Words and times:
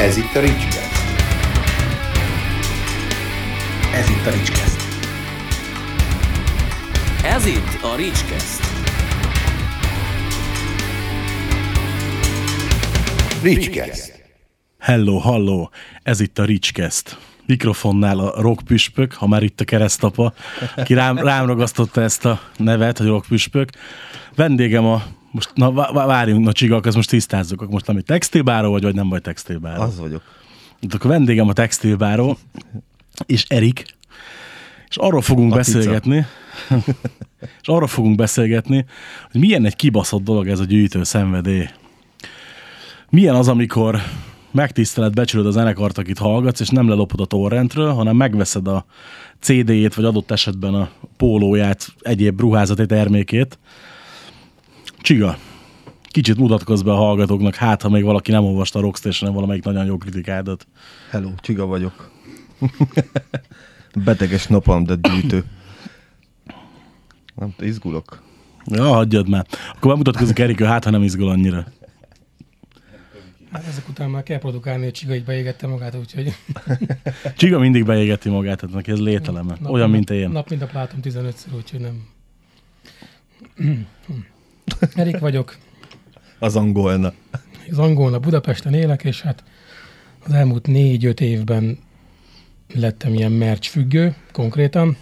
Ez 0.00 0.16
itt 0.16 0.34
a 0.34 0.40
Ricskeszt. 0.40 0.92
Ez 3.94 4.08
itt 4.08 4.26
a 4.26 4.30
Ricskeszt. 4.30 4.80
Ez 7.24 7.46
itt 7.46 7.82
a 7.82 7.96
Ricskeszt. 7.96 8.62
Ricskeszt. 13.42 14.22
Hello, 14.78 15.18
hello! 15.18 15.68
Ez 16.02 16.20
itt 16.20 16.38
a 16.38 16.44
Ricskeszt. 16.44 17.18
Mikrofonnál 17.46 18.18
a 18.18 18.40
rockpüspök, 18.40 19.12
ha 19.12 19.26
már 19.26 19.42
itt 19.42 19.60
a 19.60 19.64
keresztapa, 19.64 20.32
ki 20.84 20.94
rám, 20.94 21.18
rám 21.18 21.46
ragasztotta 21.46 22.02
ezt 22.02 22.24
a 22.24 22.40
nevet, 22.56 22.98
hogy 22.98 23.06
rockpüspök. 23.06 23.68
Vendégem 24.34 24.84
a, 24.84 25.02
most, 25.30 25.50
na 25.54 25.72
vá- 25.72 25.92
vá- 25.92 26.06
várjunk, 26.06 26.44
na 26.44 26.52
csigak, 26.52 26.86
ezt 26.86 26.96
most 26.96 27.08
tisztázzuk, 27.08 27.70
most 27.70 27.86
nem 27.86 27.96
egy 27.96 28.04
textilbáró 28.04 28.70
vagy, 28.70 28.82
vagy 28.82 28.94
nem 28.94 29.08
vagy 29.08 29.22
textilbáró? 29.22 29.80
Az 29.82 29.98
vagyok. 29.98 30.22
Itt 30.80 30.94
akkor 30.94 31.10
vendégem 31.10 31.48
a 31.48 31.52
textilbáró, 31.52 32.38
és 33.26 33.44
Erik, 33.48 33.84
és 34.88 34.96
arról 34.96 35.22
fogunk 35.22 35.54
Latica. 35.54 35.76
beszélgetni, 35.76 36.26
és 37.60 37.68
arról 37.68 37.88
fogunk 37.88 38.16
beszélgetni, 38.16 38.84
hogy 39.30 39.40
milyen 39.40 39.64
egy 39.64 39.76
kibaszott 39.76 40.22
dolog 40.22 40.48
ez 40.48 40.60
a 40.60 40.64
gyűjtő 40.64 41.04
szenvedély. 41.04 41.68
Milyen 43.10 43.34
az, 43.34 43.48
amikor 43.48 44.00
megtiszteled, 44.50 45.14
becsülöd 45.14 45.46
a 45.46 45.50
zenekart, 45.50 45.98
akit 45.98 46.18
hallgatsz, 46.18 46.60
és 46.60 46.68
nem 46.68 46.88
lelopod 46.88 47.20
a 47.20 47.24
torrentről, 47.24 47.92
hanem 47.92 48.16
megveszed 48.16 48.68
a 48.68 48.84
CD-jét, 49.40 49.94
vagy 49.94 50.04
adott 50.04 50.30
esetben 50.30 50.74
a 50.74 50.90
pólóját, 51.16 51.86
egyéb 52.00 52.40
ruházati 52.40 52.86
termékét. 52.86 53.58
Csiga, 55.00 55.38
kicsit 56.02 56.36
mutatkozz 56.36 56.82
be 56.82 56.92
a 56.92 56.96
hallgatóknak, 56.96 57.54
hát 57.54 57.82
ha 57.82 57.88
még 57.88 58.04
valaki 58.04 58.30
nem 58.30 58.44
olvasta 58.44 58.78
a 58.78 58.82
Rockstation-en 58.82 59.34
valamelyik 59.34 59.64
nagyon 59.64 59.84
jó 59.84 59.96
kritikádat. 59.96 60.66
Hello, 61.10 61.30
Csiga 61.40 61.66
vagyok. 61.66 62.10
Beteges 64.04 64.46
napam, 64.46 64.84
de 64.84 64.94
gyűjtő. 64.94 65.44
Nem, 67.34 67.54
tudom, 67.56 67.70
izgulok. 67.70 68.22
Ja, 68.64 68.84
hagyjad 68.84 69.28
már. 69.28 69.46
Akkor 69.74 69.90
bemutatkozik 69.90 70.38
Erikő, 70.38 70.64
hát 70.64 70.84
ha 70.84 70.90
nem 70.90 71.02
izgul 71.02 71.28
annyira. 71.28 71.66
Hát 73.52 73.66
ezek 73.66 73.88
után 73.88 74.10
már 74.10 74.22
kell 74.22 74.38
produkálni, 74.38 74.82
hogy 74.82 74.92
Csiga 74.92 75.14
így 75.14 75.24
beégette 75.24 75.66
magát, 75.66 75.94
úgyhogy... 75.94 76.34
Csiga 77.36 77.58
mindig 77.58 77.84
beégeti 77.84 78.28
magát, 78.28 78.60
tehát 78.60 78.74
neki 78.74 78.90
ez 78.90 79.00
lételeme. 79.00 79.56
Olyan, 79.64 79.90
mint 79.90 80.10
én. 80.10 80.30
Nap 80.30 80.48
mint 80.48 80.60
nap 80.60 80.72
látom 80.72 81.00
15-ször, 81.02 81.54
úgyhogy 81.56 81.80
nem... 81.80 82.08
Erik 84.94 85.18
vagyok, 85.18 85.56
Az 86.38 86.56
angolna. 86.56 87.12
az 87.70 87.78
angolna 87.78 88.18
Budapesten 88.18 88.74
élek, 88.74 89.04
és 89.04 89.20
hát 89.20 89.44
az 90.24 90.32
elmúlt 90.32 90.66
négy-öt 90.66 91.20
évben 91.20 91.78
lettem 92.74 93.14
ilyen 93.14 93.32
merch 93.32 93.68
függő, 93.68 94.14
konkrétan. 94.32 94.96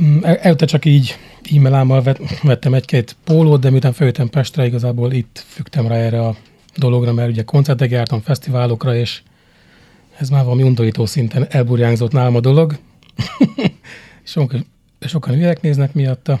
Mm, 0.00 0.18
el- 0.24 0.36
Előtte 0.36 0.66
csak 0.66 0.84
így 0.84 1.16
e-mailámmal 1.56 2.02
vet- 2.02 2.40
vettem 2.42 2.74
egy-két 2.74 3.16
pólót, 3.24 3.60
de 3.60 3.70
miután 3.70 3.92
feljöttem 3.92 4.28
Pestre, 4.28 4.66
igazából 4.66 5.12
itt 5.12 5.44
fügtem 5.48 5.86
rá 5.86 5.94
erre 5.94 6.26
a 6.26 6.36
dologra, 6.76 7.12
mert 7.12 7.30
ugye 7.30 7.42
koncertek 7.42 7.90
jártam, 7.90 8.20
fesztiválokra, 8.20 8.94
és 8.94 9.22
ez 10.18 10.28
már 10.30 10.44
valami 10.44 10.62
undorító 10.62 11.06
szinten 11.06 11.46
elburjánzott 11.48 12.12
nálam 12.12 12.36
a 12.36 12.40
dolog. 12.40 12.78
sokan, 14.22 14.66
sokan 15.00 15.34
hülyek 15.34 15.60
néznek 15.60 15.92
miatta. 15.94 16.40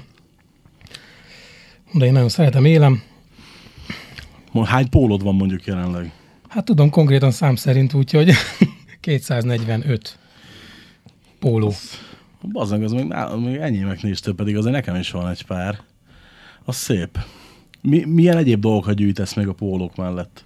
De 1.92 2.04
én 2.04 2.12
nagyon 2.12 2.28
szeretem, 2.28 2.64
élem. 2.64 3.02
Hány 4.64 4.88
pólod 4.88 5.22
van 5.22 5.34
mondjuk 5.34 5.64
jelenleg? 5.64 6.12
Hát 6.48 6.64
tudom 6.64 6.90
konkrétan 6.90 7.30
szám 7.30 7.56
szerint, 7.56 7.94
úgyhogy 7.94 8.32
245 9.00 10.18
póló. 11.40 11.72
Bazdmeg, 12.52 12.82
az 12.82 12.92
még, 12.92 13.14
még 13.44 13.56
enyémeknél 13.56 14.12
is 14.12 14.20
több, 14.20 14.36
pedig 14.36 14.56
azért 14.56 14.74
nekem 14.74 14.94
is 14.94 15.10
van 15.10 15.28
egy 15.28 15.44
pár. 15.44 15.78
Az 16.64 16.76
szép. 16.76 17.18
Mi, 17.82 18.04
milyen 18.04 18.36
egyéb 18.36 18.60
dolgokat 18.60 18.94
gyűjtesz 18.94 19.34
még 19.34 19.48
a 19.48 19.52
pólók 19.52 19.96
mellett? 19.96 20.42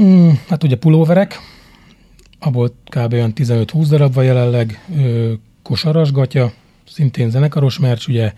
Mm, 0.00 0.30
hát 0.48 0.62
ugye 0.62 0.76
pulóverek, 0.76 1.38
abból 2.38 2.68
kb. 2.68 3.12
olyan 3.12 3.32
15-20 3.36 3.86
darab 3.88 4.14
van 4.14 4.24
jelenleg, 4.24 4.84
ö, 4.96 5.32
kosarasgatja, 5.62 6.52
szintén 6.86 7.30
zenekaros 7.30 7.78
merch, 7.78 8.08
ugye 8.08 8.32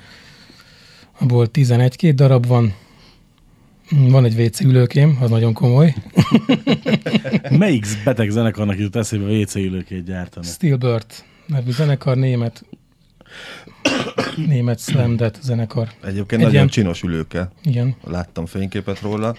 abból 1.19 1.49
11-2 1.53 2.13
darab 2.15 2.47
van, 2.47 2.75
van 3.91 4.25
egy 4.25 4.41
WC 4.41 4.61
ülőkém, 4.61 5.19
az 5.21 5.31
nagyon 5.31 5.53
komoly. 5.53 5.95
Melyik 7.59 7.87
beteg 8.05 8.31
zenekarnak 8.31 8.79
jutott 8.79 9.03
eszébe 9.03 9.25
WC 9.25 9.55
ülőkét 9.55 10.05
gyártani? 10.05 10.47
Steelbird 10.47 11.07
nevű 11.47 11.71
zenekar, 11.71 12.17
német 12.17 12.65
német 14.47 14.79
slamdet 14.81 15.39
zenekar. 15.43 15.89
Egyébként 16.05 16.31
Egy 16.33 16.39
nagyon 16.39 16.53
ilyen- 16.53 16.69
csinos 16.69 17.03
ülőke. 17.03 17.51
Igen. 17.63 17.95
Láttam 18.05 18.47
fényképet 18.47 19.01
róla. 19.01 19.37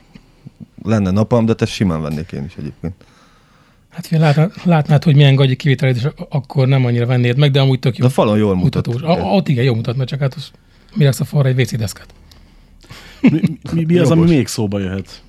Lenne 0.83 1.11
napam, 1.11 1.45
de 1.45 1.53
te 1.53 1.65
simán 1.65 2.01
vennék 2.01 2.31
én 2.31 2.43
is 2.43 2.53
egyébként. 2.57 2.93
Hát 3.89 4.09
látnád, 4.09 4.51
látnád, 4.63 5.03
hogy 5.03 5.15
milyen 5.15 5.35
gagyi 5.35 5.55
kivételed, 5.55 5.95
és 5.95 6.07
akkor 6.29 6.67
nem 6.67 6.85
annyira 6.85 7.05
vennéd 7.05 7.37
meg, 7.37 7.51
de 7.51 7.59
amúgy 7.61 7.79
tök 7.79 7.97
jó. 7.97 8.01
De 8.05 8.09
a 8.09 8.13
falon 8.13 8.37
jól 8.37 8.55
mutat. 8.55 8.85
mutatós. 8.87 9.17
A, 9.17 9.21
ott 9.21 9.47
igen, 9.47 9.63
jó 9.63 9.73
mutatna, 9.75 10.05
csak 10.05 10.19
hát 10.19 10.33
az, 10.33 10.51
mi 10.97 11.03
lesz 11.03 11.19
a 11.19 11.25
falra 11.25 11.49
egy 11.49 11.59
WC 11.59 11.77
deszkát? 11.77 12.13
Mi, 13.21 13.41
mi, 13.73 13.83
mi 13.83 13.97
az, 13.97 14.11
ami 14.11 14.29
még 14.29 14.47
szóba 14.47 14.79
jöhet? 14.79 15.23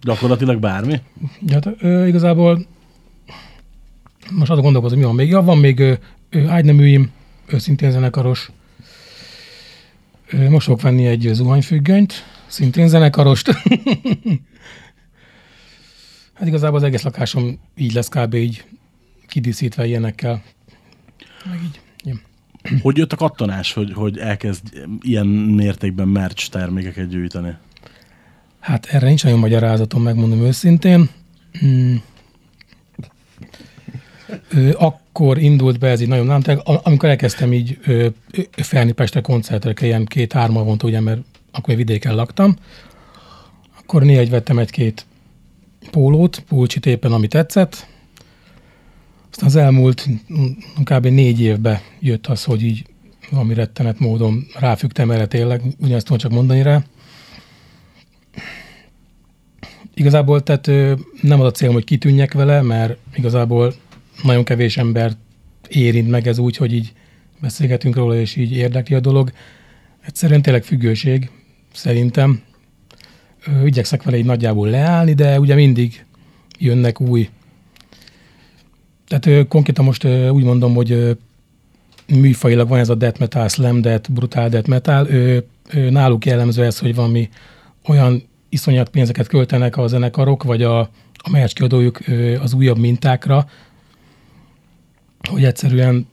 Gyakorlatilag 0.00 0.58
bármi? 0.58 1.00
Ja, 1.46 1.54
hát, 1.54 1.68
ö, 1.78 2.06
igazából 2.06 2.66
most 4.30 4.50
azon 4.50 4.62
gondolkozom, 4.62 4.98
mi 4.98 5.04
van 5.04 5.14
még. 5.14 5.28
Ja, 5.28 5.42
van 5.42 5.58
még 5.58 5.78
ö, 5.78 5.92
ö, 6.30 6.46
ágyneműim, 6.46 7.10
ő 7.46 7.58
szintén 7.58 7.90
zenekaros. 7.90 8.50
Ö, 10.30 10.48
most 10.48 10.66
fogok 10.66 10.80
venni 10.80 11.06
egy 11.06 11.30
zuhanyfüggönyt, 11.32 12.14
szintén 12.46 12.88
zenekarost. 12.88 13.50
hát 16.34 16.46
igazából 16.46 16.76
az 16.76 16.82
egész 16.82 17.02
lakásom 17.02 17.58
így 17.76 17.92
lesz 17.92 18.08
kb. 18.08 18.34
így 18.34 18.64
kidíszítve 19.26 19.86
ilyenekkel. 19.86 20.42
Meg 21.44 21.60
így. 21.64 21.80
Ja. 22.04 22.14
Hogy 22.82 22.96
jött 22.96 23.12
a 23.12 23.16
kattanás, 23.16 23.72
hogy, 23.72 23.92
hogy 23.92 24.18
elkezd 24.18 24.62
ilyen 25.00 25.26
mértékben 25.26 26.08
merch 26.08 26.50
termékeket 26.50 27.08
gyűjteni? 27.08 27.56
Hát 28.60 28.86
erre 28.86 29.06
nincs 29.06 29.24
nagyon 29.24 29.38
magyarázatom, 29.38 30.02
megmondom 30.02 30.40
őszintén. 30.40 31.08
Mm. 31.64 31.94
Ö, 34.50 34.70
akkor 34.78 35.38
indult 35.38 35.78
be 35.78 35.88
ez 35.88 36.00
így 36.00 36.08
nagyon 36.08 36.26
nem, 36.26 36.60
amikor 36.64 37.08
elkezdtem 37.08 37.52
így 37.52 37.78
ö, 37.84 38.08
ö, 38.30 38.42
felni 38.52 38.92
Pestre 38.92 39.20
koncertekre, 39.20 39.86
ilyen 39.86 40.04
két-három 40.04 40.54
havonta, 40.54 40.86
ugye, 40.86 41.00
mert 41.00 41.20
akkor 41.50 41.68
még 41.68 41.76
vidéken 41.76 42.14
laktam, 42.14 42.56
akkor 43.78 44.02
néha 44.02 44.20
egy 44.20 44.30
vettem 44.30 44.58
egy-két 44.58 45.06
pólót, 45.90 46.44
pulcsit 46.48 46.86
éppen, 46.86 47.12
ami 47.12 47.28
tetszett. 47.28 47.86
Aztán 49.36 49.50
az 49.50 49.56
elmúlt 49.56 50.08
mm, 50.08 50.46
kb. 50.84 51.06
négy 51.06 51.40
évben 51.40 51.78
jött 52.00 52.26
az, 52.26 52.44
hogy 52.44 52.62
így 52.62 52.84
valami 53.30 53.54
rettenet 53.54 53.98
módon 53.98 54.46
ráfügtem 54.58 55.10
erre 55.10 55.26
tényleg, 55.26 55.62
ugyanezt 55.78 56.04
tudom 56.04 56.20
csak 56.20 56.30
mondani 56.30 56.62
rá. 56.62 56.84
Igazából 59.94 60.42
tehát 60.42 60.66
nem 61.20 61.40
az 61.40 61.46
a 61.46 61.50
célom, 61.50 61.74
hogy 61.74 61.84
kitűnjek 61.84 62.32
vele, 62.32 62.62
mert 62.62 62.96
igazából 63.14 63.74
nagyon 64.22 64.44
kevés 64.44 64.76
embert 64.76 65.16
érint 65.68 66.10
meg 66.10 66.26
ez 66.26 66.38
úgy, 66.38 66.56
hogy 66.56 66.74
így 66.74 66.92
beszélgetünk 67.40 67.96
róla, 67.96 68.16
és 68.20 68.36
így 68.36 68.52
érdekli 68.52 68.94
a 68.94 69.00
dolog. 69.00 69.32
Egyszerűen 70.06 70.42
tényleg 70.42 70.64
függőség, 70.64 71.30
szerintem. 71.72 72.42
Igyekszek 73.64 74.02
vele 74.02 74.16
így 74.16 74.24
nagyjából 74.24 74.68
leállni, 74.68 75.14
de 75.14 75.40
ugye 75.40 75.54
mindig 75.54 76.04
jönnek 76.58 77.00
új. 77.00 77.28
Tehát 79.08 79.48
konkrétan 79.48 79.84
most 79.84 80.04
úgy 80.30 80.44
mondom, 80.44 80.74
hogy 80.74 81.16
műfajilag 82.06 82.68
van 82.68 82.78
ez 82.78 82.88
a 82.88 82.94
death 82.94 83.20
metal, 83.20 83.48
slam 83.48 83.80
death, 83.80 84.10
brutál 84.10 84.48
death 84.48 84.68
metal. 84.68 85.08
Náluk 85.90 86.24
jellemző 86.24 86.64
ez, 86.64 86.78
hogy 86.78 86.94
valami 86.94 87.28
olyan 87.86 88.22
iszonyat 88.48 88.88
pénzeket 88.88 89.26
költenek 89.26 89.76
a 89.76 89.86
zenekarok, 89.86 90.42
vagy 90.42 90.62
a, 90.62 90.80
a 91.14 91.30
merch 91.30 91.54
kiadójuk 91.54 92.08
ö, 92.08 92.40
az 92.40 92.52
újabb 92.52 92.78
mintákra, 92.78 93.48
hogy 95.28 95.44
egyszerűen 95.44 96.06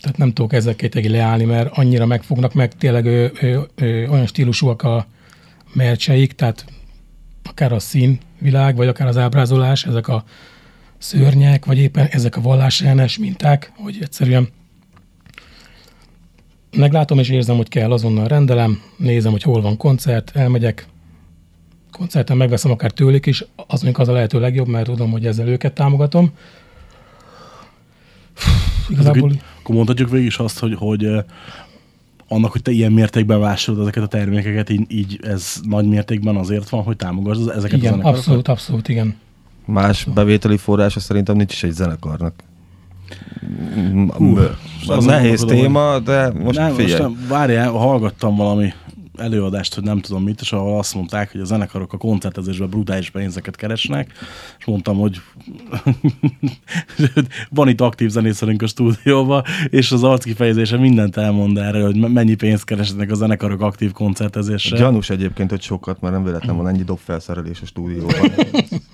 tehát 0.00 0.16
nem 0.16 0.32
tudok 0.32 0.52
ezzel 0.52 0.74
kétegi 0.74 1.08
leállni, 1.08 1.44
mert 1.44 1.78
annyira 1.78 2.06
megfognak 2.06 2.54
meg, 2.54 2.74
tényleg 2.74 3.06
ö, 3.06 3.26
ö, 3.40 3.60
ö, 3.74 4.06
olyan 4.06 4.26
stílusúak 4.26 4.82
a 4.82 5.06
mercseik, 5.72 6.32
tehát 6.32 6.64
akár 7.42 7.72
a 7.72 7.78
színvilág, 7.78 8.76
vagy 8.76 8.88
akár 8.88 9.08
az 9.08 9.16
ábrázolás, 9.16 9.86
ezek 9.86 10.08
a 10.08 10.24
szörnyek, 11.02 11.64
vagy 11.64 11.78
éppen 11.78 12.06
ezek 12.06 12.36
a 12.36 12.40
vallásellenes 12.40 13.18
minták, 13.18 13.72
hogy 13.76 13.98
egyszerűen 14.00 14.48
meglátom 16.76 17.18
és 17.18 17.28
érzem, 17.28 17.56
hogy 17.56 17.68
kell, 17.68 17.92
azonnal 17.92 18.28
rendelem, 18.28 18.82
nézem, 18.96 19.32
hogy 19.32 19.42
hol 19.42 19.60
van 19.60 19.76
koncert, 19.76 20.30
elmegyek, 20.34 20.86
koncerten 21.90 22.36
megveszem 22.36 22.70
akár 22.70 22.90
tőlük 22.90 23.26
is, 23.26 23.44
az 23.56 23.82
mondjuk 23.82 23.98
az 23.98 24.08
a 24.08 24.12
lehető 24.12 24.40
legjobb, 24.40 24.68
mert 24.68 24.86
tudom, 24.86 25.10
hogy 25.10 25.26
ezzel 25.26 25.48
őket 25.48 25.72
támogatom. 25.72 26.32
Igazából 28.88 29.22
Akkor, 29.22 29.42
akkor 29.60 29.74
mondhatjuk 29.74 30.10
végig 30.10 30.26
is 30.26 30.38
azt, 30.38 30.58
hogy, 30.58 30.74
hogy 30.74 31.04
eh, 31.04 31.24
annak, 32.28 32.52
hogy 32.52 32.62
te 32.62 32.70
ilyen 32.70 32.92
mértékben 32.92 33.40
vásárolod 33.40 33.86
ezeket 33.86 34.02
a 34.02 34.06
termékeket, 34.06 34.70
így, 34.70 34.86
így 34.88 35.18
ez 35.22 35.60
nagy 35.62 35.86
mértékben 35.86 36.36
azért 36.36 36.68
van, 36.68 36.82
hogy 36.82 36.96
támogasd 36.96 37.48
ezeket 37.48 37.72
a 37.72 37.76
igen, 37.76 37.90
zenekarokat? 37.90 38.18
abszolút, 38.18 38.48
abszolút, 38.48 38.88
igen. 38.88 39.16
Más 39.64 40.04
bevételi 40.04 40.56
forrása 40.56 41.00
szerintem 41.00 41.36
nincs 41.36 41.52
is 41.52 41.62
egy 41.62 41.72
zenekarnak. 41.72 42.34
Hú, 44.08 44.38
azon 44.86 45.04
nehéz 45.04 45.40
téma, 45.40 45.98
de 45.98 46.32
most 46.32 46.58
nem, 46.58 46.74
figyelj. 46.74 47.02
most 47.02 47.16
nem, 47.18 47.26
várjál, 47.28 47.70
hallgattam 47.70 48.36
valami 48.36 48.72
előadást, 49.16 49.74
hogy 49.74 49.84
nem 49.84 50.00
tudom 50.00 50.22
mit, 50.22 50.40
és 50.40 50.52
ahol 50.52 50.78
azt 50.78 50.94
mondták, 50.94 51.32
hogy 51.32 51.40
a 51.40 51.44
zenekarok 51.44 51.92
a 51.92 51.96
koncertezésben 51.96 52.68
brutális 52.68 53.10
pénzeket 53.10 53.56
keresnek, 53.56 54.12
és 54.58 54.64
mondtam, 54.64 54.96
hogy 54.96 55.20
van 57.50 57.68
itt 57.68 57.80
aktív 57.80 58.10
zenészerünk 58.10 58.62
a 58.62 58.66
stúdióban, 58.66 59.42
és 59.68 59.92
az 59.92 60.02
arckifejezése 60.02 60.76
mindent 60.76 61.16
elmond 61.16 61.58
erre, 61.58 61.82
hogy 61.82 61.96
me- 61.96 62.12
mennyi 62.12 62.34
pénzt 62.34 62.64
keresnek 62.64 63.10
a 63.10 63.14
zenekarok 63.14 63.60
aktív 63.60 63.92
koncertezésre. 63.92 64.76
Gyanús 64.76 65.10
egyébként, 65.10 65.50
hogy 65.50 65.62
sokat, 65.62 66.00
mert 66.00 66.14
nem 66.14 66.24
véletlen 66.24 66.56
van 66.56 66.68
ennyi 66.68 66.82
dobfelszerelés 66.82 67.60
a 67.60 67.66
stúdióban. 67.66 68.30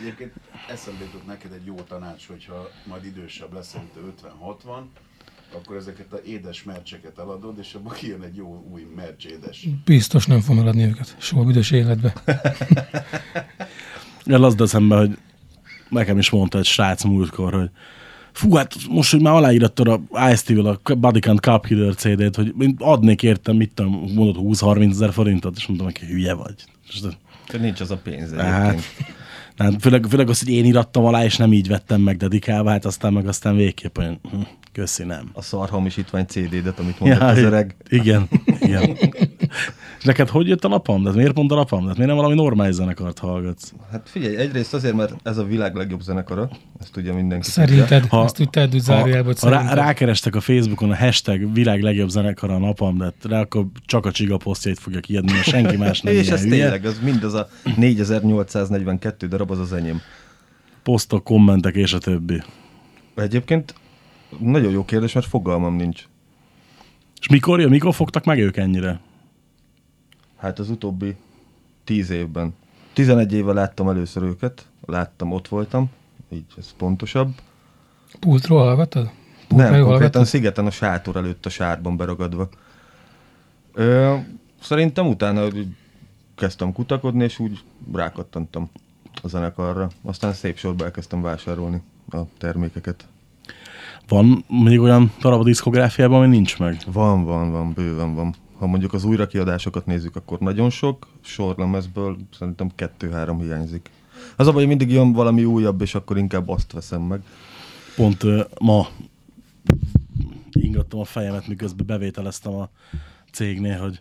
Egyébként 0.00 0.32
eszembe 0.68 1.04
jutott 1.04 1.26
neked 1.26 1.52
egy 1.52 1.66
jó 1.66 1.74
tanács, 1.74 2.26
hogyha 2.26 2.70
majd 2.86 3.04
idősebb 3.04 3.52
leszel, 3.52 3.80
mint 3.80 4.16
te 4.20 4.28
50-60, 4.28 4.82
akkor 5.54 5.76
ezeket 5.76 6.12
a 6.12 6.20
édes 6.24 6.62
mercseket 6.62 7.18
eladod, 7.18 7.58
és 7.58 7.74
abban 7.74 7.92
kijön 7.92 8.22
egy 8.22 8.36
jó 8.36 8.66
új 8.72 8.86
mercs 8.96 9.24
édes. 9.24 9.66
Biztos 9.84 10.26
nem 10.26 10.40
fogom 10.40 10.62
eladni 10.62 10.82
őket 10.82 11.16
soha 11.18 11.44
büdös 11.44 11.70
életbe. 11.70 12.12
El 14.24 14.44
az 14.44 14.60
eszembe, 14.60 14.96
hogy 14.96 15.18
nekem 15.88 16.18
is 16.18 16.30
mondta 16.30 16.58
egy 16.58 16.64
srác 16.64 17.04
múltkor, 17.04 17.54
hogy 17.54 17.70
fú, 18.32 18.54
hát 18.54 18.74
most, 18.88 19.10
hogy 19.10 19.20
már 19.20 19.34
aláírattad 19.34 19.88
a 19.88 20.30
IST-vel 20.30 20.66
a 20.66 20.94
Body 20.94 21.20
Count 21.20 21.40
Cup 21.40 21.66
Killer 21.66 21.94
CD-t, 21.94 22.36
hogy 22.36 22.54
én 22.58 22.76
adnék 22.78 23.22
értem, 23.22 23.56
mit 23.56 23.74
tudom, 23.74 23.92
mondod 24.14 24.36
20-30 24.38 24.90
ezer 24.90 25.12
forintot, 25.12 25.56
és 25.56 25.66
mondtam 25.66 25.86
neki, 25.86 26.06
hülye 26.06 26.34
vagy. 26.34 26.54
És 26.88 27.00
de- 27.00 27.58
nincs 27.58 27.80
az 27.80 27.90
a 27.90 27.96
pénz 27.96 28.34
Hát, 28.34 28.68
egyébként. 28.68 29.15
Nem, 29.56 29.78
főleg, 29.78 30.06
főleg 30.08 30.28
az, 30.28 30.38
hogy 30.38 30.48
én 30.48 30.64
irattam 30.64 31.04
alá, 31.04 31.24
és 31.24 31.36
nem 31.36 31.52
így 31.52 31.68
vettem 31.68 32.00
meg 32.00 32.16
dedikálva, 32.16 32.70
hát 32.70 32.84
aztán 32.84 33.12
meg 33.12 33.28
aztán 33.28 33.56
végképp 33.56 33.98
olyan, 33.98 34.20
hm, 34.30 34.40
köszi, 34.72 35.04
nem. 35.04 35.30
A 35.32 35.42
szarhamisítvány 35.42 36.24
CD-det, 36.24 36.78
amit 36.78 37.00
mondott 37.00 37.20
az 37.20 37.38
öreg. 37.38 37.76
Igen, 37.88 38.28
igen. 38.60 38.96
neked 40.06 40.28
hogy 40.28 40.48
jött 40.48 40.64
a 40.64 40.68
napam? 40.68 41.02
De 41.02 41.10
miért 41.10 41.32
pont 41.32 41.52
a 41.52 41.54
napam? 41.54 41.80
De 41.80 41.92
miért 41.92 42.06
nem 42.06 42.16
valami 42.16 42.34
normális 42.34 42.74
zenekart 42.74 43.18
hallgatsz? 43.18 43.72
Hát 43.90 44.08
figyelj, 44.08 44.36
egyrészt 44.36 44.74
azért, 44.74 44.94
mert 44.94 45.14
ez 45.22 45.38
a 45.38 45.44
világ 45.44 45.74
legjobb 45.74 46.00
zenekara, 46.00 46.48
ezt 46.80 46.92
tudja 46.92 47.14
mindenki. 47.14 47.50
Szerinted, 47.50 48.06
Ha- 48.06 48.24
ezt 48.24 48.40
úgy 48.40 48.50
tedd 48.50 48.70
hogy 48.70 49.38
ha 49.40 49.48
rá, 49.48 49.74
rákerestek 49.74 50.34
a 50.34 50.40
Facebookon 50.40 50.90
a 50.90 50.96
hashtag 50.96 51.52
világ 51.52 51.82
legjobb 51.82 52.08
zenekar 52.08 52.50
a 52.50 52.58
napam, 52.58 52.98
de 52.98 53.12
rá 53.22 53.40
akkor 53.40 53.66
csak 53.86 54.06
a 54.06 54.10
csiga 54.10 54.36
posztjait 54.36 54.78
fogja 54.78 55.00
kiadni, 55.00 55.32
mert 55.32 55.44
senki 55.44 55.76
más 55.76 56.00
nem 56.00 56.14
És 56.14 56.28
ez 56.28 56.42
hülye. 56.42 56.62
tényleg, 56.62 56.84
az 56.84 57.00
mind 57.02 57.24
az 57.24 57.34
a 57.34 57.48
4842 57.76 59.26
darab, 59.28 59.50
az 59.50 59.58
az 59.58 59.72
enyém. 59.72 60.00
Posztok, 60.82 61.24
kommentek 61.24 61.74
és 61.74 61.92
a 61.92 61.98
többi. 61.98 62.42
Egyébként 63.14 63.74
nagyon 64.38 64.72
jó 64.72 64.84
kérdés, 64.84 65.12
mert 65.12 65.26
fogalmam 65.26 65.76
nincs. 65.76 66.04
És 67.20 67.28
mikor 67.28 67.58
mikor 67.68 67.94
fogtak 67.94 68.24
meg 68.24 68.38
ők 68.38 68.56
ennyire? 68.56 69.00
Hát 70.36 70.58
az 70.58 70.70
utóbbi 70.70 71.16
10 71.84 72.10
évben. 72.10 72.54
11 72.92 73.32
éve 73.32 73.52
láttam 73.52 73.88
először 73.88 74.22
őket, 74.22 74.66
láttam, 74.86 75.32
ott 75.32 75.48
voltam, 75.48 75.90
így 76.28 76.44
ez 76.58 76.72
pontosabb. 76.76 77.34
Pultról 78.20 78.62
hallgattad? 78.62 79.02
Nem, 79.02 79.12
Pultról 79.48 79.68
konkrétan 79.68 79.86
hallgattad? 79.98 80.24
szigeten 80.24 80.66
a 80.66 80.70
sátor 80.70 81.16
előtt 81.16 81.46
a 81.46 81.50
sárban 81.50 81.96
beragadva. 81.96 82.48
Ö, 83.72 84.14
szerintem 84.60 85.06
utána 85.06 85.48
kezdtem 86.34 86.72
kutakodni, 86.72 87.24
és 87.24 87.38
úgy 87.38 87.60
rákattantam 87.92 88.70
a 89.22 89.28
zenekarra. 89.28 89.88
Aztán 90.02 90.32
szép 90.32 90.58
sorba 90.58 90.84
elkezdtem 90.84 91.22
vásárolni 91.22 91.82
a 92.10 92.18
termékeket. 92.38 93.06
Van 94.08 94.44
még 94.48 94.80
olyan 94.80 95.12
darab 95.20 95.40
a 95.40 95.44
diszkográfiában, 95.44 96.22
ami 96.22 96.26
nincs 96.26 96.58
meg? 96.58 96.78
Van, 96.86 97.24
van, 97.24 97.50
van, 97.50 97.72
bőven 97.72 98.14
van. 98.14 98.34
Ha 98.58 98.66
mondjuk 98.66 98.92
az 98.92 99.04
újrakiadásokat 99.04 99.86
nézzük, 99.86 100.16
akkor 100.16 100.38
nagyon 100.38 100.70
sok. 100.70 101.06
Sorlemezből 101.20 102.16
szerintem 102.38 102.70
kettő-három 102.74 103.40
hiányzik. 103.40 103.90
Az 104.36 104.46
a 104.46 104.50
baj, 104.50 104.66
hogy 104.66 104.76
mindig 104.76 104.90
jön 104.90 105.12
valami 105.12 105.44
újabb, 105.44 105.80
és 105.80 105.94
akkor 105.94 106.18
inkább 106.18 106.48
azt 106.48 106.72
veszem 106.72 107.02
meg. 107.02 107.22
Pont 107.96 108.22
ö, 108.22 108.42
ma 108.60 108.88
ingattam 110.50 111.00
a 111.00 111.04
fejemet, 111.04 111.48
miközben 111.48 111.86
bevételeztem 111.86 112.54
a 112.54 112.70
cégnél, 113.32 113.78
hogy 113.78 114.00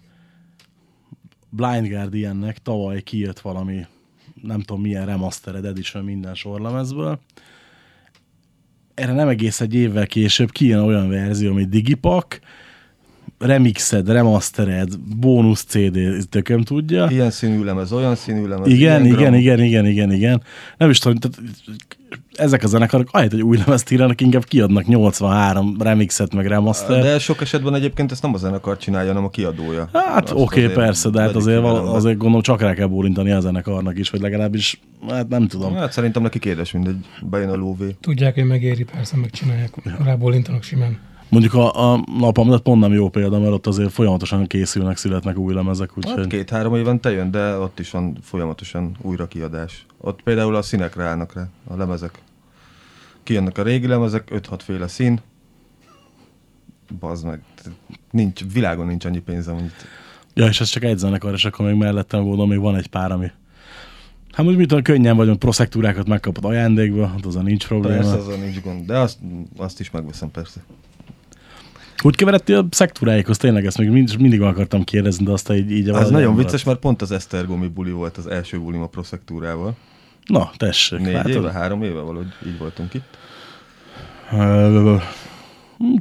Blind 1.50 1.88
Guardiannek 1.88 2.58
tavaly 2.58 3.02
kijött 3.02 3.40
valami, 3.40 3.86
nem 4.42 4.60
tudom 4.62 4.82
milyen 4.82 5.06
remastered 5.06 5.66
edition 5.66 6.04
minden 6.04 6.36
sorlemezből. 6.36 7.20
Erre 8.94 9.14
nem 9.14 9.28
egész 9.28 9.62
egy 9.62 9.74
évvel 9.74 10.08
később 10.08 10.52
kijön 10.52 10.80
olyan 10.80 11.10
verzió, 11.10 11.52
ami 11.52 11.66
digipak, 11.66 12.40
remixed, 13.40 14.10
remastered, 14.10 15.00
bónusz 15.20 15.64
CD, 15.64 16.00
tököm 16.30 16.62
tudja. 16.62 17.08
Ilyen 17.10 17.32
színű 17.32 17.64
lemez, 17.64 17.92
olyan 17.92 18.16
színű 18.16 18.48
lemez. 18.48 18.68
Igen, 18.68 19.06
igen, 19.06 19.18
gram- 19.18 19.36
igen, 19.36 19.60
igen, 19.64 19.86
igen, 19.86 20.12
igen. 20.12 20.42
Nem 20.78 20.90
is 20.90 21.00
tudom, 21.00 21.18
tehát 21.18 21.40
ezek 22.34 22.64
a 22.64 22.68
zenekarok, 22.68 23.08
ahelyett, 23.12 23.32
hogy 23.32 23.42
új 23.42 23.58
lemezt 23.58 23.92
írnak, 23.92 24.22
inkább 24.22 24.44
kiadnak 24.44 24.86
83 24.86 25.76
remixet, 25.80 26.34
meg 26.34 26.46
remaster. 26.46 27.02
De 27.04 27.20
sok 27.20 27.42
esetben 27.42 27.76
egyébként 27.76 28.12
ezt 28.12 28.22
nem 28.22 28.34
a 28.34 28.38
zenekar 28.38 28.78
csinálja, 28.78 29.08
hanem 29.08 29.24
a 29.24 29.30
kiadója. 29.30 29.90
Hát 29.94 30.32
oké, 30.32 30.64
okay, 30.64 30.76
persze, 30.76 31.10
de 31.10 31.22
hát 31.22 31.36
azért, 31.36 31.62
val- 31.62 31.96
azért 31.96 32.18
gondolom 32.18 32.42
csak 32.42 32.62
rá 32.62 32.74
kell 32.74 32.88
bólintani 32.88 33.32
a 33.32 33.40
zenekarnak 33.40 33.98
is, 33.98 34.10
vagy 34.10 34.22
legalábbis, 34.22 34.80
hát 35.10 35.28
nem 35.28 35.48
tudom. 35.48 35.76
Hát 35.76 35.92
szerintem 35.92 36.22
neki 36.22 36.40
kérdés 36.40 36.72
mindegy, 36.72 36.98
bejön 37.22 37.50
a 37.50 37.56
lóvé. 37.56 37.96
Tudják, 38.02 38.34
hogy 38.34 38.46
megéri, 38.46 38.84
persze 38.84 39.18
megcsinálják. 39.18 39.74
Rábólintanak 40.04 40.64
simán. 40.64 40.98
Mondjuk 41.36 41.54
a, 41.54 41.94
a 41.94 42.02
de 42.32 42.58
pont 42.58 42.82
nem 42.82 42.94
jó 42.94 43.10
példa, 43.10 43.40
mert 43.40 43.52
ott 43.52 43.68
azért 43.68 43.92
folyamatosan 43.92 44.48
készülnek, 44.48 44.98
születnek 44.98 45.38
új 45.38 45.54
lemezek, 45.54 45.90
Hát 45.90 45.98
úgyhogy... 45.98 46.28
két-három 46.28 46.76
évente 46.76 47.12
jön, 47.12 47.32
de 47.32 47.58
ott 47.58 47.80
is 47.80 47.92
van 47.92 48.18
folyamatosan 48.22 48.98
újra 49.02 49.28
kiadás. 49.28 49.86
Ott 49.98 50.22
például 50.22 50.56
a 50.56 50.62
színekre 50.62 51.04
állnak 51.04 51.34
rá, 51.34 51.48
a 51.68 51.76
lemezek. 51.76 52.22
Kijönnek 53.24 53.58
a 53.58 53.64
régi 53.64 53.88
lemezek, 53.88 54.32
5-6 54.32 54.60
féle 54.64 54.88
szín. 54.88 55.20
Bazd 57.00 57.26
meg. 57.26 57.42
Nincs, 58.12 58.42
világon 58.54 58.88
nincs 58.88 59.06
annyi 59.06 59.20
pénzem, 59.20 59.56
mint... 59.56 59.74
Ja, 60.34 60.46
és 60.46 60.62
ez 60.62 60.70
csak 60.70 60.84
egy 60.84 60.98
zenekar, 60.98 61.34
és 61.34 61.46
akkor 61.46 61.66
még 61.66 61.76
mellettem 61.76 62.24
gondolom, 62.24 62.50
még 62.50 62.60
van 62.60 62.76
egy 62.76 62.88
pár, 62.88 63.12
ami... 63.12 63.32
Hát 64.32 64.46
mit 64.46 64.68
tudom, 64.68 64.84
könnyen 64.84 65.16
vagyunk, 65.16 65.40
proszektúrákat 65.40 66.08
megkapod 66.08 66.46
ajándékba, 66.46 67.08
hát 67.08 67.26
azon 67.26 67.44
nincs 67.44 67.68
probléma. 67.68 68.02
Persze, 68.02 68.16
azon 68.16 68.40
nincs 68.40 68.62
gond. 68.62 68.86
De 68.86 68.98
azt, 68.98 69.18
azt 69.58 69.80
is 69.80 69.92
megveszem 69.92 70.32
persze. 70.32 70.64
Hogy 71.98 72.16
keveredtél 72.16 72.58
a 72.58 72.66
szektúráikhoz? 72.72 73.38
Tényleg 73.38 73.66
ezt 73.66 73.78
még 73.78 73.90
mind, 73.90 74.20
mindig 74.20 74.42
akartam 74.42 74.84
kérdezni, 74.84 75.26
de 75.26 75.32
aztán 75.32 75.58
így, 75.58 75.72
így 75.72 75.90
Ez 75.90 75.96
nagyon 75.96 76.14
elmaradt. 76.16 76.38
vicces, 76.38 76.64
mert 76.64 76.80
pont 76.80 77.02
az 77.02 77.12
Esztergomi 77.12 77.68
buli 77.68 77.92
volt 77.92 78.18
az 78.18 78.28
első 78.28 78.60
bulim 78.60 78.82
a 78.82 78.88
proszektúrával. 78.88 79.76
Na, 80.26 80.52
tessék. 80.58 81.00
Négy 81.00 81.14
látod? 81.14 81.32
éve, 81.32 81.52
három 81.52 81.84
éve 81.84 82.00
valahogy 82.00 82.28
így 82.48 82.58
voltunk 82.58 82.94
itt. 82.94 83.18
Ö, 84.32 84.96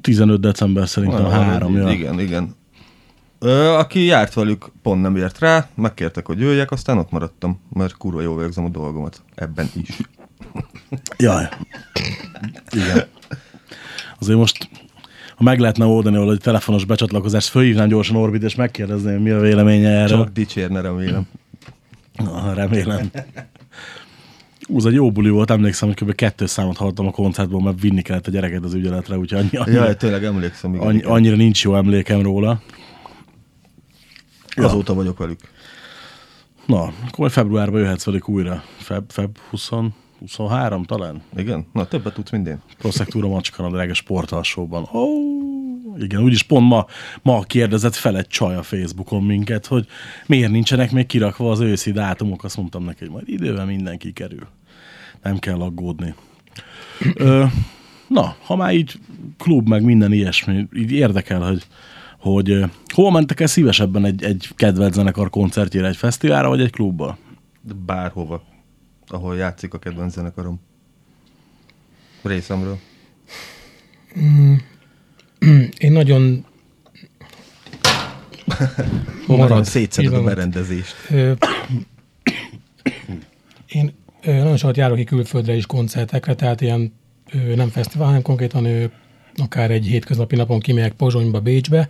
15 0.01 0.41
december 0.41 0.89
szerintem 0.89 1.23
Valahogy 1.23 1.45
három, 1.47 1.77
ja. 1.77 1.89
Igen, 1.91 2.21
igen. 2.21 2.55
Ö, 3.39 3.65
aki 3.69 4.05
járt 4.05 4.35
velük, 4.35 4.73
pont 4.83 5.03
nem 5.03 5.17
ért 5.17 5.39
rá, 5.39 5.69
megkértek, 5.75 6.27
hogy 6.27 6.39
jöjjek, 6.41 6.71
aztán 6.71 6.99
ott 6.99 7.11
maradtam, 7.11 7.61
mert 7.73 7.97
kurva 7.97 8.21
jól 8.21 8.39
végzem 8.39 8.65
a 8.65 8.69
dolgomat. 8.69 9.23
Ebben 9.35 9.69
is. 9.75 9.97
Jaj. 11.17 11.49
Igen. 12.71 13.05
Azért 14.19 14.39
most, 14.39 14.69
ha 15.37 15.43
meg 15.45 15.59
lehetne 15.59 15.85
oldani 15.85 16.17
valahogy 16.17 16.41
telefonos 16.41 16.85
becsatlakozást, 16.85 17.49
fölhívnám 17.49 17.88
gyorsan 17.88 18.17
Orbit, 18.17 18.43
és 18.43 18.55
megkérdezném, 18.55 19.23
mi 19.23 19.31
a 19.31 19.41
véleménye 19.41 19.88
erről. 19.88 20.19
Csak 20.19 20.33
dicsérne, 20.33 20.81
remélem. 20.81 21.26
Na, 22.17 22.53
remélem. 22.55 23.11
Ú, 24.69 24.76
ez 24.79 24.85
egy 24.85 24.95
jó 24.95 25.12
buli 25.12 25.29
volt, 25.29 25.50
emlékszem, 25.50 25.88
hogy 25.88 25.97
kb. 25.97 26.14
kettő 26.14 26.47
számot 26.47 26.76
hallottam 26.76 27.07
a 27.07 27.11
koncertból, 27.11 27.62
mert 27.62 27.81
vinni 27.81 28.03
kellett 28.03 28.26
a 28.26 28.31
gyereket 28.31 28.64
az 28.64 28.75
ügyeletre, 28.75 29.19
úgyhogy 29.19 29.38
annyi, 29.38 29.57
annyira, 29.57 29.85
Jaj, 29.85 29.97
tényleg 29.97 30.25
emlékszem. 30.25 30.75
Igen, 30.75 30.87
annyi, 30.87 30.97
igen. 30.97 31.11
annyira 31.11 31.37
nincs 31.37 31.64
jó 31.64 31.76
emlékem 31.76 32.23
róla. 32.23 32.62
Azóta 34.57 34.95
vagyok 34.95 35.19
velük. 35.19 35.41
Na, 36.67 36.93
akkor 37.09 37.31
februárban 37.31 37.81
jöhetsz 37.81 38.05
velük 38.05 38.29
újra. 38.29 38.62
Feb, 38.76 39.11
feb 39.11 39.38
20, 39.50 39.71
23 40.25 40.85
talán? 40.85 41.23
Igen? 41.37 41.66
Na, 41.73 41.87
többet 41.87 42.14
tudsz, 42.14 42.31
mint 42.31 42.47
én. 42.47 42.61
Proszektúra 42.78 43.28
macska 43.28 43.64
a 43.64 43.71
drága 43.71 43.95
sportalsóban. 43.95 44.88
Ó, 44.93 45.07
Igen, 45.99 46.23
úgyis 46.23 46.43
pont 46.43 46.69
ma, 46.69 46.87
ma 47.23 47.43
kérdezett 47.43 47.95
fel 47.95 48.16
egy 48.16 48.26
csaj 48.26 48.57
a 48.57 48.62
Facebookon 48.62 49.23
minket, 49.23 49.66
hogy 49.66 49.87
miért 50.26 50.50
nincsenek 50.50 50.93
még 50.93 51.07
kirakva 51.07 51.50
az 51.50 51.61
őszi 51.61 51.93
dátumok. 51.93 52.45
Azt 52.45 52.57
mondtam 52.57 52.85
neki, 52.85 52.99
hogy 52.99 53.11
majd 53.11 53.28
idővel 53.28 53.66
mindenki 53.66 54.12
kerül. 54.12 54.47
Nem 55.23 55.38
kell 55.38 55.61
aggódni. 55.61 56.14
Ö, 57.14 57.45
na, 58.09 58.37
ha 58.45 58.57
már 58.57 58.75
így 58.75 58.93
klub, 59.38 59.69
meg 59.69 59.83
minden 59.83 60.12
ilyesmi, 60.12 60.66
így 60.76 60.93
érdekel, 60.93 61.40
hogy, 61.40 61.62
hogy 62.19 62.64
hol 62.95 63.11
mentek 63.11 63.40
el 63.40 63.47
szívesebben 63.47 64.04
egy, 64.04 64.25
egy 64.25 64.49
kedvelt 64.57 64.93
zenekar 64.93 65.31
koncertjére, 65.31 65.87
egy 65.87 65.97
fesztiválra, 65.97 66.49
vagy 66.49 66.61
egy 66.61 66.71
klubba? 66.71 67.19
Bárhova, 67.87 68.43
ahol 69.08 69.37
játszik 69.37 69.75
a 69.75 69.78
kedvenc 69.78 70.12
zenekarom. 70.12 70.61
Részemről. 72.23 72.78
Én 75.78 75.92
nagyon 75.92 76.46
Marad, 79.26 79.64
szétszeded 79.64 80.12
a 80.14 80.23
berendezést. 80.23 80.94
Én 83.66 83.94
nagyon 84.23 84.56
sokat 84.56 84.76
járok 84.76 84.96
ki 84.96 85.04
külföldre 85.04 85.54
is 85.54 85.66
koncertekre, 85.66 86.34
tehát 86.34 86.61
ilyen 86.61 86.92
nem 87.54 87.68
fesztivál, 87.68 88.06
hanem 88.06 88.23
konkrétan 88.23 88.92
akár 89.37 89.70
egy 89.70 89.87
hétköznapi 89.87 90.37
napon 90.37 90.61
kimegyek 90.61 90.92
Pozsonyba, 90.92 91.40
Bécsbe. 91.40 91.88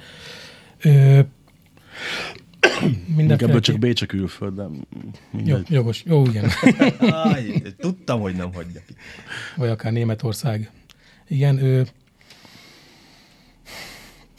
Mindenféle 3.16 3.60
csak 3.60 3.78
Bécs 3.78 4.02
a 4.02 4.06
külföld, 4.06 4.54
de 4.54 4.64
jó, 5.44 5.56
jogos, 5.68 6.02
jó, 6.06 6.24
igen. 6.26 6.44
Aj, 6.98 7.62
tudtam, 7.78 8.20
hogy 8.20 8.34
nem 8.34 8.52
hagyja 8.54 8.80
ki. 8.86 8.94
vagy 9.56 9.68
akár 9.68 9.92
Németország. 9.92 10.70
Igen, 11.28 11.62
ö, 11.64 11.82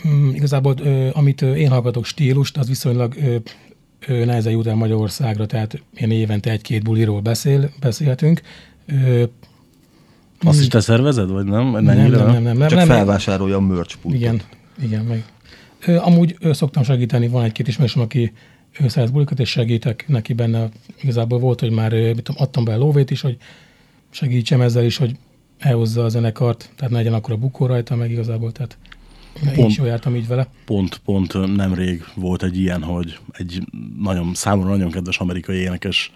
mm, 0.07 0.29
igazából 0.29 0.75
ö, 0.79 1.09
amit 1.13 1.41
ö, 1.41 1.53
én 1.53 1.69
hallgatok 1.69 2.05
stílust, 2.05 2.57
az 2.57 2.67
viszonylag 2.67 3.15
ö, 3.17 3.35
ö, 4.07 4.25
nehezen 4.25 4.51
jut 4.51 4.67
el 4.67 4.75
Magyarországra, 4.75 5.45
tehát 5.45 5.81
ilyen 5.95 6.11
évente 6.11 6.51
egy-két 6.51 6.83
buliról 6.83 7.21
beszél, 7.21 7.69
beszélhetünk. 7.79 8.41
Ö, 8.85 9.23
Azt 10.43 10.59
is 10.61 10.67
te 10.67 10.79
szervezed, 10.79 11.29
vagy 11.29 11.45
nem? 11.45 11.69
nem, 11.71 11.83
nem, 11.83 11.97
nem, 11.97 12.11
nem, 12.11 12.43
nem, 12.43 12.57
nem, 12.57 12.67
Csak 12.67 12.77
nem, 12.77 12.87
felvásárolja 12.87 13.55
a 13.55 13.61
merch 13.61 13.95
pultot. 13.97 14.21
igen, 14.21 14.41
igen, 14.81 15.03
meg. 15.05 15.23
Amúgy 15.85 16.37
szoktam 16.51 16.83
segíteni, 16.83 17.27
van 17.27 17.43
egy-két 17.43 17.67
ismerősöm, 17.67 18.01
aki 18.01 18.33
szerez 18.87 19.11
bulikat, 19.11 19.39
és 19.39 19.49
segítek 19.49 20.05
neki 20.07 20.33
benne. 20.33 20.69
Igazából 21.01 21.39
volt, 21.39 21.59
hogy 21.59 21.71
már 21.71 21.91
mit 21.91 22.21
tudom, 22.21 22.41
adtam 22.41 22.63
be 22.63 22.73
a 22.73 22.77
lóvét 22.77 23.11
is, 23.11 23.21
hogy 23.21 23.37
segítsem 24.09 24.61
ezzel 24.61 24.83
is, 24.83 24.97
hogy 24.97 25.15
elhozza 25.59 26.03
a 26.03 26.09
zenekart, 26.09 26.71
tehát 26.75 26.91
ne 26.91 26.97
legyen 26.97 27.13
akkor 27.13 27.33
a 27.33 27.37
bukó 27.37 27.65
rajta, 27.65 27.95
meg 27.95 28.11
igazából, 28.11 28.51
tehát 28.51 28.77
én 29.43 29.53
Pont. 29.53 29.69
is 29.69 29.77
jól 29.77 29.87
jártam 29.87 30.15
így 30.15 30.27
vele. 30.27 30.47
pont, 30.65 31.01
pont 31.05 31.55
nemrég 31.55 32.03
volt 32.15 32.43
egy 32.43 32.59
ilyen, 32.59 32.83
hogy 32.83 33.19
egy 33.31 33.61
nagyon, 34.01 34.33
számomra 34.33 34.69
nagyon 34.69 34.91
kedves 34.91 35.19
amerikai 35.19 35.57
énekes, 35.57 36.11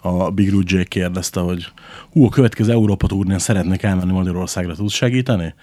a 0.00 0.30
Big 0.30 0.50
Rude 0.50 0.76
Jake 0.76 0.88
kérdezte, 0.88 1.40
hogy 1.40 1.66
hú, 2.10 2.24
a 2.24 2.28
következő 2.28 2.72
Európa 2.72 3.06
turnén 3.06 3.38
szeretnék 3.38 3.82
elmenni 3.82 4.12
Magyarországra, 4.12 4.74
tudsz 4.74 4.92
segíteni? 4.94 5.54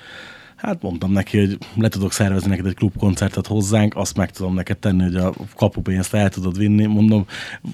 Hát 0.62 0.82
mondtam 0.82 1.12
neki, 1.12 1.38
hogy 1.38 1.58
le 1.76 1.88
tudok 1.88 2.12
szervezni 2.12 2.50
neked 2.50 2.66
egy 2.66 2.76
klubkoncertet 2.76 3.48
hozzánk, 3.48 3.96
azt 3.96 4.18
meg 4.18 4.32
tudom 4.32 4.54
neked 4.54 4.78
tenni, 4.78 5.04
hogy 5.04 5.16
a 5.16 5.34
kapupénzt 5.56 6.14
el 6.14 6.30
tudod 6.30 6.58
vinni. 6.58 6.86
Mondom, 6.86 7.26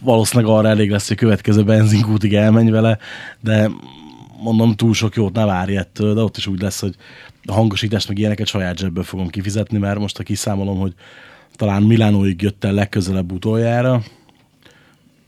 valószínűleg 0.03 0.53
arra 0.53 0.67
elég 0.67 0.89
lesz, 0.89 1.07
hogy 1.07 1.17
a 1.17 1.19
következő 1.19 1.63
benzinkútig 1.63 2.33
elmenj 2.33 2.69
vele, 2.69 2.97
de 3.39 3.69
mondom, 4.41 4.75
túl 4.75 4.93
sok 4.93 5.15
jót 5.15 5.33
ne 5.33 5.45
várj 5.45 5.77
ettől, 5.77 6.13
de 6.13 6.21
ott 6.21 6.37
is 6.37 6.47
úgy 6.47 6.61
lesz, 6.61 6.79
hogy 6.79 6.95
a 7.45 7.53
hangosítást 7.53 8.07
meg 8.07 8.17
ilyeneket 8.17 8.47
saját 8.47 8.77
zsebből 8.77 9.03
fogom 9.03 9.27
kifizetni, 9.27 9.77
mert 9.77 9.99
most 9.99 10.17
ha 10.17 10.23
kiszámolom, 10.23 10.79
hogy 10.79 10.93
talán 11.55 11.83
Milánóig 11.83 12.41
jött 12.41 12.63
el 12.63 12.73
legközelebb 12.73 13.31
utoljára, 13.31 14.01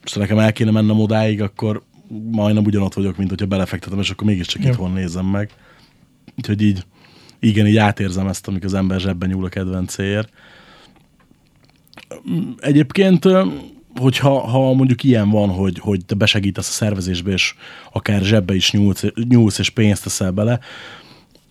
és 0.04 0.14
nekem 0.14 0.40
el 0.40 0.54
kéne 0.54 0.72
mennem 0.72 1.00
odáig, 1.00 1.42
akkor 1.42 1.84
majdnem 2.32 2.66
ugyanott 2.66 2.94
vagyok, 2.94 3.18
mint 3.18 3.30
hogyha 3.30 3.46
belefektetem, 3.46 4.00
és 4.00 4.10
akkor 4.10 4.28
mégiscsak 4.28 4.64
Ja. 4.64 4.70
itthon 4.70 4.92
nézem 4.92 5.26
meg. 5.26 5.50
Úgyhogy 6.38 6.62
így, 6.62 6.84
igen, 7.40 7.68
így 7.68 7.78
átérzem 7.78 8.28
ezt, 8.28 8.48
amikor 8.48 8.66
az 8.66 8.74
ember 8.74 9.00
zsebben 9.00 9.30
nyúl 9.30 9.46
a 9.46 9.50
kedvencéért. 9.50 10.30
Egyébként, 12.60 13.26
hogyha 13.96 14.40
ha 14.40 14.74
mondjuk 14.74 15.04
ilyen 15.04 15.30
van, 15.30 15.50
hogy, 15.50 15.80
hogy 15.80 16.06
te 16.06 16.16
besegítesz 16.16 16.70
a 16.70 16.72
szervezésbe, 16.72 17.32
és 17.32 17.56
akár 17.92 18.22
zsebbe 18.22 18.56
is 18.56 18.72
nyúlsz, 18.72 19.04
nyúlsz 19.28 19.60
és 19.60 19.70
pénzt 19.70 20.04
teszel 20.04 20.32
bele, 20.32 20.60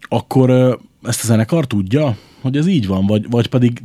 akkor 0.01 0.51
ezt 1.03 1.23
a 1.23 1.27
zenekar 1.27 1.67
tudja, 1.67 2.17
hogy 2.41 2.57
ez 2.57 2.67
így 2.67 2.87
van, 2.87 3.07
vagy, 3.07 3.31
vagy 3.31 3.47
pedig 3.47 3.83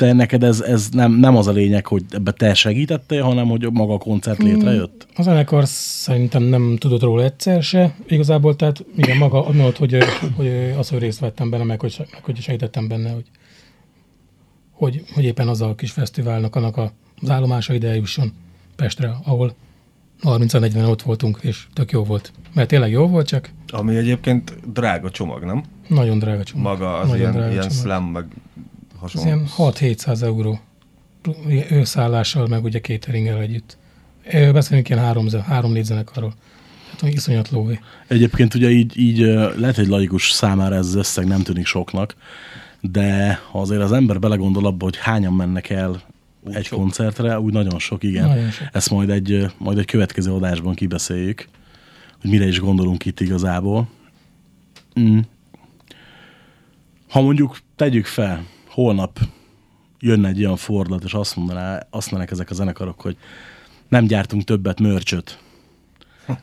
te 0.00 0.12
neked 0.12 0.42
ez, 0.42 0.60
ez 0.60 0.88
nem, 0.90 1.12
nem 1.12 1.36
az 1.36 1.46
a 1.46 1.52
lényeg, 1.52 1.86
hogy 1.86 2.04
ebbe 2.10 2.32
te 2.32 2.54
segítettél, 2.54 3.22
hanem 3.22 3.48
hogy 3.48 3.72
maga 3.72 3.94
a 3.94 3.98
koncert 3.98 4.42
létrejött? 4.42 5.06
A 5.16 5.22
zenekar 5.22 5.66
szerintem 5.66 6.42
nem 6.42 6.76
tudott 6.78 7.02
róla 7.02 7.22
egyszer 7.22 7.62
se. 7.62 7.94
Igazából, 8.06 8.56
tehát 8.56 8.84
igen, 8.96 9.16
maga 9.16 9.42
mondott, 9.42 9.76
hogy, 9.76 9.96
hogy 10.36 10.48
az, 10.78 10.88
hogy 10.88 10.98
részt 10.98 11.20
vettem 11.20 11.50
benne, 11.50 11.64
meg 11.64 11.80
hogy, 11.80 11.96
meg 12.12 12.24
hogy 12.24 12.40
segítettem 12.40 12.88
benne, 12.88 13.10
hogy, 13.10 13.24
hogy, 14.70 15.02
hogy 15.14 15.24
éppen 15.24 15.48
az 15.48 15.60
a 15.60 15.74
kis 15.74 15.90
fesztiválnak 15.90 16.56
annak 16.56 16.76
a, 16.76 16.92
az 17.20 17.30
állomása 17.30 17.74
ide 17.74 17.94
jusson 17.94 18.32
Pestre, 18.76 19.16
ahol 19.24 19.54
30-40 20.22 20.88
ott 20.88 21.02
voltunk, 21.02 21.38
és 21.42 21.66
tök 21.72 21.90
jó 21.90 22.04
volt. 22.04 22.32
Mert 22.54 22.68
tényleg 22.68 22.90
jó 22.90 23.06
volt, 23.06 23.26
csak 23.26 23.50
Ami 23.68 23.96
egyébként 23.96 24.72
drága 24.72 25.10
csomag, 25.10 25.44
nem? 25.44 25.62
nagyon 25.88 26.18
drága 26.18 26.42
csomag. 26.44 26.78
Maga 26.78 26.98
az 26.98 27.08
nagyon 27.08 27.32
ilyen, 27.32 27.50
ilyen 27.50 27.68
csomag. 27.68 27.76
slam, 27.76 28.04
meg 28.04 28.24
Ez 29.04 29.12
hasonló. 29.12 29.26
ilyen 29.26 29.46
6-700 29.56 30.22
euró 30.22 30.60
őszállással, 31.70 32.46
meg 32.46 32.64
ugye 32.64 32.80
cateringgel 32.80 33.40
együtt. 33.40 33.78
Beszélünk 34.52 34.88
ilyen 34.88 35.02
három, 35.02 35.28
ze- 35.28 35.42
három-négy 35.42 35.84
zenekarról. 35.84 36.34
Hát 36.90 37.00
hogy 37.00 37.12
iszonyat 37.12 37.50
lóvé. 37.50 37.78
Egyébként 38.06 38.54
ugye 38.54 38.70
így, 38.70 38.98
így 38.98 39.18
lehet, 39.56 39.76
hogy 39.76 39.86
laikus 39.86 40.30
számára 40.30 40.74
ez 40.74 40.86
az 40.86 40.94
összeg 40.94 41.26
nem 41.26 41.42
tűnik 41.42 41.66
soknak, 41.66 42.14
de 42.80 43.40
ha 43.50 43.60
azért 43.60 43.82
az 43.82 43.92
ember 43.92 44.18
belegondol 44.18 44.66
abba, 44.66 44.84
hogy 44.84 44.96
hányan 44.96 45.32
mennek 45.32 45.70
el 45.70 46.02
úgy 46.40 46.54
egy 46.54 46.64
sok. 46.64 46.78
koncertre, 46.78 47.40
úgy 47.40 47.52
nagyon 47.52 47.78
sok, 47.78 48.02
igen. 48.02 48.28
Nagyon 48.28 48.50
sok. 48.50 48.68
Ezt 48.72 48.90
majd 48.90 49.10
egy, 49.10 49.46
majd 49.58 49.78
egy 49.78 49.84
következő 49.84 50.32
adásban 50.32 50.74
kibeszéljük, 50.74 51.48
hogy 52.20 52.30
mire 52.30 52.46
is 52.46 52.60
gondolunk 52.60 53.04
itt 53.04 53.20
igazából. 53.20 53.88
Mm. 55.00 55.18
Ha 57.08 57.20
mondjuk 57.20 57.58
tegyük 57.76 58.06
fel, 58.06 58.44
holnap 58.80 59.18
jönne 59.98 60.28
egy 60.28 60.44
olyan 60.44 60.56
fordulat, 60.56 61.04
és 61.04 61.14
azt 61.14 61.36
mondaná, 61.36 61.86
azt 61.90 62.10
mondanak 62.10 62.32
ezek 62.32 62.50
a 62.50 62.54
zenekarok, 62.54 63.00
hogy 63.00 63.16
nem 63.88 64.04
gyártunk 64.04 64.44
többet 64.44 64.80
mörcsöt, 64.80 65.38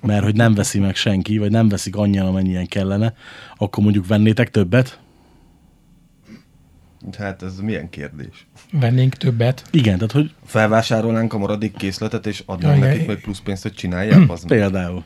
mert 0.02 0.24
hogy 0.24 0.36
nem 0.36 0.54
veszi 0.54 0.80
meg 0.80 0.96
senki, 0.96 1.38
vagy 1.38 1.52
nem 1.52 1.70
veszik 1.70 1.96
annyian, 1.96 2.26
amennyien 2.26 2.68
kellene, 2.68 3.14
akkor 3.58 3.84
mondjuk 3.84 4.08
vennétek 4.08 4.52
többet? 4.52 5.00
Hát 7.18 7.44
ez 7.44 7.60
milyen 7.60 7.90
kérdés? 7.90 8.48
Vennénk 8.72 9.16
többet. 9.16 9.64
Igen, 9.72 9.96
tehát 9.96 10.12
hogy 10.12 10.34
Felvásárolnánk 10.46 11.34
a 11.34 11.38
maradék 11.38 11.78
készletet, 11.78 12.28
és 12.28 12.44
adnánk 12.46 12.80
Jaj, 12.80 12.90
nekik 12.90 13.08
még 13.08 13.22
plusz 13.22 13.40
pénzt, 13.40 13.64
hogy 13.64 13.74
csinálják? 13.74 14.30
Az 14.32 14.46
például, 14.46 15.04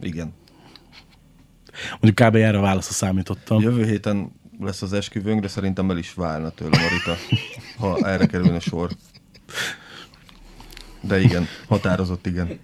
Igen. 0.00 0.32
mondjuk 2.00 2.28
kb. 2.28 2.34
erre 2.34 2.58
a 2.58 2.60
válaszra 2.60 2.92
számítottam. 2.92 3.60
Jövő 3.60 3.84
héten 3.84 4.36
lesz 4.60 4.82
az 4.82 4.92
esküvőnk, 4.92 5.40
de 5.40 5.48
szerintem 5.48 5.90
el 5.90 5.98
is 5.98 6.14
válna 6.14 6.50
tőle 6.50 6.78
Marita, 6.78 7.14
ha 7.78 8.08
erre 8.08 8.26
kerülne 8.26 8.60
sor. 8.60 8.90
De 11.00 11.20
igen, 11.20 11.46
határozott 11.68 12.26
igen. 12.26 12.58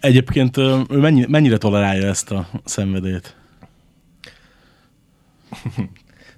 Egyébként 0.00 0.56
ő 0.56 0.84
mennyi, 0.88 1.26
mennyire 1.28 1.58
tolerálja 1.58 2.06
ezt 2.06 2.30
a 2.30 2.48
szenvedélyt? 2.64 3.36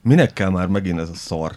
Minek 0.02 0.33
kell 0.33 0.50
már 0.50 0.66
megint 0.66 1.00
ez 1.00 1.09
a 1.09 1.14
szar? 1.14 1.52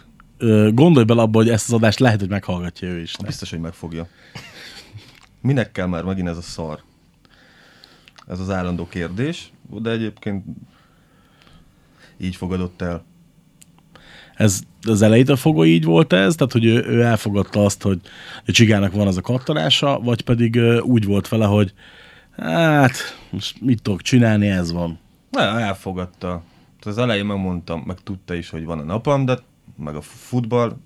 Gondolj 0.74 1.04
bele 1.04 1.22
abba, 1.22 1.38
hogy 1.38 1.48
ezt 1.48 1.66
az 1.66 1.72
adást 1.72 1.98
lehet, 1.98 2.20
hogy 2.20 2.28
meghallgatja 2.28 2.88
ő 2.88 3.00
is. 3.00 3.16
Biztos, 3.24 3.50
hogy 3.50 3.60
megfogja. 3.60 4.08
Minek 5.40 5.72
kell 5.72 5.86
már 5.86 6.04
megint 6.04 6.28
ez 6.28 6.36
a 6.36 6.42
szar? 6.42 6.82
Ez 8.26 8.40
az 8.40 8.50
állandó 8.50 8.88
kérdés, 8.88 9.52
de 9.68 9.90
egyébként 9.90 10.44
így 12.18 12.36
fogadott 12.36 12.82
el. 12.82 13.04
Ez 14.40 14.60
az 14.82 15.02
elejétől 15.02 15.36
fogva 15.36 15.64
így 15.64 15.84
volt 15.84 16.12
ez, 16.12 16.34
tehát 16.34 16.52
hogy 16.52 16.64
ő, 16.64 16.84
ő 16.86 17.02
elfogadta 17.02 17.64
azt, 17.64 17.82
hogy 17.82 18.00
a 18.46 18.50
csigának 18.50 18.92
van 18.92 19.06
az 19.06 19.16
a 19.16 19.20
kattalása, 19.20 20.00
vagy 20.02 20.22
pedig 20.22 20.60
úgy 20.82 21.04
volt 21.04 21.28
vele, 21.28 21.46
hogy 21.46 21.72
hát, 22.36 22.92
most 23.30 23.60
mit 23.60 23.82
tudok 23.82 24.02
csinálni, 24.02 24.48
ez 24.48 24.72
van. 24.72 24.98
Na, 25.30 25.40
elfogadta. 25.40 26.42
Az 26.82 26.98
elején 26.98 27.24
megmondtam, 27.24 27.82
meg 27.86 27.96
tudta 28.02 28.34
is, 28.34 28.50
hogy 28.50 28.64
van 28.64 28.78
a 28.78 28.82
napam, 28.82 29.24
de 29.24 29.38
meg 29.76 29.94
a 29.94 30.00
futball 30.00 30.76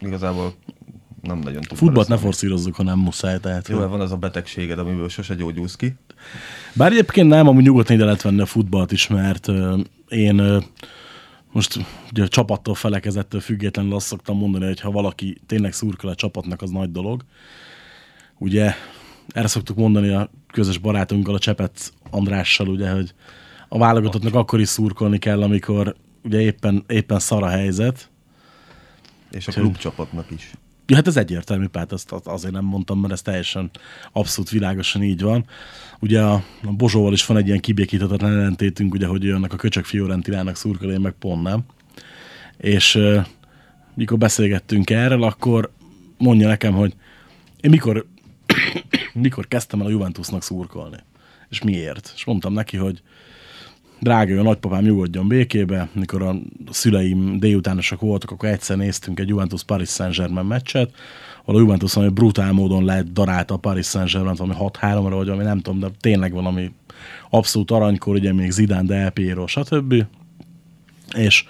igazából 0.00 0.54
nem 1.22 1.38
nagyon 1.38 1.62
tud. 1.62 1.78
Futballt 1.78 2.08
ne 2.08 2.16
forszírozzuk, 2.16 2.74
ha 2.74 2.82
nem 2.82 2.98
muszáj. 2.98 3.38
Tehát, 3.40 3.68
Jó, 3.68 3.78
van 3.78 4.00
az 4.00 4.12
a 4.12 4.16
betegséged, 4.16 4.78
amiből 4.78 5.08
sose 5.08 5.34
gyógyulsz 5.34 5.76
ki. 5.76 5.94
Bár 6.72 6.92
egyébként 6.92 7.28
nem, 7.28 7.48
amúgy 7.48 7.64
nyugodtan 7.64 7.96
ide 7.96 8.04
lehet 8.04 8.22
venni 8.22 8.40
a 8.40 8.46
futballt 8.46 8.92
is, 8.92 9.08
mert 9.08 9.48
ö, 9.48 9.78
én 10.08 10.38
ö, 10.38 10.58
most 11.52 11.78
ugye 12.10 12.22
a 12.22 12.28
csapattól 12.28 12.74
felekezettől 12.74 13.40
függetlenül 13.40 13.94
azt 13.94 14.06
szoktam 14.06 14.36
mondani, 14.36 14.64
hogy 14.64 14.80
ha 14.80 14.90
valaki 14.90 15.40
tényleg 15.46 15.72
szurkol 15.72 16.10
a 16.10 16.14
csapatnak, 16.14 16.62
az 16.62 16.70
nagy 16.70 16.92
dolog. 16.92 17.24
Ugye 18.38 18.72
erre 19.28 19.46
szoktuk 19.46 19.76
mondani 19.76 20.08
a 20.08 20.30
közös 20.52 20.78
barátunkkal, 20.78 21.34
a 21.34 21.38
Csepet 21.38 21.92
Andrással, 22.10 22.68
ugye, 22.68 22.90
hogy 22.90 23.14
a 23.68 23.78
válogatottnak 23.78 24.34
akkor 24.34 24.60
is 24.60 24.68
szurkolni 24.68 25.18
kell, 25.18 25.42
amikor 25.42 25.96
ugye 26.22 26.40
éppen, 26.40 26.84
éppen 26.88 27.18
szar 27.18 27.42
a 27.42 27.48
helyzet. 27.48 28.10
És 29.30 29.48
a 29.48 29.52
klubcsapatnak 29.52 30.30
is. 30.30 30.52
Ja, 30.90 30.96
hát 30.96 31.06
ez 31.06 31.16
egyértelmű, 31.16 31.66
hát 31.72 31.92
ezt 31.92 32.12
azért 32.12 32.52
nem 32.52 32.64
mondtam, 32.64 33.00
mert 33.00 33.12
ez 33.12 33.22
teljesen 33.22 33.70
abszolút 34.12 34.50
világosan 34.50 35.02
így 35.02 35.22
van. 35.22 35.44
Ugye 36.00 36.22
a, 36.22 36.32
a 36.62 36.72
Bozsóval 36.72 37.12
is 37.12 37.26
van 37.26 37.36
egy 37.36 37.46
ilyen 37.46 37.60
kibékíthetetlen 37.60 38.32
ellentétünk, 38.32 38.94
ugye, 38.94 39.06
hogy 39.06 39.22
jönnek 39.22 39.52
a 39.52 39.56
köcsök 39.56 39.84
Fiorentinának 39.84 40.56
szurkol, 40.56 40.92
én 40.92 41.00
meg 41.00 41.12
pont 41.12 41.42
nem. 41.42 41.64
És 42.56 42.98
mikor 43.94 44.18
beszélgettünk 44.18 44.90
erről, 44.90 45.22
akkor 45.22 45.72
mondja 46.18 46.48
nekem, 46.48 46.72
hogy 46.72 46.94
én 47.60 47.70
mikor, 47.70 48.06
mikor 49.12 49.48
kezdtem 49.48 49.80
el 49.80 49.86
a 49.86 49.90
Juventusnak 49.90 50.42
szurkolni. 50.42 50.98
És 51.48 51.62
miért? 51.62 52.12
És 52.14 52.24
mondtam 52.24 52.52
neki, 52.52 52.76
hogy 52.76 53.02
drága, 54.00 54.40
a 54.40 54.42
nagypapám 54.42 54.82
nyugodjon 54.82 55.28
békébe, 55.28 55.88
mikor 55.92 56.22
a 56.22 56.36
szüleim 56.70 57.38
délutánosak 57.38 58.00
voltak, 58.00 58.30
akkor 58.30 58.48
egyszer 58.48 58.76
néztünk 58.76 59.20
egy 59.20 59.28
Juventus 59.28 59.64
Paris 59.64 59.88
Saint-Germain 59.88 60.46
meccset, 60.46 60.94
ahol 61.44 61.60
a 61.60 61.62
Juventus 61.62 61.96
ami 61.96 62.08
brutál 62.08 62.52
módon 62.52 62.84
lehet 62.84 63.12
darálta 63.12 63.54
a 63.54 63.56
Paris 63.56 63.86
Saint-Germain, 63.86 64.36
valami 64.36 64.56
6-3-ra, 64.58 65.14
vagy 65.14 65.28
ami 65.28 65.42
nem 65.42 65.60
tudom, 65.60 65.80
de 65.80 65.88
tényleg 66.00 66.32
valami 66.32 66.72
abszolút 67.30 67.70
aranykor, 67.70 68.14
ugye 68.14 68.32
még 68.32 68.50
Zidane, 68.50 68.82
Del 68.82 69.10
Piero, 69.10 69.46
stb. 69.46 70.04
És 71.16 71.44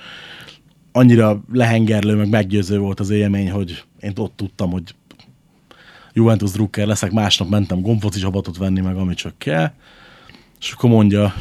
annyira 0.93 1.43
lehengerlő, 1.53 2.15
meg 2.15 2.29
meggyőző 2.29 2.79
volt 2.79 3.01
az 3.01 3.11
élmény, 3.11 3.51
hogy 3.51 3.85
én 4.01 4.13
ott 4.17 4.37
tudtam, 4.37 4.71
hogy 4.71 4.95
Juventus 6.13 6.51
drukker 6.51 6.87
leszek, 6.87 7.13
másnap 7.13 7.49
mentem 7.49 7.81
gombfoci 7.81 8.21
csapatot 8.21 8.57
venni, 8.57 8.81
meg 8.81 8.97
amit 8.97 9.17
csak 9.17 9.39
kell. 9.39 9.71
És 10.61 10.73
akkor 10.73 10.91
mondja 10.91 11.35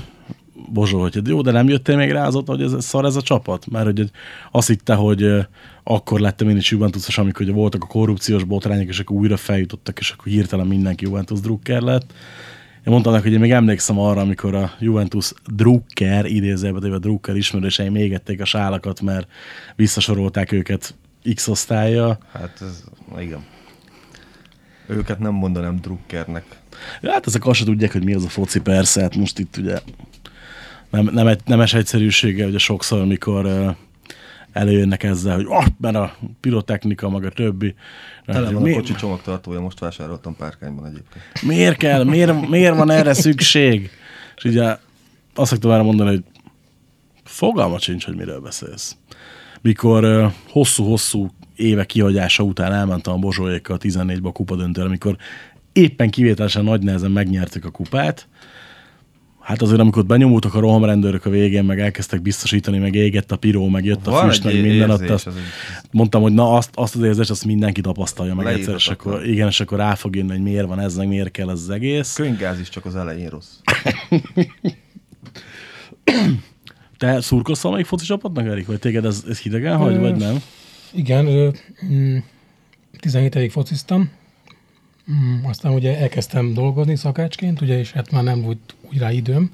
Bozsó, 0.70 1.02
hogy 1.02 1.28
jó, 1.28 1.42
de 1.42 1.52
nem 1.52 1.68
jöttél 1.68 1.96
még 1.96 2.12
rá 2.12 2.26
azóta, 2.26 2.52
hogy 2.52 2.62
ez, 2.62 2.86
szar 2.86 3.06
ez 3.06 3.16
a 3.16 3.22
csapat? 3.22 3.70
Mert 3.70 3.86
hogy 3.86 4.12
azt 4.52 4.68
hitte, 4.68 4.94
hogy 4.94 5.48
akkor 5.84 6.20
lettem 6.20 6.50
én 6.50 6.58
is 6.58 6.72
Juventusos, 6.72 7.18
amikor 7.18 7.46
ugye 7.46 7.54
voltak 7.54 7.84
a 7.84 7.88
korrupciós 7.88 8.44
botrányok, 8.44 8.88
és 8.88 9.00
akkor 9.00 9.18
újra 9.18 9.38
feljutottak, 9.38 10.00
és 10.00 10.12
akkor 10.12 10.32
hirtelen 10.32 10.68
mindenki 10.68 11.06
Juventus 11.06 11.40
drukker 11.40 11.82
lett. 11.82 12.14
Én 12.86 12.94
mondtam 12.94 13.14
neki, 13.14 13.24
hogy 13.24 13.34
én 13.34 13.40
még 13.40 13.52
emlékszem 13.52 14.00
arra, 14.00 14.22
amikor 14.22 14.56
a 14.56 14.72
Juventus 14.80 15.34
drukker, 15.54 16.26
idézőben 16.26 16.92
a 16.92 17.00
drukker 17.00 17.36
ismerőseim 17.36 17.96
égették 17.96 18.42
a 18.42 18.46
sálakat, 18.46 19.02
mert 19.02 19.28
visszasorolták 19.76 20.52
őket 20.52 20.96
X 21.34 21.48
osztálya. 21.48 22.18
Hát 22.32 22.62
ez, 22.62 22.84
igen. 23.20 23.46
Őket 24.88 25.20
nem 25.20 25.34
mondanám 25.34 25.76
drukkernek. 25.76 26.46
Ja, 27.02 27.12
hát 27.12 27.28
ezek 27.28 27.46
azt 27.46 27.60
se 27.60 27.66
tudják, 27.66 27.92
hogy 27.92 28.04
mi 28.04 28.14
az 28.14 28.24
a 28.24 28.30
foci, 28.30 28.62
persze, 28.62 29.02
hát 29.02 29.16
most 29.16 29.40
itt 29.40 29.58
ugye 29.58 29.80
nem, 30.90 31.10
nem 31.14 31.28
egy, 31.28 31.42
nemes 31.46 31.74
egyszerűsége, 31.74 32.46
ugye 32.46 32.58
sokszor, 32.58 33.02
amikor 33.02 33.76
előjönnek 34.52 35.04
ezzel, 35.04 35.36
hogy 35.36 35.46
oh, 35.48 35.66
mert 35.80 35.96
a 35.96 36.16
pirotechnika, 36.40 37.10
meg 37.10 37.26
a 37.26 37.30
többi. 37.30 37.76
Tele 38.26 38.52
van 38.52 38.72
a 38.72 38.74
kocsi 38.74 38.94
csomagtartója, 38.94 39.60
most 39.60 39.80
vásároltam 39.80 40.36
párkányban 40.36 40.86
egyébként. 40.86 41.24
Miért 41.42 41.78
kell? 41.78 42.04
Miért, 42.04 42.48
miért 42.48 42.76
van 42.76 42.90
erre 42.90 43.14
szükség? 43.14 43.90
És 44.36 44.44
ugye 44.44 44.78
azt 45.36 45.52
szoktam 45.52 45.72
erre 45.72 45.82
mondani, 45.82 46.10
hogy 46.10 46.24
fogalma 47.24 47.80
sincs, 47.80 48.06
hogy 48.06 48.16
miről 48.16 48.40
beszélsz. 48.40 48.96
Mikor 49.62 50.32
hosszú-hosszú 50.50 51.30
éve 51.56 51.86
kihagyása 51.86 52.44
után 52.44 52.74
elmentem 52.74 53.14
a 53.14 53.18
Bozsóékkal 53.18 53.76
a 53.76 53.80
14-be 53.80 54.28
a 54.28 54.32
kupadöntőre, 54.32 54.88
amikor 54.88 55.18
éppen 55.72 56.10
kivételesen 56.10 56.64
nagy 56.64 56.84
nehezen 56.84 57.12
megnyertük 57.12 57.66
a 57.66 57.72
kupát, 57.72 58.28
Hát 59.48 59.62
azért, 59.62 59.80
amikor 59.80 60.06
benyomultak 60.06 60.54
a 60.54 60.60
rohamrendőrök 60.60 61.26
a 61.26 61.30
végén, 61.30 61.64
meg 61.64 61.80
elkezdtek 61.80 62.22
biztosítani, 62.22 62.78
meg 62.78 62.96
égett 62.96 63.32
a 63.32 63.36
piró, 63.36 63.68
meg 63.68 63.86
jött 63.86 64.08
a 64.08 64.12
Van 64.12 64.28
füst, 64.28 64.44
meg 64.44 64.62
minden, 64.62 64.90
ott 64.90 65.10
azt, 65.10 65.30
mondtam, 65.92 66.22
hogy 66.22 66.34
na 66.34 66.54
azt, 66.54 66.70
azt 66.74 66.96
az 66.96 67.02
érzést, 67.02 67.30
azt 67.30 67.46
mindenki 67.46 67.82
tapasztalja 67.82 68.36
meg 68.36 68.46
egyszer, 68.46 68.76
és 68.76 68.88
akkor, 68.88 69.26
igen, 69.26 69.48
és 69.48 69.60
akkor 69.60 69.78
rá 69.78 69.96
fog 69.96 70.16
jönni, 70.16 70.30
hogy 70.30 70.42
miért 70.42 70.68
van 70.68 70.80
ez, 70.80 70.96
meg 70.96 71.08
miért 71.08 71.32
kell 71.32 71.50
ez 71.50 71.62
az 71.62 71.70
egész. 71.70 72.14
Könygáz 72.14 72.60
is 72.60 72.70
csak 72.70 72.86
az 72.86 72.96
elején 72.96 73.30
rossz. 73.30 73.52
Te 76.98 77.22
szurkolsz 77.22 77.62
valamelyik 77.62 77.88
foci 77.88 78.06
csapatnak, 78.06 78.46
Erik? 78.46 78.68
Vagy 78.68 78.80
téged 78.80 79.06
ez, 79.06 79.24
ez 79.30 79.40
hidegen 79.40 79.78
hagy, 79.78 80.00
vagy 80.00 80.16
nem? 80.16 80.42
Igen, 80.92 81.28
ö, 81.28 81.50
17 83.00 83.36
mm, 83.36 83.40
évig 83.40 83.52
fociztam, 83.52 84.12
Mm, 85.12 85.46
aztán 85.46 85.74
ugye 85.74 85.98
elkezdtem 85.98 86.54
dolgozni 86.54 86.96
szakácsként, 86.96 87.62
ugye, 87.62 87.80
és 87.80 87.92
hát 87.92 88.12
már 88.12 88.24
nem 88.24 88.42
volt 88.42 88.76
úgy 88.90 88.98
rá 88.98 89.12
időm, 89.12 89.52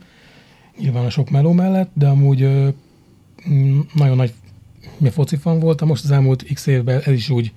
nyilván 0.77 1.05
a 1.05 1.09
sok 1.09 1.29
meló 1.29 1.51
mellett, 1.51 1.89
de 1.93 2.07
amúgy 2.07 2.41
ö, 2.41 2.69
mm, 3.49 3.79
nagyon 3.93 4.15
nagy 4.15 4.33
mi 4.97 5.09
foci 5.09 5.35
fan 5.35 5.59
voltam, 5.59 5.87
most 5.87 6.03
az 6.03 6.11
elmúlt 6.11 6.43
x 6.53 6.67
évben 6.67 7.01
ez 7.05 7.13
is 7.13 7.29
úgy 7.29 7.51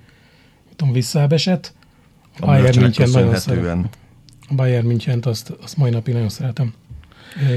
tudom, 0.75 0.93
visszábesett. 0.93 1.73
A 2.39 2.45
Bayern 2.45 2.79
München 2.79 3.09
nagyon 3.09 3.35
szeretem. 3.35 3.89
A 4.49 4.53
Bayern 4.53 4.87
München 4.87 5.19
azt, 5.23 5.49
azt 5.49 5.77
mai 5.77 5.89
napig 5.89 6.13
nagyon 6.13 6.29
szeretem. 6.29 6.73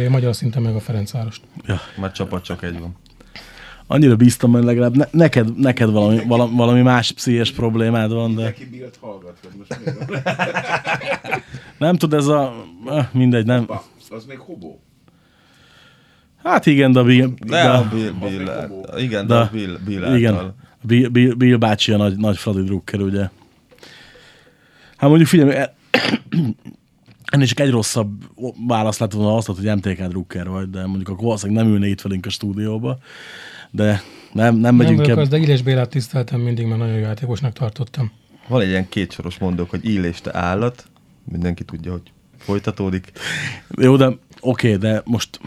Magyar 0.08 0.34
szinten 0.34 0.62
meg 0.62 0.74
a 0.74 0.80
Ferencvárost. 0.80 1.42
Ja. 1.66 1.80
Már 1.96 2.12
csapat 2.12 2.44
csak 2.44 2.62
egy 2.62 2.78
van 2.78 2.96
annyira 3.90 4.16
bíztam, 4.16 4.52
hogy 4.52 4.64
legalább 4.64 4.96
ne, 4.96 5.04
neked, 5.10 5.58
neked 5.58 5.90
valami, 5.90 6.20
valami, 6.26 6.56
valami 6.56 6.82
más 6.82 7.12
pszichés 7.12 7.52
problémád 7.52 8.12
van, 8.12 8.34
de... 8.34 8.42
Neki 8.42 8.66
Bilt 8.66 8.98
hallgatod 9.00 9.50
most 9.58 9.80
Nem 11.78 11.96
tud 11.96 12.14
ez 12.14 12.26
a... 12.26 12.64
Mindegy, 13.12 13.46
nem. 13.46 13.66
Ba, 13.66 13.84
az 14.10 14.24
még 14.24 14.38
hobó. 14.38 14.80
Hát 16.42 16.66
igen, 16.66 16.92
de 16.92 16.98
a 17.00 17.04
Bill... 17.04 17.28
De, 17.46 17.70
a 17.70 17.88
Bill, 17.92 18.12
Bill, 18.20 18.50
igen, 18.98 19.26
de, 19.26 19.34
de 19.34 19.40
a 19.40 19.48
Bill, 19.52 19.78
Bill 19.84 20.16
igen, 20.16 20.54
Bill, 20.82 21.08
Bill, 21.08 21.34
Bill 21.34 21.56
bácsi 21.56 21.92
a 21.92 21.96
nagy, 21.96 22.16
nagy 22.16 22.36
Fradi 22.36 22.62
drukker, 22.62 23.00
ugye. 23.00 23.28
Hát 24.96 25.08
mondjuk 25.08 25.28
figyelj, 25.28 25.50
e- 25.50 25.74
ennél 27.32 27.46
csak 27.46 27.60
egy 27.60 27.70
rosszabb 27.70 28.10
válasz 28.66 28.98
lett 28.98 29.12
volna 29.12 29.36
azt, 29.36 29.46
hogy 29.46 29.76
MTK 29.76 30.02
drukker 30.02 30.48
vagy, 30.48 30.70
de 30.70 30.86
mondjuk 30.86 31.08
akkor 31.08 31.24
valószínűleg 31.24 31.64
nem 31.64 31.72
ülne 31.72 31.86
itt 31.86 32.00
velünk 32.00 32.26
a 32.26 32.30
stúdióba 32.30 32.98
de 33.70 34.02
nem, 34.32 34.56
nem 34.56 34.74
megyünk 34.74 34.96
Nem 34.96 35.04
vagyok 35.06 35.18
az, 35.18 35.28
de 35.28 35.36
Illés 35.36 35.62
Bélát 35.62 35.88
tiszteltem 35.88 36.40
mindig, 36.40 36.66
mert 36.66 36.78
nagyon 36.78 36.94
jó 36.94 37.00
játékosnak 37.00 37.52
tartottam. 37.52 38.12
Van 38.48 38.60
egy 38.60 38.68
ilyen 38.68 38.88
kétsoros 38.88 39.38
mondók, 39.38 39.70
hogy 39.70 39.84
Illés 39.84 40.20
te 40.20 40.36
állat, 40.38 40.84
mindenki 41.24 41.64
tudja, 41.64 41.90
hogy 41.92 42.12
folytatódik. 42.38 43.12
Jó, 43.80 43.96
de 43.96 44.06
oké, 44.06 44.18
okay, 44.40 44.76
de 44.76 45.02
most 45.04 45.40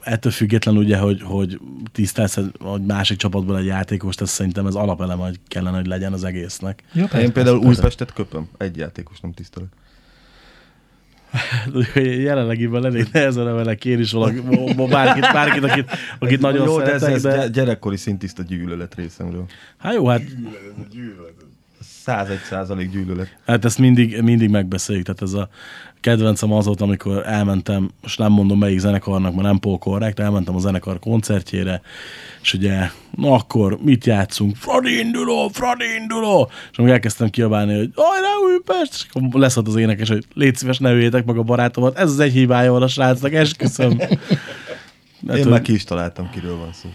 ettől 0.00 0.32
független 0.32 0.76
ugye, 0.76 0.98
hogy, 0.98 1.22
hogy 1.22 1.60
tisztelsz 1.92 2.38
hogy 2.58 2.82
másik 2.84 3.16
csapatból 3.16 3.58
egy 3.58 3.66
játékost, 3.66 4.20
ez 4.20 4.30
szerintem 4.30 4.66
ez 4.66 4.74
alapelem, 4.74 5.18
hogy 5.18 5.40
kellene, 5.48 5.76
hogy 5.76 5.86
legyen 5.86 6.12
az 6.12 6.24
egésznek. 6.24 6.82
Ja, 6.92 7.04
Én 7.04 7.32
például 7.32 7.58
Újpestet 7.58 8.12
köpöm, 8.12 8.48
egy 8.58 8.76
játékos 8.76 9.20
nem 9.20 9.32
tisztelek. 9.32 9.68
Jelenlegiben 11.94 12.84
elég 12.84 13.06
nehezen 13.12 13.54
vele 13.54 13.74
kér 13.74 14.00
is 14.00 14.12
valaki, 14.12 14.40
bárkit, 14.90 15.32
bárkit 15.32 15.64
akit, 15.64 15.90
akit 16.18 16.40
nagyon 16.40 16.66
jó, 16.66 16.78
szeretek. 16.78 17.00
De 17.00 17.06
ez, 17.06 17.24
ez 17.24 17.34
de... 17.34 17.48
gyerekkori 17.48 17.96
szintiszta 17.96 18.42
gyűlölet 18.42 18.94
részemről. 18.94 19.44
Hát 19.78 19.94
jó, 19.94 20.06
hát... 20.06 20.24
Gyűlölet, 20.24 20.88
gyűlölet. 20.90 21.34
101 21.80 22.38
százalék 22.38 22.90
gyűlölet. 22.90 23.36
Hát 23.46 23.64
ezt 23.64 23.78
mindig, 23.78 24.22
mindig 24.22 24.50
megbeszéljük, 24.50 25.04
tehát 25.04 25.22
ez 25.22 25.32
a 25.32 25.48
kedvencem 26.04 26.52
az 26.52 26.66
volt, 26.66 26.80
amikor 26.80 27.26
elmentem, 27.26 27.90
most 28.02 28.18
nem 28.18 28.32
mondom 28.32 28.58
melyik 28.58 28.78
zenekarnak, 28.78 29.34
mert 29.34 29.46
nem 29.46 29.58
Paul 29.58 29.78
korrekt, 29.78 30.20
elmentem 30.20 30.54
a 30.54 30.58
zenekar 30.58 30.98
koncertjére, 30.98 31.80
és 32.42 32.54
ugye, 32.54 32.90
na 33.10 33.32
akkor 33.32 33.78
mit 33.82 34.04
játszunk? 34.04 34.56
Fradi 34.56 34.98
induló, 34.98 35.48
Fradi 35.48 35.84
induló! 36.00 36.50
És 36.70 36.78
amikor 36.78 36.94
elkezdtem 36.94 37.30
kiabálni, 37.30 37.76
hogy 37.76 37.90
ne 37.96 38.52
Újpest! 38.52 38.92
És 38.92 39.06
akkor 39.12 39.40
lesz 39.40 39.56
ott 39.56 39.66
az 39.66 39.76
énekes, 39.76 40.08
hogy 40.08 40.24
légy 40.34 40.56
szíves, 40.56 40.78
ne 40.78 40.92
üljétek 40.92 41.24
meg 41.24 41.38
a 41.38 41.42
barátomat, 41.42 41.98
ez 41.98 42.10
az 42.10 42.20
egy 42.20 42.32
hibája 42.32 42.72
van 42.72 42.82
a 42.82 42.88
srácnak, 42.88 43.32
esküszöm. 43.32 44.00
Én 45.36 45.48
már 45.48 45.62
ki 45.62 45.72
is 45.72 45.84
találtam, 45.84 46.30
kiről 46.30 46.56
van 46.56 46.72
szó. 46.72 46.88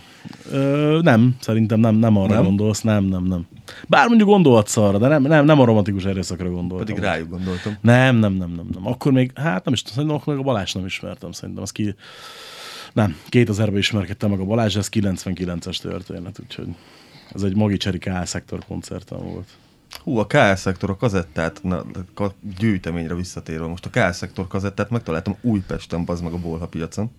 Ö, 0.52 1.00
nem, 1.02 1.36
szerintem 1.39 1.80
nem, 1.80 1.96
nem 1.96 2.18
arra 2.18 2.34
nem? 2.34 2.44
gondolsz, 2.44 2.82
nem, 2.82 3.04
nem, 3.04 3.24
nem. 3.24 3.48
Bár 3.88 4.08
mondjuk 4.08 4.30
gondolhatsz 4.30 4.78
arra, 4.78 4.98
de 4.98 5.08
nem, 5.08 5.22
nem, 5.22 5.46
nem 5.46 5.60
a 5.60 5.65
romantikus 5.65 6.06
erőszakra 6.06 6.50
gondoltam. 6.50 6.88
Pedig 6.88 7.04
rájuk 7.04 7.30
gondoltam. 7.30 7.78
Nem, 7.82 8.15
nem, 8.15 8.34
nem, 8.34 8.52
nem, 8.52 8.68
nem. 8.74 8.88
Akkor 8.88 9.12
még, 9.12 9.32
hát 9.36 9.65
nem 9.65 9.74
is 9.74 9.82
tudom, 9.82 9.96
szerintem 9.96 10.18
akkor 10.18 10.34
még 10.34 10.44
a 10.44 10.46
Balázs 10.46 10.74
nem 10.74 10.86
ismertem, 10.86 11.32
szerintem 11.32 11.63
az 11.63 11.72
ki... 11.72 11.96
Nem, 12.94 13.15
2000-ben 13.30 13.78
ismerkedtem 13.78 14.30
meg 14.30 14.39
a 14.39 14.46
Balázs, 14.46 14.76
ez 14.76 14.89
99-es 14.92 15.78
történet, 15.78 16.39
úgyhogy 16.39 16.68
ez 17.34 17.42
egy 17.42 17.56
Magicseri 17.56 17.98
K-szektor 17.98 18.60
koncertem 18.68 19.18
volt. 19.18 19.48
Hú, 20.04 20.18
a 20.18 20.26
K-szektor, 20.26 20.89
a 20.89 20.96
kazettát, 20.96 21.63
na, 21.63 21.86
a 22.15 22.28
gyűjteményre 22.58 23.15
visszatérve, 23.15 23.68
most 23.68 23.86
a 23.86 23.89
K-szektor 23.89 24.48
kazettát 24.48 24.89
megtaláltam 24.89 25.36
Újpesten, 25.42 26.06
bazd 26.06 26.24
meg 26.24 26.34
a 26.34 26.38
bolha 26.38 26.68
piacon 26.68 27.12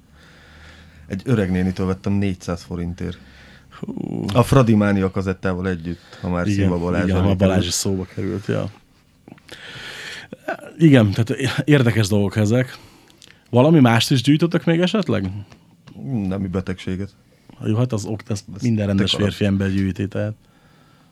Egy 1.10 1.22
öreg 1.24 1.50
nénitől 1.50 1.86
vettem 1.86 2.12
400 2.12 2.62
forintért. 2.62 3.18
A 4.32 4.42
Fradi 4.42 4.74
Mánia 4.74 5.10
kazettával 5.10 5.68
együtt, 5.68 6.18
ha 6.20 6.28
már 6.28 6.46
Igen, 6.46 6.58
Szilva 6.58 6.78
Balázs. 6.78 7.08
igen, 7.08 7.22
ha 7.22 7.34
Balázs 7.34 7.66
is 7.66 7.72
szóba 7.72 8.04
került, 8.14 8.46
ja. 8.46 8.70
Igen, 10.78 11.10
tehát 11.10 11.62
érdekes 11.64 12.08
dolgok 12.08 12.36
ezek. 12.36 12.78
Valami 13.50 13.80
mást 13.80 14.10
is 14.10 14.22
gyűjtöttek 14.22 14.64
még 14.64 14.80
esetleg? 14.80 15.30
Nemi 16.28 16.46
betegséget. 16.46 17.10
Jó, 17.64 17.76
hát 17.76 17.92
az 17.92 18.04
ok, 18.04 18.20
az 18.28 18.44
minden 18.62 18.86
rendes 18.86 19.14
férfi 19.14 19.44
ember 19.44 19.70
gyűjti, 19.70 20.08
tehát. 20.08 20.34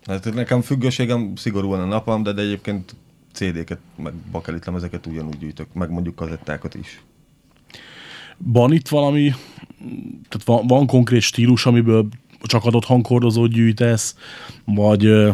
Hát 0.06 0.34
nekem 0.34 0.60
függőségem 0.60 1.36
szigorúan 1.36 1.80
a 1.80 1.84
napam, 1.84 2.22
de, 2.22 2.32
de 2.32 2.42
egyébként 2.42 2.94
CD-ket, 3.32 3.78
meg 3.96 4.12
bakelitlemezeket 4.14 5.06
ugyanúgy 5.06 5.38
gyűjtök, 5.38 5.72
meg 5.72 5.90
mondjuk 5.90 6.14
kazettákat 6.14 6.74
is. 6.74 7.02
Van 8.36 8.72
itt 8.72 8.88
valami, 8.88 9.32
tehát 10.28 10.46
van, 10.46 10.66
van 10.66 10.86
konkrét 10.86 11.20
stílus, 11.20 11.66
amiből 11.66 12.08
csak 12.42 12.64
adott 12.64 12.84
hangkordozót 12.84 13.50
gyűjtesz, 13.50 14.16
vagy 14.64 15.04
ö, 15.04 15.30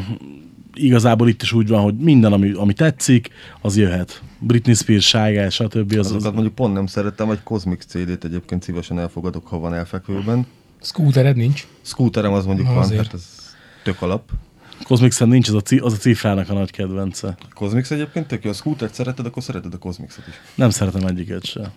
igazából 0.74 1.28
itt 1.28 1.42
is 1.42 1.52
úgy 1.52 1.68
van, 1.68 1.83
hogy 1.83 1.96
minden, 1.96 2.33
ami, 2.33 2.52
ami 2.52 2.72
tetszik, 2.72 3.30
az 3.61 3.76
jöhet. 3.76 4.22
Britney 4.38 4.74
Spears, 4.74 5.07
Shy 5.07 5.50
stb. 5.50 5.92
Az, 5.92 5.98
Azokat 5.98 6.24
az, 6.24 6.33
mondjuk 6.33 6.54
pont 6.54 6.74
nem 6.74 6.87
szerettem, 6.87 7.30
egy 7.30 7.42
Cosmic 7.42 7.85
CD-t 7.85 8.24
egyébként 8.24 8.62
szívesen 8.62 8.98
elfogadok, 8.98 9.46
ha 9.46 9.59
van 9.59 9.74
elfekvőben. 9.74 10.46
Scootered 10.80 11.37
nincs. 11.37 11.66
Scooterem 11.83 12.33
az 12.33 12.44
mondjuk 12.44 12.66
Na, 12.66 12.74
van, 12.74 12.83
azért. 12.83 13.04
hát 13.04 13.14
ez 13.14 13.54
tök 13.83 14.02
alap. 14.02 14.30
Cosmix-en 14.83 15.28
nincs, 15.28 15.48
az 15.48 15.54
a, 15.54 15.61
ci, 15.61 15.78
az 15.78 15.92
a 15.92 15.96
cifrának 15.96 16.50
a 16.50 16.52
nagy 16.52 16.70
kedvence. 16.70 17.37
Cosmix 17.54 17.90
egyébként 17.90 18.26
tök 18.26 18.44
jó, 18.44 18.50
a 18.50 18.54
Scootert 18.54 18.94
szereted, 18.94 19.26
akkor 19.26 19.42
szereted 19.42 19.74
a 19.74 19.78
Cosmixot 19.78 20.26
is. 20.26 20.35
Nem 20.54 20.70
szeretem 20.70 21.07
egyiket 21.07 21.44
se. 21.44 21.72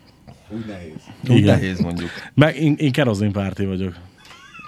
Úgy 0.50 0.66
nehéz. 0.66 1.02
Úgy 1.30 1.38
Igen. 1.38 1.60
nehéz 1.60 1.80
mondjuk. 1.80 2.10
Meg 2.34 2.56
én, 2.56 2.76
én 2.78 2.92
kerozin 2.92 3.32
párti 3.32 3.66
vagyok. 3.66 3.96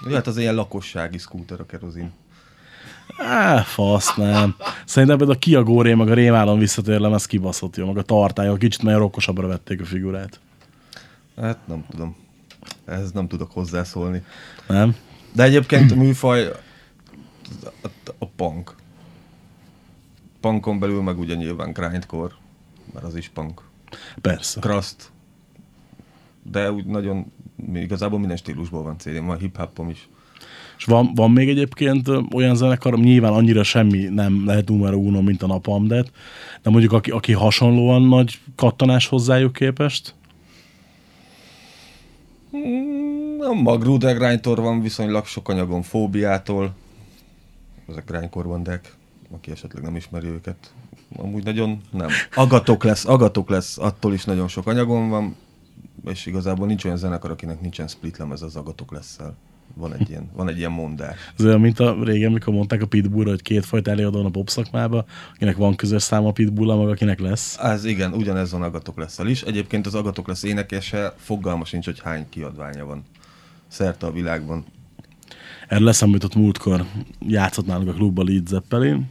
Ja, 0.08 0.16
hát 0.16 0.28
az 0.28 0.38
ilyen 0.38 0.56
lakossági 0.56 1.18
scooter 1.18 1.60
a 1.60 1.66
kerozin. 1.66 2.12
Á, 3.18 3.62
fasz, 3.62 4.16
nem. 4.16 4.56
Szerintem 4.86 5.18
például 5.18 5.38
a 5.38 5.40
Kia 5.40 5.64
Goré, 5.64 5.94
meg 5.94 6.10
a 6.10 6.14
Rémálom 6.14 6.60
visszatérlem, 6.60 7.14
ez 7.14 7.26
kibaszott 7.26 7.76
jó, 7.76 7.86
meg 7.86 7.98
a 7.98 8.02
tartály, 8.02 8.58
kicsit 8.58 8.82
nagyon 8.82 9.00
rokkosabbra 9.00 9.48
vették 9.48 9.82
a 9.82 9.86
figurát. 9.86 10.40
Hát 11.38 11.58
nem 11.68 11.86
tudom. 11.90 12.16
Ehhez 12.86 13.12
nem 13.12 13.28
tudok 13.28 13.52
hozzászólni. 13.52 14.24
Nem? 14.68 14.96
De 15.34 15.44
egyébként 15.44 15.92
a 15.92 15.96
műfaj 15.96 16.46
a, 16.48 17.88
a 18.20 18.26
punk. 18.26 18.76
Punkon 20.40 20.80
belül 20.80 21.02
meg 21.02 21.20
ugye 21.20 21.36
nyilván 21.36 21.72
grindcore, 21.72 22.34
mert 22.94 23.06
az 23.06 23.16
is 23.16 23.30
punk. 23.30 23.62
Persze. 24.22 24.60
Crust. 24.60 25.12
De 26.44 26.72
úgy 26.72 26.86
nagyon, 26.86 27.32
igazából 27.74 28.20
minden 28.20 28.38
stílusból 28.38 28.84
van 28.84 28.98
CD, 28.98 29.26
van 29.26 29.38
hip-hopom 29.38 29.90
is. 29.90 30.10
És 30.78 30.86
van, 30.86 31.12
van 31.16 31.32
még 31.32 31.50
egyébként 31.50 32.08
olyan 32.34 32.56
zenekar, 32.56 33.00
nyilván 33.00 33.34
annyira 33.34 33.64
semmi 33.64 34.04
nem 34.04 34.46
lehet 34.46 34.70
numero 34.70 34.98
uno, 34.98 35.22
mint 35.22 35.44
a 35.44 35.48
Napalm-det, 35.48 36.12
de 36.62 36.70
mondjuk 36.70 36.92
aki, 36.92 37.12
aki 37.12 37.34
hasonlóan 37.34 38.02
nagy 38.02 38.40
kattanás 38.56 39.08
hozzájuk 39.08 39.54
képest, 39.54 40.14
A 43.40 43.54
Magruder 43.54 44.18
grindcore 44.18 44.62
van 44.62 44.82
viszonylag 44.82 45.26
sok 45.26 45.50
anyagon 45.50 45.82
fóbiától. 45.82 46.76
Ezek 47.88 48.06
grindcore 48.06 48.48
bandák, 48.48 48.94
aki 49.32 49.52
esetleg 49.52 49.84
nem 49.84 49.96
ismeri 49.96 50.28
őket. 50.28 50.74
Amúgy 51.16 51.44
nagyon 51.44 51.82
nem. 51.92 52.08
Agatok 52.36 52.84
lesz, 52.84 53.06
agatok 53.06 53.50
lesz, 53.50 53.78
attól 53.78 54.14
is 54.14 54.24
nagyon 54.24 54.48
sok 54.48 54.68
anyagon 54.68 55.10
van, 55.10 55.36
és 56.06 56.26
igazából 56.26 56.68
nincs 56.68 56.86
olyan 56.86 56.98
zenekar, 56.98 57.32
akinek 57.32 57.62
nincsen 57.62 57.88
split 57.88 58.18
lemez 58.18 58.42
az 58.42 58.56
agatok 58.56 58.92
lesz 58.92 59.20
Van 59.74 59.94
egy 59.94 60.10
ilyen, 60.10 60.30
van 60.34 60.50
egy 60.50 60.58
ilyen 60.58 60.72
mondás. 60.72 61.16
ez 61.38 61.46
olyan, 61.46 61.60
mint 61.60 61.80
a 61.80 62.04
régen, 62.04 62.32
mikor 62.32 62.54
mondták 62.54 62.82
a 62.82 62.86
Pitbullra, 62.86 63.30
hogy 63.30 63.42
kétfajta 63.42 63.92
előadó 63.92 64.18
van 64.18 64.26
a 64.26 64.30
pop 64.30 64.50
szakmába, 64.50 65.06
akinek 65.34 65.56
van 65.56 65.76
közös 65.76 66.04
száma 66.04 66.28
a 66.28 66.32
pitbull 66.32 66.76
meg 66.76 66.88
akinek 66.88 67.20
lesz. 67.20 67.58
Ez 67.58 67.86
igen, 67.86 68.14
ugyanez 68.14 68.52
van 68.52 68.62
Agatok 68.62 68.98
lesz 68.98 69.20
is. 69.20 69.42
Egyébként 69.42 69.86
az 69.86 69.96
Agatok 69.96 70.28
lesz 70.28 70.44
énekese, 70.44 71.14
fogalma 71.18 71.66
sincs, 71.66 71.86
hogy 71.86 72.00
hány 72.00 72.26
kiadványa 72.30 72.86
van 72.86 73.04
szerte 73.68 74.06
a 74.06 74.12
világban. 74.12 74.66
Erről 75.68 75.90
eszembe 75.90 76.14
jutott 76.14 76.36
múltkor, 76.36 76.86
játszott 77.20 77.66
nálunk 77.66 77.90
a 77.90 77.94
klubban 77.94 78.26
Lead 78.26 78.48
Zeppelin. 78.48 79.10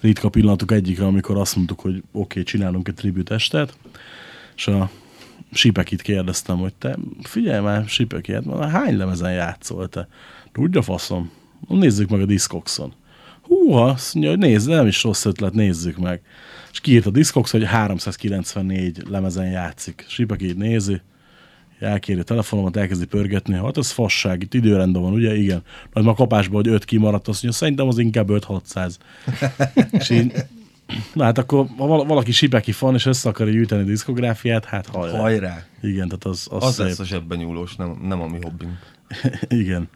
Ritka 0.00 0.28
pillanatok 0.28 0.72
egyike, 0.72 1.04
amikor 1.04 1.36
azt 1.36 1.56
mondtuk, 1.56 1.80
hogy 1.80 1.96
oké, 1.96 2.04
okay, 2.12 2.42
csinálunk 2.42 2.88
egy 2.88 2.94
tribut 2.94 3.30
estet, 3.30 3.76
és 4.56 4.66
a 4.66 4.90
Sipekit 5.52 6.02
kérdeztem, 6.02 6.58
hogy 6.58 6.74
te 6.74 6.96
figyelj 7.22 7.60
már, 7.60 7.84
Sipeki, 7.88 8.32
hát 8.32 8.44
már 8.44 8.70
hány 8.70 8.96
lemezen 8.96 9.32
játszol 9.32 9.88
te? 9.88 10.08
Tudja 10.52 10.82
faszom? 10.82 11.30
Nézzük 11.68 12.08
meg 12.08 12.20
a 12.20 12.26
Discogson. 12.26 12.92
Húha, 13.42 13.84
azt 13.84 14.14
mondja, 14.14 14.32
hogy 14.32 14.40
nézd, 14.40 14.68
nem 14.68 14.86
is 14.86 15.02
rossz 15.02 15.24
ötlet, 15.24 15.52
nézzük 15.52 15.98
meg. 15.98 16.20
És 16.72 16.80
kiírt 16.80 17.06
a 17.06 17.10
Discogs, 17.10 17.50
hogy 17.50 17.64
394 17.64 19.02
lemezen 19.08 19.46
játszik. 19.46 20.04
Sipeki 20.08 20.46
így 20.46 20.56
nézi, 20.56 21.00
elkéri 21.80 22.24
telefonomat, 22.24 22.76
elkezdi 22.76 23.06
pörgetni, 23.06 23.54
hát 23.54 23.76
ez 23.76 23.90
fasság, 23.90 24.42
itt 24.42 24.54
időrendben 24.54 25.02
van, 25.02 25.12
ugye? 25.12 25.36
Igen. 25.36 25.62
Majd 25.92 26.06
ma 26.06 26.14
kapásban, 26.14 26.62
hogy 26.62 26.72
5 26.72 26.84
kimaradt, 26.84 27.28
azt 27.28 27.42
mondja, 27.42 27.60
szerintem 27.60 27.88
az 27.88 27.98
inkább 27.98 28.28
5-600. 28.30 28.94
és 29.98 30.10
így, 30.10 30.32
na 31.14 31.24
hát 31.24 31.38
akkor, 31.38 31.66
ha 31.78 31.86
val- 31.86 32.06
valaki 32.06 32.32
sipeki 32.32 32.72
fan, 32.72 32.94
és 32.94 33.06
össze 33.06 33.28
akarja 33.28 33.52
gyűjteni 33.52 33.82
a 33.82 33.84
diszkográfiát, 33.84 34.64
hát 34.64 34.86
hajrá. 34.86 35.18
Hajrá! 35.18 35.62
Igen, 35.82 36.08
tehát 36.08 36.24
az, 36.24 36.46
az, 36.50 36.62
Az 36.64 36.74
szép. 36.74 36.86
lesz 36.86 36.98
a 36.98 37.04
zsebben 37.04 37.38
nyúlós, 37.38 37.76
nem, 37.76 37.98
nem 38.02 38.20
a 38.20 38.26
mi 38.26 38.38
hobbink. 38.42 38.78
Igen. 39.62 39.88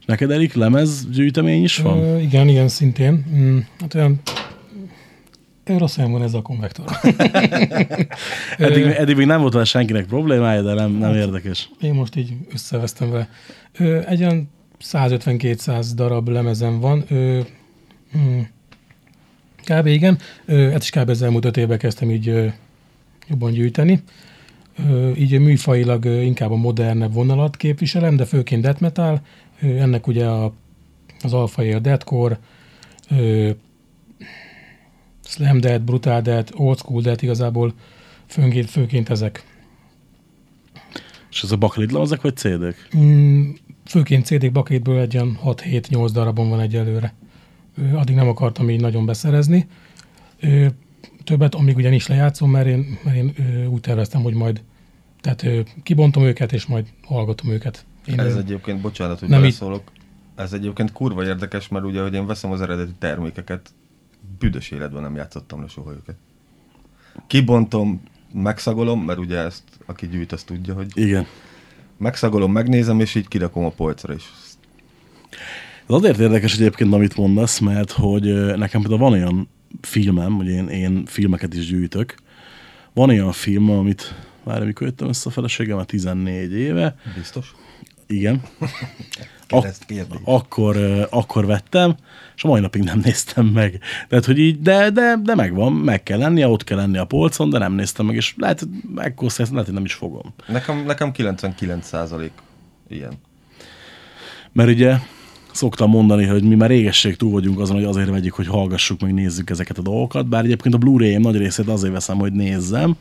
És 0.00 0.04
neked, 0.04 0.30
Erik, 0.30 0.54
lemez 0.54 1.08
gyűjtemény 1.10 1.62
is 1.62 1.78
van? 1.78 1.98
Ö, 1.98 2.18
igen, 2.18 2.48
igen, 2.48 2.68
szintén. 2.68 3.24
Mm, 3.34 3.58
hát 3.80 3.94
olyan 3.94 4.20
helyen 5.96 6.12
van 6.12 6.22
ez 6.22 6.34
a 6.34 6.42
konvektor. 6.42 6.84
Eddig, 8.58 8.84
eddig 8.84 9.16
még 9.16 9.26
nem 9.26 9.40
volt 9.40 9.52
vele 9.52 9.64
senkinek 9.64 10.06
problémája, 10.06 10.62
de 10.62 10.74
nem, 10.74 10.90
nem 10.90 11.14
érdekes. 11.14 11.70
Én 11.80 11.94
most 11.94 12.16
így 12.16 12.32
összevesztem 12.52 13.10
vele. 13.10 13.28
Egy 14.06 14.20
olyan 14.20 14.50
150-200 14.84 15.86
darab 15.94 16.28
lemezem 16.28 16.80
van. 16.80 17.04
Ö, 17.08 17.40
mm, 18.18 18.40
kb. 19.68 19.86
igen. 19.86 20.18
Hát 20.46 20.82
is 20.82 20.90
kb. 20.90 21.08
az 21.08 21.22
elmúlt 21.22 21.44
öt 21.44 21.56
évben 21.56 21.78
kezdtem 21.78 22.10
így 22.10 22.52
jobban 23.28 23.52
gyűjteni. 23.52 24.02
Így 25.16 25.40
műfajilag 25.40 26.04
inkább 26.04 26.50
a 26.50 26.56
modernebb 26.56 27.12
vonalat 27.12 27.56
képviselem, 27.56 28.16
de 28.16 28.24
főként 28.24 28.62
death 28.62 28.80
metal. 28.80 29.20
Ennek 29.60 30.06
ugye 30.06 30.26
a, 30.26 30.52
az 31.22 31.32
alfai 31.32 31.72
a 31.72 31.78
deathcore, 31.78 32.38
slam 35.24 35.60
death, 35.60 35.84
brutal 35.84 36.20
death, 36.20 36.60
old 36.60 36.78
school 36.78 37.02
death 37.02 37.22
igazából 37.22 37.74
főként, 38.26 38.70
főként 38.70 39.08
ezek. 39.08 39.44
És 41.30 41.42
ez 41.42 41.52
a 41.52 41.56
baklit 41.56 41.92
lemezek, 41.92 42.20
vagy 42.20 42.36
CD-k? 42.36 42.96
Mm, 42.96 43.50
főként 43.84 44.24
CD 44.24 44.52
bakrétből 44.52 45.00
egy 45.00 45.16
olyan 45.16 45.38
6-7-8 45.44 46.10
darabon 46.12 46.48
van 46.48 46.60
egyelőre. 46.60 47.14
Addig 47.94 48.14
nem 48.14 48.28
akartam 48.28 48.70
így 48.70 48.80
nagyon 48.80 49.06
beszerezni. 49.06 49.66
Többet, 51.24 51.54
amíg 51.54 51.76
ugye 51.76 51.88
nincs 51.88 52.08
lejátszom, 52.08 52.50
mert 52.50 52.66
én, 52.66 52.98
mert 53.04 53.16
én 53.16 53.34
úgy 53.68 53.80
terveztem, 53.80 54.22
hogy 54.22 54.34
majd 54.34 54.62
tehát 55.20 55.46
kibontom 55.82 56.22
őket, 56.22 56.52
és 56.52 56.66
majd 56.66 56.86
hallgatom 57.06 57.50
őket. 57.50 57.84
Én 58.06 58.20
Ez 58.20 58.34
ö, 58.34 58.38
egyébként, 58.38 58.80
bocsánat, 58.80 59.18
hogy 59.18 59.28
Nem 59.28 59.38
így- 59.38 59.44
beleszólok, 59.44 59.82
ez 60.34 60.52
egyébként 60.52 60.92
kurva 60.92 61.24
érdekes, 61.24 61.68
mert 61.68 61.84
ugye, 61.84 62.02
hogy 62.02 62.14
én 62.14 62.26
veszem 62.26 62.50
az 62.50 62.60
eredeti 62.60 62.92
termékeket, 62.98 63.70
büdös 64.38 64.70
életben 64.70 65.02
nem 65.02 65.14
játszottam 65.14 65.60
le 65.60 65.68
soha 65.68 65.90
őket. 65.92 66.16
Kibontom, 67.26 68.02
megszagolom, 68.32 69.04
mert 69.04 69.18
ugye 69.18 69.36
ezt, 69.38 69.62
aki 69.86 70.08
gyűjt, 70.08 70.32
azt 70.32 70.46
tudja, 70.46 70.74
hogy 70.74 70.90
Igen. 70.94 71.26
megszagolom, 71.96 72.52
megnézem, 72.52 73.00
és 73.00 73.14
így 73.14 73.28
kirakom 73.28 73.64
a 73.64 73.70
polcra 73.70 74.14
is. 74.14 74.24
Ez 75.88 75.94
azért 75.94 76.18
érdekes 76.18 76.54
egyébként, 76.54 76.94
amit 76.94 77.16
mondasz, 77.16 77.58
mert 77.58 77.90
hogy 77.90 78.56
nekem 78.56 78.80
például 78.80 79.00
van 79.00 79.12
olyan 79.12 79.48
filmem, 79.80 80.32
hogy 80.32 80.48
én, 80.48 80.68
én 80.68 81.06
filmeket 81.06 81.54
is 81.54 81.66
gyűjtök. 81.66 82.14
Van 82.92 83.08
olyan 83.08 83.32
film, 83.32 83.70
amit 83.70 84.14
már 84.42 84.62
amikor 84.62 84.86
jöttem 84.86 85.08
össze 85.08 85.28
a 85.28 85.32
feleségemmel 85.32 85.84
14 85.84 86.52
éve, 86.52 86.96
Biztos? 87.14 87.54
igen, 88.06 88.40
kérdés. 89.86 90.18
akkor, 90.24 90.76
akkor 91.10 91.46
vettem, 91.46 91.96
és 92.36 92.44
a 92.44 92.48
mai 92.48 92.60
napig 92.60 92.82
nem 92.82 93.00
néztem 93.04 93.46
meg. 93.46 93.80
Tehát, 94.08 94.24
hogy 94.24 94.38
így, 94.38 94.60
de, 94.60 94.90
de, 94.90 95.16
de 95.22 95.34
megvan, 95.34 95.72
meg 95.72 96.02
kell 96.02 96.18
lennie, 96.18 96.48
ott 96.48 96.64
kell 96.64 96.76
lennie 96.76 97.00
a 97.00 97.04
polcon, 97.04 97.50
de 97.50 97.58
nem 97.58 97.72
néztem 97.72 98.06
meg, 98.06 98.16
és 98.16 98.34
lehet, 98.36 98.58
hogy 98.60 98.68
megkószolsz, 98.94 99.50
lehet, 99.50 99.64
hogy 99.64 99.74
nem 99.74 99.84
is 99.84 99.94
fogom. 99.94 100.34
Nekem, 100.46 100.84
nekem 100.84 101.10
99% 101.14 102.30
ilyen. 102.88 103.12
Mert 104.52 104.68
ugye 104.68 104.98
szoktam 105.58 105.90
mondani, 105.90 106.24
hogy 106.24 106.42
mi 106.42 106.54
már 106.54 106.68
régesség 106.68 107.16
túl 107.16 107.30
vagyunk 107.30 107.60
azon, 107.60 107.76
hogy 107.76 107.84
azért 107.84 108.08
vegyük, 108.08 108.34
hogy 108.34 108.46
hallgassuk, 108.46 109.00
meg 109.00 109.14
nézzük 109.14 109.50
ezeket 109.50 109.78
a 109.78 109.82
dolgokat, 109.82 110.26
bár 110.26 110.44
egyébként 110.44 110.74
a 110.74 110.78
Blu-ray 110.78 111.16
nagy 111.16 111.36
részét 111.36 111.68
azért 111.68 111.92
veszem, 111.92 112.18
hogy 112.18 112.32
nézzem, 112.32 112.96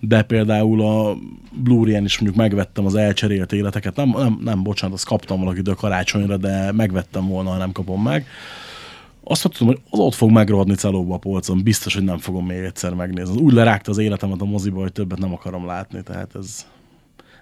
de 0.00 0.22
például 0.22 0.82
a 0.82 1.16
Blu-ray-en 1.52 2.04
is 2.04 2.18
mondjuk 2.18 2.42
megvettem 2.42 2.86
az 2.86 2.94
elcserélt 2.94 3.52
életeket, 3.52 3.96
nem, 3.96 4.08
nem, 4.08 4.38
nem 4.44 4.62
bocsánat, 4.62 4.94
azt 4.94 5.06
kaptam 5.06 5.40
valakitől 5.40 5.74
karácsonyra, 5.74 6.36
de 6.36 6.72
megvettem 6.72 7.28
volna, 7.28 7.50
ha 7.50 7.56
nem 7.56 7.72
kapom 7.72 8.02
meg. 8.02 8.26
Azt 9.24 9.48
tudom, 9.48 9.68
hogy 9.68 9.80
az 9.90 9.98
ott 9.98 10.14
fog 10.14 10.30
megrohadni 10.30 10.74
celóba 10.74 11.14
a 11.14 11.18
polcon, 11.18 11.62
biztos, 11.62 11.94
hogy 11.94 12.04
nem 12.04 12.18
fogom 12.18 12.46
még 12.46 12.58
egyszer 12.58 12.94
megnézni. 12.94 13.40
Úgy 13.40 13.52
lerágta 13.52 13.90
az 13.90 13.98
életemet 13.98 14.40
a 14.40 14.44
moziba, 14.44 14.80
hogy 14.80 14.92
többet 14.92 15.18
nem 15.18 15.32
akarom 15.32 15.66
látni, 15.66 16.02
tehát 16.02 16.34
ez... 16.34 16.66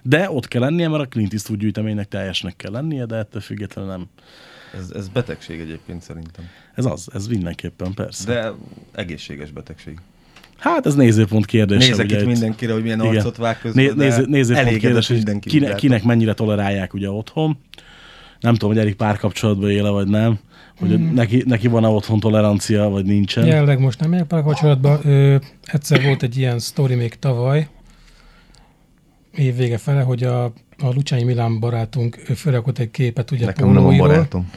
De 0.03 0.29
ott 0.29 0.47
kell 0.47 0.61
lennie, 0.61 0.87
mert 0.87 1.03
a 1.03 1.07
Clint 1.07 1.33
Eastwood 1.33 1.59
gyűjteménynek 1.61 2.07
teljesnek 2.07 2.55
kell 2.55 2.71
lennie, 2.71 3.05
de 3.05 3.15
ettől 3.15 3.41
függetlenül 3.41 3.91
nem. 3.91 4.05
Ez, 4.77 4.91
ez 4.95 5.07
betegség 5.07 5.59
egyébként 5.59 6.01
szerintem. 6.01 6.45
Ez 6.75 6.85
az, 6.85 7.07
ez 7.13 7.27
mindenképpen, 7.27 7.93
persze. 7.93 8.25
De 8.33 8.51
egészséges 8.95 9.51
betegség. 9.51 9.97
Hát 10.57 10.85
ez 10.85 10.95
nézőpont 10.95 11.45
kérdése. 11.45 11.87
Nézek 11.89 12.05
ugye 12.05 12.19
itt 12.19 12.25
mindenkire, 12.25 12.73
hogy 12.73 12.81
milyen 12.81 12.99
Igen. 12.99 13.15
arcot 13.15 13.37
vág 13.37 13.59
közben, 13.59 13.83
Né, 13.83 13.91
néző, 13.95 14.25
nézőpont 14.25 14.77
kérdés, 14.77 15.07
hogy 15.07 15.15
mindenki, 15.15 15.59
úgy 15.59 15.75
kinek, 15.75 16.03
mennyire 16.03 16.33
tolerálják 16.33 16.93
ugye 16.93 17.09
otthon. 17.09 17.57
Nem 18.39 18.53
tudom, 18.53 18.69
hogy 18.69 18.79
Erik 18.79 18.95
párkapcsolatban 18.95 19.69
éle, 19.69 19.89
vagy 19.89 20.07
nem. 20.07 20.39
Hogy 20.79 20.99
Mm. 20.99 21.13
neki, 21.13 21.43
neki 21.45 21.67
van-e 21.67 21.87
otthon 21.87 22.19
tolerancia, 22.19 22.83
vagy 22.89 23.05
nincsen. 23.05 23.45
Jelenleg 23.45 23.79
most 23.79 23.99
nem 23.99 24.09
megyek 24.09 24.27
kapcsolatban. 24.27 24.99
Ö, 25.03 25.35
egyszer 25.63 26.03
volt 26.03 26.23
egy 26.23 26.37
ilyen 26.37 26.59
sztori 26.59 26.95
még 26.95 27.15
tavaly, 27.19 27.67
évvége 29.35 29.77
fele, 29.77 30.01
hogy 30.01 30.23
a, 30.23 30.43
a 30.77 30.93
Lucsányi 30.93 31.23
Milán 31.23 31.59
barátunk 31.59 32.29
ő 32.29 32.33
felrakott 32.33 32.77
egy 32.77 32.91
képet 32.91 33.31
ugye 33.31 33.45
Nekem 33.45 33.69
nem 33.69 33.85
a 33.85 33.95
barátom. 33.95 34.51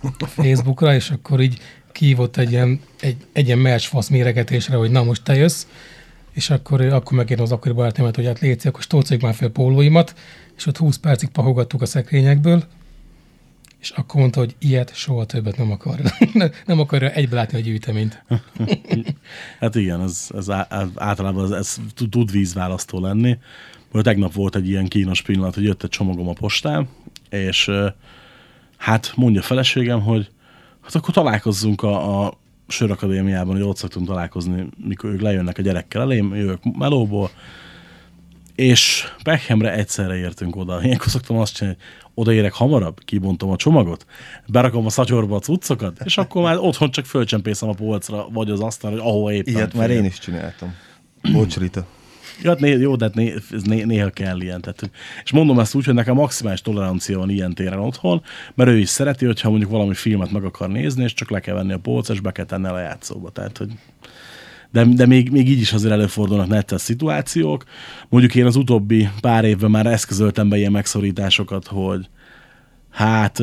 Facebookra, 0.18 0.94
és 0.94 1.10
akkor 1.10 1.40
így 1.40 1.58
kívott 1.92 2.36
egy 2.36 2.50
ilyen, 2.50 2.80
egy, 3.00 3.16
egy 3.32 3.46
ilyen 3.46 3.58
merch 3.58 3.88
fasz 3.88 4.08
méregetésre, 4.08 4.76
hogy 4.76 4.90
na 4.90 5.02
most 5.02 5.22
te 5.22 5.34
jössz, 5.34 5.66
és 6.32 6.50
akkor, 6.50 6.80
akkor 6.80 7.16
megértem 7.16 7.44
az 7.44 7.52
akkori 7.52 7.74
barátomat, 7.74 8.16
hogy 8.16 8.26
hát 8.26 8.40
légy 8.40 8.66
akkor 8.66 8.82
stolcoljuk 8.82 9.24
már 9.24 9.34
fel 9.34 9.48
pólóimat, 9.48 10.14
és 10.56 10.66
ott 10.66 10.76
20 10.76 10.96
percig 10.96 11.28
pahogattuk 11.28 11.82
a 11.82 11.86
szekrényekből, 11.86 12.64
és 13.80 13.90
akkor 13.90 14.20
mondta, 14.20 14.38
hogy 14.38 14.54
ilyet 14.58 14.94
soha 14.94 15.24
többet 15.24 15.56
nem 15.56 15.70
akar. 15.70 16.00
nem 16.66 16.80
akarja 16.80 17.10
egybe 17.10 17.36
látni 17.36 17.58
a 17.58 17.60
gyűjteményt. 17.60 18.24
Hát 19.60 19.74
igen, 19.74 20.00
ez, 20.00 20.28
ez 20.34 20.50
általában 20.94 21.44
ez, 21.44 21.50
ez 21.50 21.76
tud- 21.94 22.10
tud 22.10 22.30
vízválasztó 22.30 23.00
lenni. 23.00 23.38
Tegnap 23.92 24.32
volt 24.32 24.56
egy 24.56 24.68
ilyen 24.68 24.86
kínos 24.86 25.22
pillanat, 25.22 25.54
hogy 25.54 25.64
jött 25.64 25.82
egy 25.82 25.90
csomagom 25.90 26.28
a 26.28 26.32
postán, 26.32 26.88
és 27.30 27.70
hát 28.76 29.12
mondja 29.16 29.40
a 29.40 29.44
feleségem, 29.44 30.00
hogy 30.00 30.28
hát 30.82 30.94
akkor 30.94 31.14
találkozzunk 31.14 31.82
a, 31.82 32.24
a 32.24 32.38
Sörakadémiában, 32.68 33.54
hogy 33.54 33.64
ott 33.64 33.76
szoktunk 33.76 34.06
találkozni, 34.06 34.66
mikor 34.76 35.10
ők 35.10 35.20
lejönnek 35.20 35.58
a 35.58 35.62
gyerekkel 35.62 36.00
elém, 36.00 36.34
jövök 36.34 36.76
melóból, 36.78 37.30
és 38.54 39.04
Beckhamre 39.24 39.72
egyszerre 39.72 40.16
értünk 40.16 40.56
oda. 40.56 40.82
Ilyenkor 40.82 41.08
szoktam 41.08 41.36
azt 41.36 41.54
csinálni, 41.54 41.78
hogy 41.78 42.10
odaérek 42.14 42.52
hamarabb, 42.52 43.00
kibontom 43.04 43.50
a 43.50 43.56
csomagot, 43.56 44.06
berakom 44.46 44.86
a 44.86 44.90
szatyorba 44.90 45.36
a 45.36 45.40
cuccokat, 45.40 46.00
és 46.04 46.18
akkor 46.18 46.42
már 46.42 46.58
otthon 46.58 46.90
csak 46.90 47.04
fölcsempészem 47.04 47.68
a 47.68 47.72
polcra, 47.72 48.28
vagy 48.28 48.50
az 48.50 48.60
asztalra, 48.60 48.96
hogy 48.96 49.06
ahova 49.06 49.32
éppen 49.32 49.54
Ilyet 49.54 49.74
már 49.74 49.90
én 49.90 50.04
is 50.04 50.18
csináltam. 50.18 50.74
Bocs, 51.32 51.56
Rita. 51.56 51.86
Ja, 52.42 52.50
hát 52.50 52.60
né, 52.60 52.70
jó, 52.70 52.96
de 52.96 53.04
hát 53.04 53.14
né, 53.14 53.34
né, 53.64 53.84
néha 53.84 54.10
kell 54.10 54.40
ilyen. 54.40 54.60
Tehát, 54.60 54.90
és 55.24 55.32
mondom 55.32 55.58
ezt 55.58 55.74
úgy, 55.74 55.84
hogy 55.84 55.94
nekem 55.94 56.14
maximális 56.14 56.60
tolerancia 56.60 57.18
van 57.18 57.30
ilyen 57.30 57.54
téren 57.54 57.78
otthon, 57.78 58.22
mert 58.54 58.70
ő 58.70 58.78
is 58.78 58.88
szereti, 58.88 59.26
hogyha 59.26 59.50
mondjuk 59.50 59.70
valami 59.70 59.94
filmet 59.94 60.30
meg 60.30 60.44
akar 60.44 60.68
nézni, 60.68 61.02
és 61.02 61.14
csak 61.14 61.30
le 61.30 61.40
kell 61.40 61.54
venni 61.54 61.72
a 61.72 61.78
polcra, 61.78 62.14
és 62.14 62.20
be 62.20 62.32
kell 62.32 62.44
tenni 62.44 62.66
a 62.66 62.72
lejátszóba. 62.72 63.30
Tehát, 63.30 63.58
hogy 63.58 63.70
de, 64.70 64.84
de 64.84 65.06
még, 65.06 65.30
még 65.30 65.48
így 65.48 65.60
is 65.60 65.72
azért 65.72 65.92
előfordulnak 65.92 66.48
nettes 66.48 66.80
szituációk. 66.80 67.64
Mondjuk 68.08 68.34
én 68.34 68.46
az 68.46 68.56
utóbbi 68.56 69.08
pár 69.20 69.44
évben 69.44 69.70
már 69.70 69.86
eszközöltem 69.86 70.48
be 70.48 70.56
ilyen 70.56 70.72
megszorításokat, 70.72 71.66
hogy 71.66 72.08
hát 72.90 73.42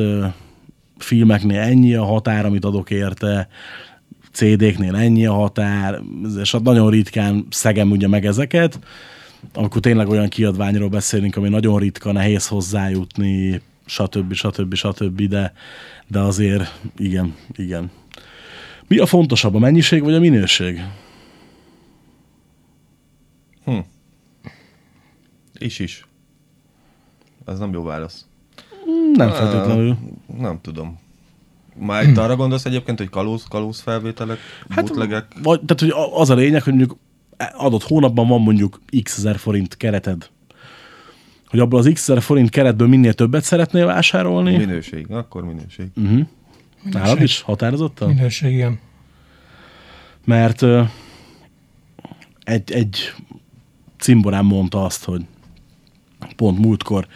filmeknél 0.97 1.59
ennyi 1.59 1.95
a 1.95 2.03
határ, 2.03 2.45
amit 2.45 2.65
adok 2.65 2.89
érte, 2.89 3.47
CD-knél 4.33 4.95
ennyi 4.95 5.25
a 5.25 5.33
határ, 5.33 6.01
és 6.39 6.51
hát 6.51 6.63
nagyon 6.63 6.89
ritkán 6.89 7.45
szegem 7.49 7.91
ugye 7.91 8.07
meg 8.07 8.25
ezeket, 8.25 8.79
akkor 9.53 9.81
tényleg 9.81 10.07
olyan 10.07 10.29
kiadványról 10.29 10.89
beszélünk, 10.89 11.35
ami 11.35 11.49
nagyon 11.49 11.79
ritka, 11.79 12.11
nehéz 12.11 12.47
hozzájutni, 12.47 13.61
stb. 13.85 14.33
stb. 14.33 14.73
stb. 14.73 15.21
De, 15.21 15.53
de 16.07 16.19
azért 16.19 16.79
igen, 16.97 17.35
igen. 17.55 17.91
Mi 18.87 18.97
a 18.97 19.05
fontosabb, 19.05 19.55
a 19.55 19.59
mennyiség 19.59 20.03
vagy 20.03 20.13
a 20.13 20.19
minőség? 20.19 20.81
Is 25.57 25.79
is. 25.79 26.07
Ez 27.45 27.59
nem 27.59 27.73
jó 27.73 27.83
válasz. 27.83 28.25
Nem 29.13 29.29
feltétlenül. 29.29 29.97
Nem 30.37 30.59
tudom. 30.61 30.99
Már 31.75 32.03
itt 32.03 32.17
arra 32.17 32.35
gondolsz 32.35 32.65
egyébként, 32.65 32.97
hogy 32.97 33.09
kalóz, 33.09 33.45
kalóz 33.49 33.79
felvételek, 33.79 34.37
hát, 34.69 34.85
bootlegek? 34.85 35.25
vagy, 35.43 35.61
tehát, 35.61 35.95
hogy 35.95 36.05
az 36.13 36.29
a 36.29 36.35
lényeg, 36.35 36.63
hogy 36.63 36.73
mondjuk 36.73 36.97
adott 37.53 37.83
hónapban 37.83 38.27
van 38.27 38.41
mondjuk 38.41 38.81
x 39.03 39.17
ezer 39.17 39.37
forint 39.37 39.77
kereted. 39.77 40.29
Hogy 41.47 41.59
abból 41.59 41.79
az 41.79 41.89
x 41.93 42.09
ezer 42.09 42.21
forint 42.21 42.49
keretből 42.49 42.87
minél 42.87 43.13
többet 43.13 43.43
szeretnél 43.43 43.85
vásárolni. 43.85 44.57
Minőség, 44.57 45.11
akkor 45.11 45.43
minőség. 45.43 45.87
Uh-huh. 45.95 46.27
Nálad 46.83 47.21
is 47.21 47.41
határozottan? 47.41 48.07
Minőség, 48.07 48.53
igen. 48.53 48.79
Mert 50.25 50.61
ö, 50.61 50.81
egy, 52.43 52.71
egy 52.71 53.13
cimborám 53.97 54.45
mondta 54.45 54.85
azt, 54.85 55.03
hogy 55.03 55.21
pont 56.35 56.59
múltkor 56.59 57.07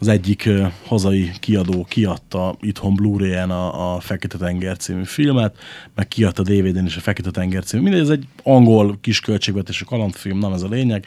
az 0.00 0.08
egyik 0.08 0.48
hazai 0.86 1.30
kiadó 1.40 1.84
kiadta 1.84 2.56
itthon 2.60 2.94
Blu-ray-en 2.94 3.50
a, 3.50 3.94
a 3.94 4.00
Fekete-tenger 4.00 4.76
című 4.76 5.04
filmet, 5.04 5.58
meg 5.94 6.08
kiadta 6.08 6.42
DVD-n 6.42 6.86
is 6.86 6.96
a 6.96 7.00
Fekete-tenger 7.00 7.64
című. 7.64 7.82
Mindegy, 7.82 8.00
ez 8.00 8.08
egy 8.08 8.24
angol 8.42 8.98
kis 9.00 9.20
költségvetésű 9.20 9.84
kalandfilm, 9.84 10.38
nem 10.38 10.52
ez 10.52 10.62
a 10.62 10.68
lényeg. 10.68 11.06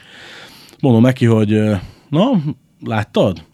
Mondom 0.80 1.02
neki, 1.02 1.24
hogy 1.26 1.60
na, 2.08 2.42
láttad? 2.80 3.44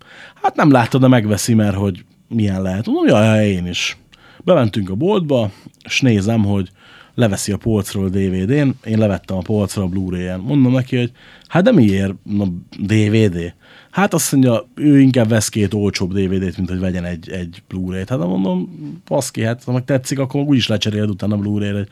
Hát 0.42 0.56
nem 0.56 0.70
láttad, 0.70 1.00
de 1.00 1.08
megveszi, 1.08 1.54
mert 1.54 1.76
hogy 1.76 2.04
milyen 2.28 2.62
lehet. 2.62 2.86
Mondom, 2.86 3.06
jaj, 3.06 3.48
én 3.48 3.66
is. 3.66 3.96
Bementünk 4.44 4.90
a 4.90 4.94
boltba, 4.94 5.50
és 5.84 6.00
nézem, 6.00 6.44
hogy 6.44 6.70
leveszi 7.14 7.52
a 7.52 7.56
polcról 7.56 8.08
DVD-n, 8.08 8.68
én 8.84 8.98
levettem 8.98 9.36
a 9.36 9.40
polcra 9.40 9.82
a 9.82 9.86
Blu-ray-en. 9.86 10.40
Mondom 10.40 10.72
neki, 10.72 10.96
hogy 10.96 11.12
hát 11.46 11.62
de 11.62 11.72
miért 11.72 12.14
na, 12.22 12.46
DVD? 12.78 13.54
Hát 13.90 14.14
azt 14.14 14.32
mondja, 14.32 14.68
ő 14.74 15.00
inkább 15.00 15.28
vesz 15.28 15.48
két 15.48 15.74
olcsóbb 15.74 16.12
DVD-t, 16.12 16.56
mint 16.56 16.68
hogy 16.68 16.78
vegyen 16.78 17.04
egy, 17.04 17.30
egy 17.30 17.62
Blu-ray-t. 17.68 18.08
Hát 18.08 18.18
mondom, 18.18 18.68
paszki, 19.04 19.42
hát 19.42 19.64
ha 19.64 19.72
meg 19.72 19.84
tetszik, 19.84 20.18
akkor 20.18 20.40
úgyis 20.42 20.68
lecseréled 20.68 21.10
utána 21.10 21.34
a 21.34 21.38
Blu-ray-re. 21.38 21.86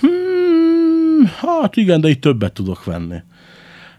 Hmm, 0.00 1.26
hát 1.36 1.76
igen, 1.76 2.00
de 2.00 2.08
itt 2.08 2.20
többet 2.20 2.52
tudok 2.52 2.84
venni. 2.84 3.16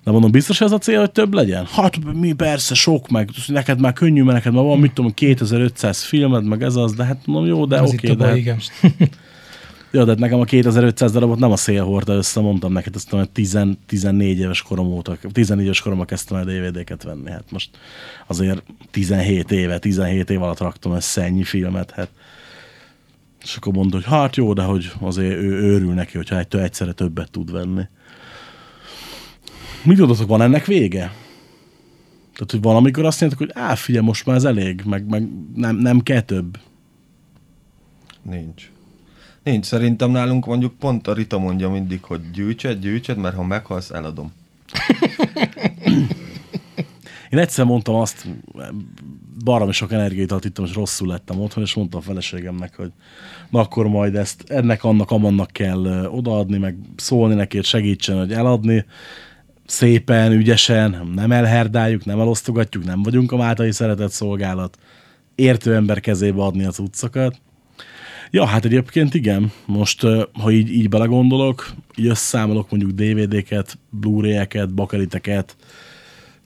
De 0.04 0.12
mondom, 0.12 0.32
biztos 0.32 0.62
ez 0.62 0.72
a 0.72 0.78
cél, 0.78 1.00
hogy 1.00 1.12
több 1.12 1.34
legyen? 1.34 1.66
Hát 1.66 2.14
mi 2.14 2.34
persze, 2.34 2.74
sok, 2.74 3.10
meg 3.10 3.30
neked 3.48 3.80
már 3.80 3.94
könnyű, 3.94 4.24
mert 4.24 4.38
neked 4.38 4.54
már 4.54 4.64
van, 4.64 4.80
mit 4.80 4.94
tudom, 4.94 5.14
2500 5.14 6.04
filmed, 6.04 6.44
meg 6.44 6.64
ez 6.64 6.76
az, 6.76 6.94
de 6.94 7.04
hát 7.04 7.26
mondom, 7.26 7.46
jó, 7.46 7.66
de 7.66 7.82
oké, 7.82 8.10
a 8.10 8.16
de, 8.16 8.36
igen. 8.36 8.60
jó, 9.92 10.04
de 10.04 10.10
hát 10.10 10.20
nekem 10.20 10.40
a 10.40 10.44
2500 10.44 11.12
darabot 11.12 11.40
nem 11.40 11.52
a 11.52 11.56
szél 11.56 11.84
hordta 11.84 12.14
össze, 12.14 12.40
mondtam 12.40 12.72
neked, 12.72 12.96
azt 12.96 13.12
mondom, 13.12 13.30
hogy 13.34 13.44
10, 13.44 13.60
14 13.86 14.40
éves 14.40 14.62
korom 14.62 14.88
óta, 14.88 15.18
14 15.32 15.66
éves 15.66 15.82
koromban 15.82 16.06
kezdtem 16.06 16.38
el 16.38 16.44
DVD-ket 16.44 17.04
venni, 17.04 17.30
hát 17.30 17.52
most 17.52 17.70
azért 18.28 18.64
17 18.92 19.52
éve, 19.52 19.80
17 19.80 20.30
év 20.30 20.42
alatt 20.42 20.60
raktam 20.60 20.92
össze 20.92 21.24
ennyi 21.24 21.44
filmet, 21.44 21.92
hát 21.92 22.10
és 23.44 23.56
akkor 23.56 23.74
mondta, 23.74 23.96
hogy 23.96 24.06
hát 24.06 24.36
jó, 24.36 24.54
de 24.54 24.64
hogy 24.64 24.92
azért 25.00 25.36
ő 25.36 25.52
őrül 25.52 25.94
neki, 25.94 26.18
hogyha 26.18 26.38
egytől 26.38 26.62
egyszerre 26.62 26.92
többet 26.92 27.32
tud 27.32 27.52
venni. 27.52 27.84
Mit 29.84 29.98
gondoltok, 29.98 30.28
van 30.28 30.42
ennek 30.42 30.66
vége? 30.66 31.14
Tehát, 32.34 32.52
hogy 32.52 32.62
van, 32.62 32.76
amikor 32.76 33.06
azt 33.06 33.22
mondjátok, 33.22 33.48
hogy 33.48 33.64
á, 33.64 33.76
figyelj, 33.76 34.06
most 34.06 34.26
már 34.26 34.36
ez 34.36 34.44
elég, 34.44 34.82
meg, 34.86 35.06
meg 35.06 35.28
nem, 35.56 35.76
nem 35.76 36.02
kell 36.02 36.22
több. 36.22 36.58
Nincs. 38.22 38.71
Nincs. 39.44 39.66
Szerintem 39.66 40.12
nálunk 40.12 40.46
mondjuk 40.46 40.74
pont 40.74 41.08
a 41.08 41.14
Rita 41.14 41.38
mondja 41.38 41.70
mindig, 41.70 42.04
hogy 42.04 42.32
gyűjtsed, 42.32 42.80
gyűjtsed, 42.80 43.18
mert 43.18 43.36
ha 43.36 43.44
meghalsz, 43.44 43.90
eladom. 43.90 44.34
Én 47.30 47.40
egyszer 47.40 47.66
mondtam 47.66 47.96
azt, 47.96 48.28
baromi 49.44 49.72
sok 49.72 49.92
energiát 49.92 50.46
ittam, 50.46 50.66
és 50.66 50.74
rosszul 50.74 51.08
lettem 51.08 51.40
otthon, 51.40 51.64
és 51.64 51.74
mondtam 51.74 52.00
a 52.00 52.04
feleségemnek, 52.04 52.76
hogy 52.76 52.92
na 53.50 53.60
akkor 53.60 53.88
majd 53.88 54.16
ezt 54.16 54.44
ennek, 54.48 54.84
annak, 54.84 55.12
amannak 55.12 55.52
kell 55.52 56.06
odaadni, 56.06 56.58
meg 56.58 56.78
szólni 56.96 57.34
neki, 57.34 57.56
hogy 57.56 57.66
segítsen, 57.66 58.18
hogy 58.18 58.34
eladni, 58.34 58.86
szépen, 59.66 60.32
ügyesen, 60.32 61.12
nem 61.16 61.32
elherdáljuk, 61.32 62.06
nem 62.06 62.20
elosztogatjuk, 62.20 62.84
nem 62.84 63.04
vagyunk 63.04 63.32
a 63.32 63.38
Mátai 63.38 63.72
Szeretett 63.72 64.12
Szolgálat, 64.12 64.78
értő 65.36 65.76
ember 65.76 66.00
kezébe 66.00 66.42
adni 66.42 66.66
az 66.66 66.80
utcokat. 66.80 67.42
Ja, 68.32 68.46
hát 68.46 68.66
egyébként 68.66 69.14
igen. 69.14 69.52
Most, 69.66 70.02
ha 70.34 70.52
így, 70.52 70.70
így 70.74 70.90
belegondolok, 70.90 71.72
így 71.96 72.06
összeszámolok 72.06 72.70
mondjuk 72.70 72.92
DVD-ket, 72.92 73.78
Blu-ray-eket, 73.90 74.74
bakeliteket, 74.74 75.56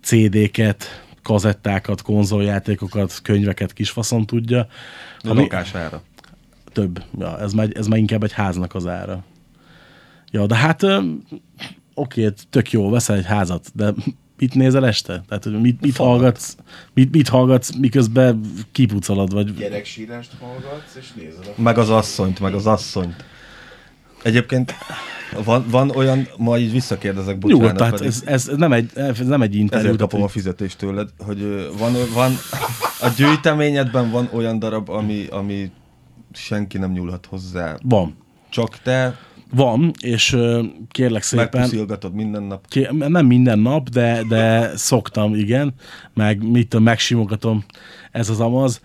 CD-ket, 0.02 1.04
kazettákat, 1.24 2.02
konzoljátékokat, 2.02 3.20
könyveket, 3.24 3.74
kisfaszon 3.74 4.26
tudja. 4.26 4.68
A 5.20 5.30
Ami- 5.30 5.42
lakására. 5.42 6.02
több. 6.72 7.04
Ja, 7.20 7.40
ez, 7.40 7.54
már, 7.54 7.70
ez 7.74 7.88
már 7.88 8.00
inkább 8.00 8.24
egy 8.24 8.32
háznak 8.34 8.76
az 8.76 8.88
ára. 8.88 9.24
Ja, 10.32 10.46
de 10.46 10.56
hát 10.56 10.86
oké, 11.94 12.30
tök 12.50 12.72
jó, 12.72 12.90
veszel 12.90 13.18
egy 13.18 13.26
házat, 13.26 13.72
de 13.74 13.94
mit 14.38 14.54
nézel 14.54 14.88
este? 14.88 15.24
Tehát 15.28 15.44
hogy 15.44 15.62
mit, 15.62 15.82
mit 15.82 15.98
hallgatsz, 15.98 16.56
mit, 16.94 17.12
mit 17.12 17.28
hallgatsz, 17.28 17.72
miközben 17.76 18.42
kipucolod, 18.72 19.34
vagy 19.34 19.54
Gyereksírást 19.54 20.32
hallgatsz, 20.40 20.96
és 21.00 21.12
nézed 21.16 21.54
a 21.58 21.62
Meg 21.62 21.78
az 21.78 21.90
asszonyt, 21.90 22.40
meg 22.40 22.54
az 22.54 22.66
asszonyt. 22.66 23.26
Egyébként 24.24 24.76
van, 25.44 25.66
van 25.70 25.90
olyan, 25.90 26.28
ma 26.38 26.58
így 26.58 26.72
visszakérdezek, 26.72 27.38
bocsánat, 27.38 27.62
nyugodt, 27.62 27.78
tehát 27.78 28.02
ez, 28.02 28.22
ez, 28.26 28.52
nem 28.56 28.74
egy, 28.74 28.92
ez 28.96 29.20
nem 29.20 29.42
egy 29.42 29.56
interjú. 29.56 29.86
ezért 29.86 30.00
kapom 30.00 30.24
a 30.24 30.28
fizetést 30.28 30.78
tőled, 30.78 31.10
hogy 31.18 31.70
van, 31.78 31.94
van 32.14 32.32
a 33.02 33.10
gyűjteményedben 33.18 34.12
van 34.12 34.30
olyan 34.34 34.60
darab, 34.60 34.90
ami, 34.90 35.26
ami 35.30 35.72
senki 36.34 36.78
nem 36.78 36.92
nyúlhat 36.92 37.26
hozzá. 37.26 37.78
Van. 37.84 38.18
Csak 38.50 38.80
te 38.80 39.20
Van, 39.56 39.92
és 40.02 40.38
kérlek 40.90 41.24
szépen... 41.24 41.50
megpuszilgatod 41.52 42.14
minden 42.14 42.44
nap. 42.44 42.68
Ki, 42.68 42.88
nem 42.92 43.26
minden 43.26 43.60
nap, 43.60 43.90
de, 43.90 44.24
de 44.28 44.72
szoktam, 44.78 45.36
igen, 45.36 45.74
meg 46.14 46.50
mit 46.52 46.68
tudom, 46.68 46.86
megsimogatom, 46.86 47.64
ez 48.12 48.30
az 48.30 48.40
amaz. 48.40 48.82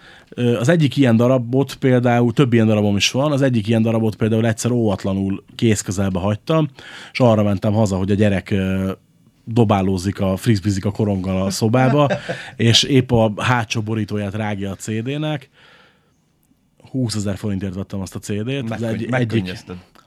Az 0.58 0.68
egyik 0.68 0.96
ilyen 0.96 1.16
darabot 1.16 1.74
például, 1.74 2.32
több 2.32 2.52
ilyen 2.52 2.66
darabom 2.66 2.96
is 2.96 3.10
van, 3.10 3.32
az 3.32 3.42
egyik 3.42 3.68
ilyen 3.68 3.82
darabot 3.82 4.16
például 4.16 4.46
egyszer 4.46 4.70
óvatlanul 4.70 5.44
kézközelbe 5.54 6.18
hagytam, 6.18 6.68
és 7.12 7.20
arra 7.20 7.42
mentem 7.42 7.72
haza, 7.72 7.96
hogy 7.96 8.10
a 8.10 8.14
gyerek 8.14 8.54
dobálózik 9.44 10.20
a 10.20 10.36
frisbizik 10.36 10.84
a 10.84 10.90
koronggal 10.90 11.42
a 11.42 11.50
szobába, 11.50 12.08
és 12.56 12.82
épp 12.82 13.12
a 13.12 13.32
hátsó 13.36 13.80
borítóját 13.80 14.34
rágja 14.34 14.70
a 14.70 14.74
CD-nek. 14.74 15.48
20 16.90 17.14
ezer 17.14 17.36
forintért 17.36 17.74
vettem 17.74 18.00
azt 18.00 18.14
a 18.14 18.18
CD-t. 18.18 18.68
Megkönny- 18.68 19.02
egy, 19.02 19.12
egyik. 19.12 19.54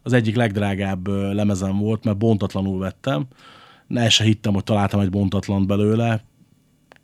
Az 0.04 0.14
egyik 0.14 0.36
legdrágább 0.36 1.08
lemezem 1.08 1.78
volt, 1.78 2.04
mert 2.04 2.18
bontatlanul 2.18 2.80
vettem. 2.80 3.26
Ne 3.88 4.10
se 4.10 4.24
hittem, 4.24 4.54
hogy 4.54 4.64
találtam 4.64 5.00
egy 5.00 5.10
bontatlan 5.10 5.68
belőle. 5.68 6.24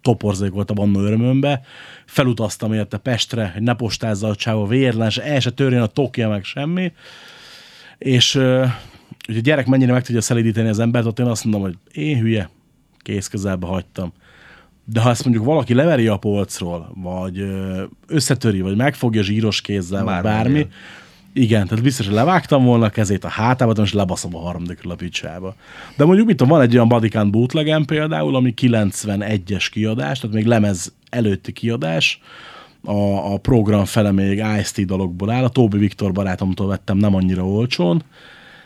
Toporzék 0.02 0.52
voltam 0.52 0.80
annó 0.80 1.00
örömömbe. 1.00 1.62
Felutaztam 2.06 2.74
érte 2.74 2.98
Pestre, 2.98 3.52
hogy 3.54 3.62
ne 3.62 3.74
postázza 3.74 4.28
a 4.28 4.36
csávó 4.36 4.66
vérlen, 4.66 5.10
se 5.10 5.24
el 5.24 5.40
se 5.40 5.52
törjön 5.52 5.82
a 5.82 5.88
tokja, 5.88 6.30
meg 6.30 6.44
semmi. 6.44 6.92
És 7.98 8.34
hogy 9.26 9.38
a 9.38 9.42
gyerek 9.42 9.68
mennyire 9.68 9.92
meg 9.92 10.04
tudja 10.04 10.22
szelídíteni 10.22 10.70
az 10.70 10.80
embert, 10.80 11.06
ott 11.06 11.20
én 11.20 11.26
azt 11.26 11.44
mondom, 11.44 11.62
hogy 11.62 11.78
én 11.92 12.20
hülye, 12.20 12.50
kész 12.98 13.28
közelbe 13.28 13.68
hagytam. 13.68 14.14
De 14.86 15.02
ha 15.02 15.10
ezt 15.10 15.24
mondjuk 15.24 15.46
valaki 15.46 15.74
leveri 15.74 16.08
a 16.08 16.18
polcról, 16.18 16.92
vagy 16.96 17.46
összetöri, 18.08 18.62
vagy 18.62 18.76
megfogja 18.76 19.22
zsíros 19.22 19.62
kézzel, 19.62 20.04
Már 20.04 20.22
vagy 20.22 20.32
bármi, 20.32 20.52
menjél. 20.52 20.70
Igen, 21.40 21.68
tehát 21.68 21.84
biztos, 21.84 22.06
hogy 22.06 22.16
levágtam 22.16 22.66
volna 22.66 22.86
a 22.86 22.90
kezét 22.90 23.24
a 23.24 23.28
hátába, 23.28 23.82
és 23.82 23.94
lebaszom 23.94 24.36
a 24.36 24.40
harmadikról 24.40 24.92
a 24.92 24.96
picsába. 24.96 25.56
De 25.98 26.06
mondjuk 26.06 26.28
mit 26.28 26.38
tudom, 26.38 26.54
van 26.54 26.62
egy 26.62 26.76
olyan 26.76 26.88
Bodycount 26.88 27.32
bootlegem 27.32 27.86
például, 27.86 28.36
ami 28.36 28.54
91-es 28.62 29.68
kiadás, 29.72 30.20
tehát 30.20 30.36
még 30.36 30.46
lemez 30.46 30.94
előtti 31.10 31.52
kiadás, 31.52 32.22
a, 32.84 33.34
a 33.34 33.38
program 33.38 33.86
fele 33.86 34.12
még 34.12 34.38
Ice-T 34.38 34.86
dalokból 34.86 35.30
áll, 35.30 35.44
a 35.44 35.50
Tóbi 35.50 35.78
Viktor 35.78 36.12
barátomtól 36.12 36.68
vettem 36.68 36.98
nem 36.98 37.16
annyira 37.16 37.46
olcsón, 37.46 38.04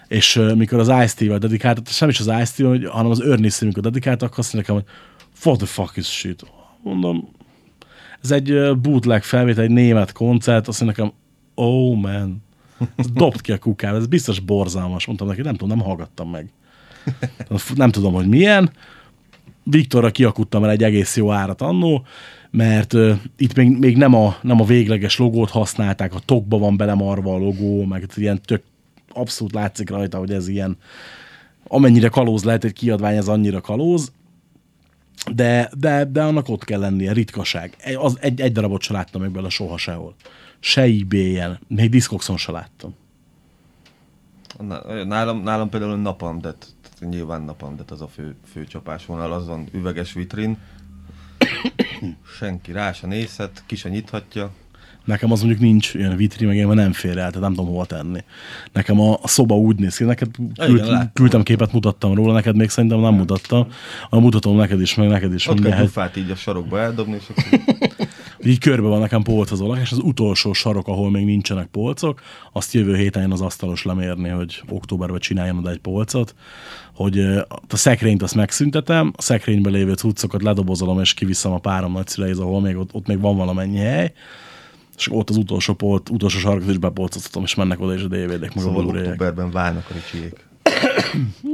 és 0.08 0.36
uh, 0.36 0.56
mikor 0.56 0.80
az 0.80 0.88
Ice-T-vel 0.88 1.38
dedikáltat, 1.38 1.88
sem 1.90 2.10
is 2.10 2.20
az 2.20 2.56
hogy- 2.56 2.86
hanem 2.86 3.12
az 3.12 3.22
Earnest, 3.22 3.62
amikor 3.62 3.84
dedikáltak, 3.84 4.38
azt 4.38 4.54
nekem, 4.54 4.76
hogy 4.76 4.86
what 5.44 5.58
the 5.58 5.68
fuck 5.68 5.98
is 5.98 6.08
shit? 6.08 6.46
Mondom, 6.84 7.30
ez 8.22 8.32
egy 8.32 8.78
bootleg 8.82 9.24
felvétel, 9.24 9.64
egy 9.64 9.70
német 9.70 10.12
koncert, 10.12 10.68
azt 10.68 10.82
mondja 10.82 11.04
nekem, 11.04 11.18
oh 11.56 11.96
man, 11.96 12.43
ez 12.96 13.12
dobd 13.12 13.42
ki 13.42 13.52
a 13.52 13.58
kukába, 13.58 13.98
ez 13.98 14.08
biztos 14.08 14.40
borzalmas. 14.40 15.06
Mondtam 15.06 15.28
neki, 15.28 15.42
nem 15.42 15.56
tudom, 15.56 15.78
nem 15.78 15.86
hallgattam 15.86 16.30
meg. 16.30 16.50
Nem 17.76 17.92
tudom, 17.92 18.14
hogy 18.14 18.28
milyen. 18.28 18.72
Viktorra 19.64 20.12
kiakuttam 20.12 20.64
el 20.64 20.70
egy 20.70 20.84
egész 20.84 21.18
jó 21.18 21.32
árat 21.32 21.62
annó, 21.62 22.06
mert 22.52 22.94
uh, 22.94 23.18
itt 23.38 23.56
még, 23.56 23.78
még 23.78 23.98
nem, 23.98 24.14
a, 24.14 24.38
nem 24.42 24.62
a 24.62 24.66
végleges 24.66 25.18
logót 25.18 25.50
használták, 25.50 26.14
a 26.14 26.20
tokba 26.26 26.58
van 26.58 26.78
belemarva 26.78 27.34
a 27.34 27.38
logó, 27.38 27.86
meg 27.86 28.06
ilyen 28.16 28.42
tök 28.42 28.64
abszolút 29.14 29.54
látszik 29.54 29.90
rajta, 29.90 30.18
hogy 30.18 30.32
ez 30.32 30.48
ilyen 30.48 30.78
amennyire 31.68 32.08
kalóz 32.08 32.44
lehet 32.44 32.64
egy 32.64 32.74
kiadvány, 32.74 33.16
ez 33.16 33.28
annyira 33.28 33.62
kalóz, 33.62 34.12
de, 35.34 35.70
de, 35.78 36.06
de 36.06 36.24
annak 36.24 36.50
ott 36.50 36.64
kell 36.64 36.80
lennie, 36.80 37.14
ritkaság. 37.14 37.76
Egy, 37.78 37.96
az, 37.96 38.18
egy, 38.22 38.42
egy 38.42 38.52
darabot 38.52 38.82
se 38.82 38.94
láttam 38.94 39.22
meg 39.22 39.32
bele 39.32 39.50
soha 39.50 39.78
sehol. 39.78 40.16
Se 40.66 40.82
ebay-en, 40.82 41.60
még 41.68 41.90
Discoxon 41.90 42.38
se 42.38 42.52
láttam. 42.52 42.96
Na- 44.60 45.04
Nálam, 45.04 45.44
nálam 45.44 45.70
például 45.70 45.98
napam, 45.98 46.40
de 46.42 46.54
nyilván 47.00 47.42
napam, 47.42 47.76
de 47.76 47.84
az 47.90 48.02
a 48.02 48.08
fő, 48.08 48.36
fő 48.52 48.66
csapásvonal, 48.66 49.32
az 49.34 49.48
van 49.48 49.68
üveges 49.72 50.14
vitrin. 50.14 50.58
Senki 52.38 52.72
rá 52.72 52.92
se 52.92 53.08
nézhet, 53.08 53.64
ki 53.66 53.76
se 53.76 53.90
nyithatja. 53.90 54.52
Nekem 55.06 55.32
az 55.32 55.40
mondjuk 55.40 55.62
nincs 55.62 55.94
ilyen 55.94 56.16
vitri, 56.16 56.46
meg 56.46 56.56
én 56.56 56.68
már 56.68 56.76
nem 56.76 56.92
fér 56.94 57.10
el, 57.10 57.16
tehát 57.16 57.40
nem 57.40 57.54
tudom 57.54 57.66
hova 57.66 57.86
tenni. 57.86 58.24
Nekem 58.72 59.00
a, 59.00 59.18
a 59.22 59.28
szoba 59.28 59.58
úgy 59.58 59.80
néz 59.80 59.96
ki, 59.98 60.04
neked 60.04 60.30
küld, 60.56 60.86
láttam. 60.86 61.12
küldtem 61.14 61.44
képet, 61.44 61.72
mutattam 61.72 62.14
róla, 62.14 62.34
neked 62.34 62.56
még 62.56 62.70
szerintem 62.70 63.00
nem 63.00 63.14
mutattam. 63.14 63.68
A 64.10 64.20
mutatom 64.20 64.56
neked 64.56 64.82
is, 64.82 64.96
meg 64.96 65.08
neked 65.08 65.34
is. 65.34 65.48
Ott 65.48 65.60
kell 65.62 65.80
gyufát 65.82 66.16
így 66.16 66.32
a 66.32 66.36
sarokba 66.36 66.80
eldobni, 66.80 67.16
és 67.16 67.24
akkor 67.30 67.60
Így 68.46 68.60
körbe 68.60 68.88
van 68.88 69.00
nekem 69.00 69.22
polcozó 69.22 69.76
és 69.76 69.92
az 69.92 69.98
utolsó 69.98 70.54
sarok, 70.54 70.88
ahol 70.88 71.12
még 71.12 71.26
nincsenek 71.26 71.68
polcok, 71.68 72.22
azt 72.52 72.74
jövő 72.74 72.96
héten 72.96 73.22
jön 73.22 73.32
az 73.32 73.42
asztalos 73.42 73.84
lemérni, 73.84 74.30
hogy 74.30 74.64
októberben 74.70 75.20
csináljon 75.20 75.58
oda 75.58 75.70
egy 75.70 75.80
polcot, 75.80 76.36
hogy 76.96 77.20
a 77.68 77.76
szekrényt 77.76 78.22
azt 78.22 78.36
megszüntetem, 78.36 79.14
a 79.16 79.22
szekrényben 79.22 79.72
lévő 79.72 79.94
cuccokat 79.94 80.42
ledobozolom, 80.42 81.00
és 81.00 81.14
kiviszem 81.14 81.52
a 81.52 81.60
párom 81.60 81.92
nagyszüleiz, 81.92 82.40
ahol 82.40 82.62
még 82.62 82.78
ott, 82.78 82.94
ott 82.94 83.08
még 83.08 83.20
van 83.20 83.38
valamennyi 83.38 83.78
hely, 83.78 84.14
és 84.98 85.12
ott 85.12 85.30
az 85.30 85.38
utolsó, 85.38 85.74
polt, 85.74 86.10
utolsó 86.10 86.40
sarkot 86.40 86.70
is 86.70 86.78
bepolcoztatom, 86.78 87.44
és 87.44 87.56
mennek 87.56 87.80
oda 87.80 87.94
is 87.94 88.02
a 88.02 88.08
DVD-k, 88.08 88.60
szóval 88.60 88.86
októberben 88.86 89.52
válnak 89.52 89.86
a 89.90 89.94
ricsiék. 89.94 90.52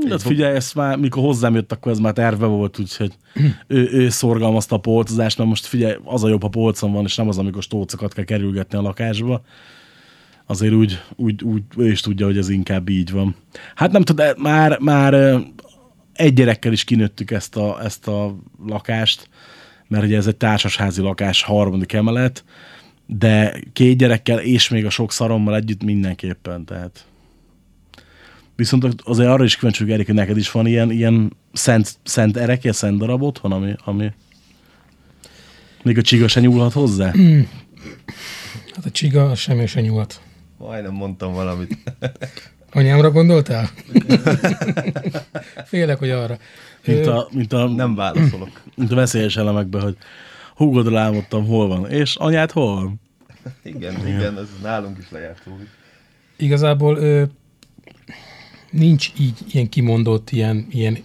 Hát 0.09 0.21
figyelj, 0.21 0.55
ezt 0.55 0.75
már, 0.75 0.97
mikor 0.97 1.23
hozzám 1.23 1.55
jött, 1.55 1.71
akkor 1.71 1.91
ez 1.91 1.99
már 1.99 2.13
terve 2.13 2.45
volt, 2.45 2.79
úgyhogy 2.79 3.13
ő, 3.67 3.89
ő 3.91 4.09
szorgalmazta 4.09 4.75
a 4.75 4.79
polcozást, 4.79 5.37
mert 5.37 5.49
most 5.49 5.65
figyelj, 5.65 5.95
az 6.03 6.23
a 6.23 6.27
jobb, 6.27 6.41
ha 6.41 6.47
polcon 6.47 6.91
van, 6.91 7.03
és 7.03 7.15
nem 7.15 7.27
az, 7.27 7.37
amikor 7.37 7.63
stócokat 7.63 8.13
kell 8.13 8.23
kerülgetni 8.23 8.77
a 8.77 8.81
lakásba. 8.81 9.41
Azért 10.45 10.73
úgy, 10.73 10.99
úgy, 11.15 11.43
úgy 11.43 11.63
ő 11.77 11.91
is 11.91 12.01
tudja, 12.01 12.25
hogy 12.25 12.37
ez 12.37 12.49
inkább 12.49 12.89
így 12.89 13.11
van. 13.11 13.35
Hát 13.75 13.91
nem 13.91 14.01
tudom, 14.01 14.27
már, 14.37 14.79
már 14.79 15.13
egy 16.13 16.33
gyerekkel 16.33 16.71
is 16.71 16.83
kinőttük 16.83 17.31
ezt 17.31 17.55
a, 17.55 17.83
ezt 17.83 18.07
a 18.07 18.35
lakást, 18.65 19.29
mert 19.87 20.03
ugye 20.03 20.17
ez 20.17 20.27
egy 20.27 20.35
társasházi 20.35 21.01
lakás, 21.01 21.43
harmadik 21.43 21.93
emelet, 21.93 22.43
de 23.05 23.59
két 23.73 23.97
gyerekkel 23.97 24.39
és 24.39 24.69
még 24.69 24.85
a 24.85 24.89
sok 24.89 25.11
szarommal 25.11 25.55
együtt 25.55 25.83
mindenképpen, 25.83 26.65
tehát 26.65 27.05
Viszont 28.59 28.85
azért 29.03 29.29
arra 29.29 29.43
is 29.43 29.55
kíváncsi 29.55 29.79
vagyok, 29.79 29.95
Erik, 29.95 30.05
hogy 30.05 30.15
neked 30.15 30.37
is 30.37 30.51
van 30.51 30.67
ilyen, 30.67 30.91
ilyen 30.91 31.33
szent, 31.53 31.97
szent 32.03 32.37
erekje, 32.37 32.71
szent 32.71 32.97
darab 32.97 33.21
otthon, 33.21 33.51
ami, 33.51 33.75
ami 33.83 34.13
még 35.83 35.97
a 35.97 36.01
csiga 36.01 36.27
se 36.27 36.39
nyúlhat 36.39 36.73
hozzá? 36.73 37.11
Hát 38.75 38.85
a 38.85 38.91
csiga 38.91 39.35
semmi 39.35 39.67
se 39.67 39.81
nyúlt. 39.81 40.21
Majdnem 40.57 40.93
mondtam 40.93 41.33
valamit. 41.33 41.77
Anyámra 42.71 43.11
gondoltál? 43.11 43.69
Félek, 45.65 45.99
hogy 45.99 46.09
arra. 46.09 46.37
Mint 46.85 47.07
a, 47.07 47.27
mint 47.31 47.53
a, 47.53 47.67
Nem 47.67 47.95
válaszolok. 47.95 48.61
mint 48.77 48.91
a 48.91 48.95
veszélyes 48.95 49.37
elemekben, 49.37 49.81
hogy 49.81 49.97
húgodról 50.55 50.97
álmodtam, 50.97 51.45
hol 51.45 51.67
van, 51.67 51.89
és 51.89 52.15
anyád 52.15 52.51
hol 52.51 52.73
van? 52.75 53.01
Igen, 53.63 54.07
igen, 54.07 54.37
ez 54.37 54.47
nálunk 54.61 54.97
is 54.97 55.05
lejátszódik. 55.11 55.67
Igazából 56.37 56.97
ö, 56.97 57.23
nincs 58.71 59.11
így 59.19 59.37
ilyen 59.51 59.69
kimondott, 59.69 60.31
ilyen, 60.31 60.67
ilyen 60.71 60.97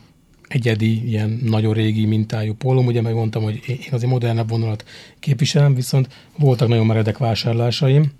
egyedi, 0.48 1.08
ilyen 1.08 1.40
nagyon 1.42 1.72
régi 1.72 2.06
mintájú 2.06 2.54
pólom. 2.54 2.86
Ugye 2.86 3.00
megmondtam, 3.00 3.42
hogy 3.42 3.62
én 3.66 3.88
azért 3.90 4.10
modernebb 4.10 4.48
vonalat 4.48 4.84
képviselem, 5.20 5.74
viszont 5.74 6.08
voltak 6.38 6.68
nagyon 6.68 6.86
meredek 6.86 7.18
vásárlásaim. 7.18 8.12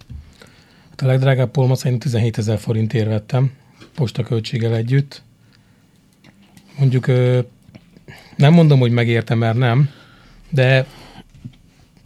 Hát 0.91 1.03
a 1.03 1.07
legdrágább 1.07 1.51
pólom 1.51 1.75
szerint 1.75 2.03
17 2.03 2.39
ezer 2.39 2.59
forintért 2.59 3.09
vettem, 3.09 3.51
postaköltséggel 3.95 4.75
együtt. 4.75 5.23
Mondjuk 6.79 7.07
nem 8.37 8.53
mondom, 8.53 8.79
hogy 8.79 8.91
megértem, 8.91 9.39
mert 9.39 9.57
nem, 9.57 9.91
de 10.51 10.87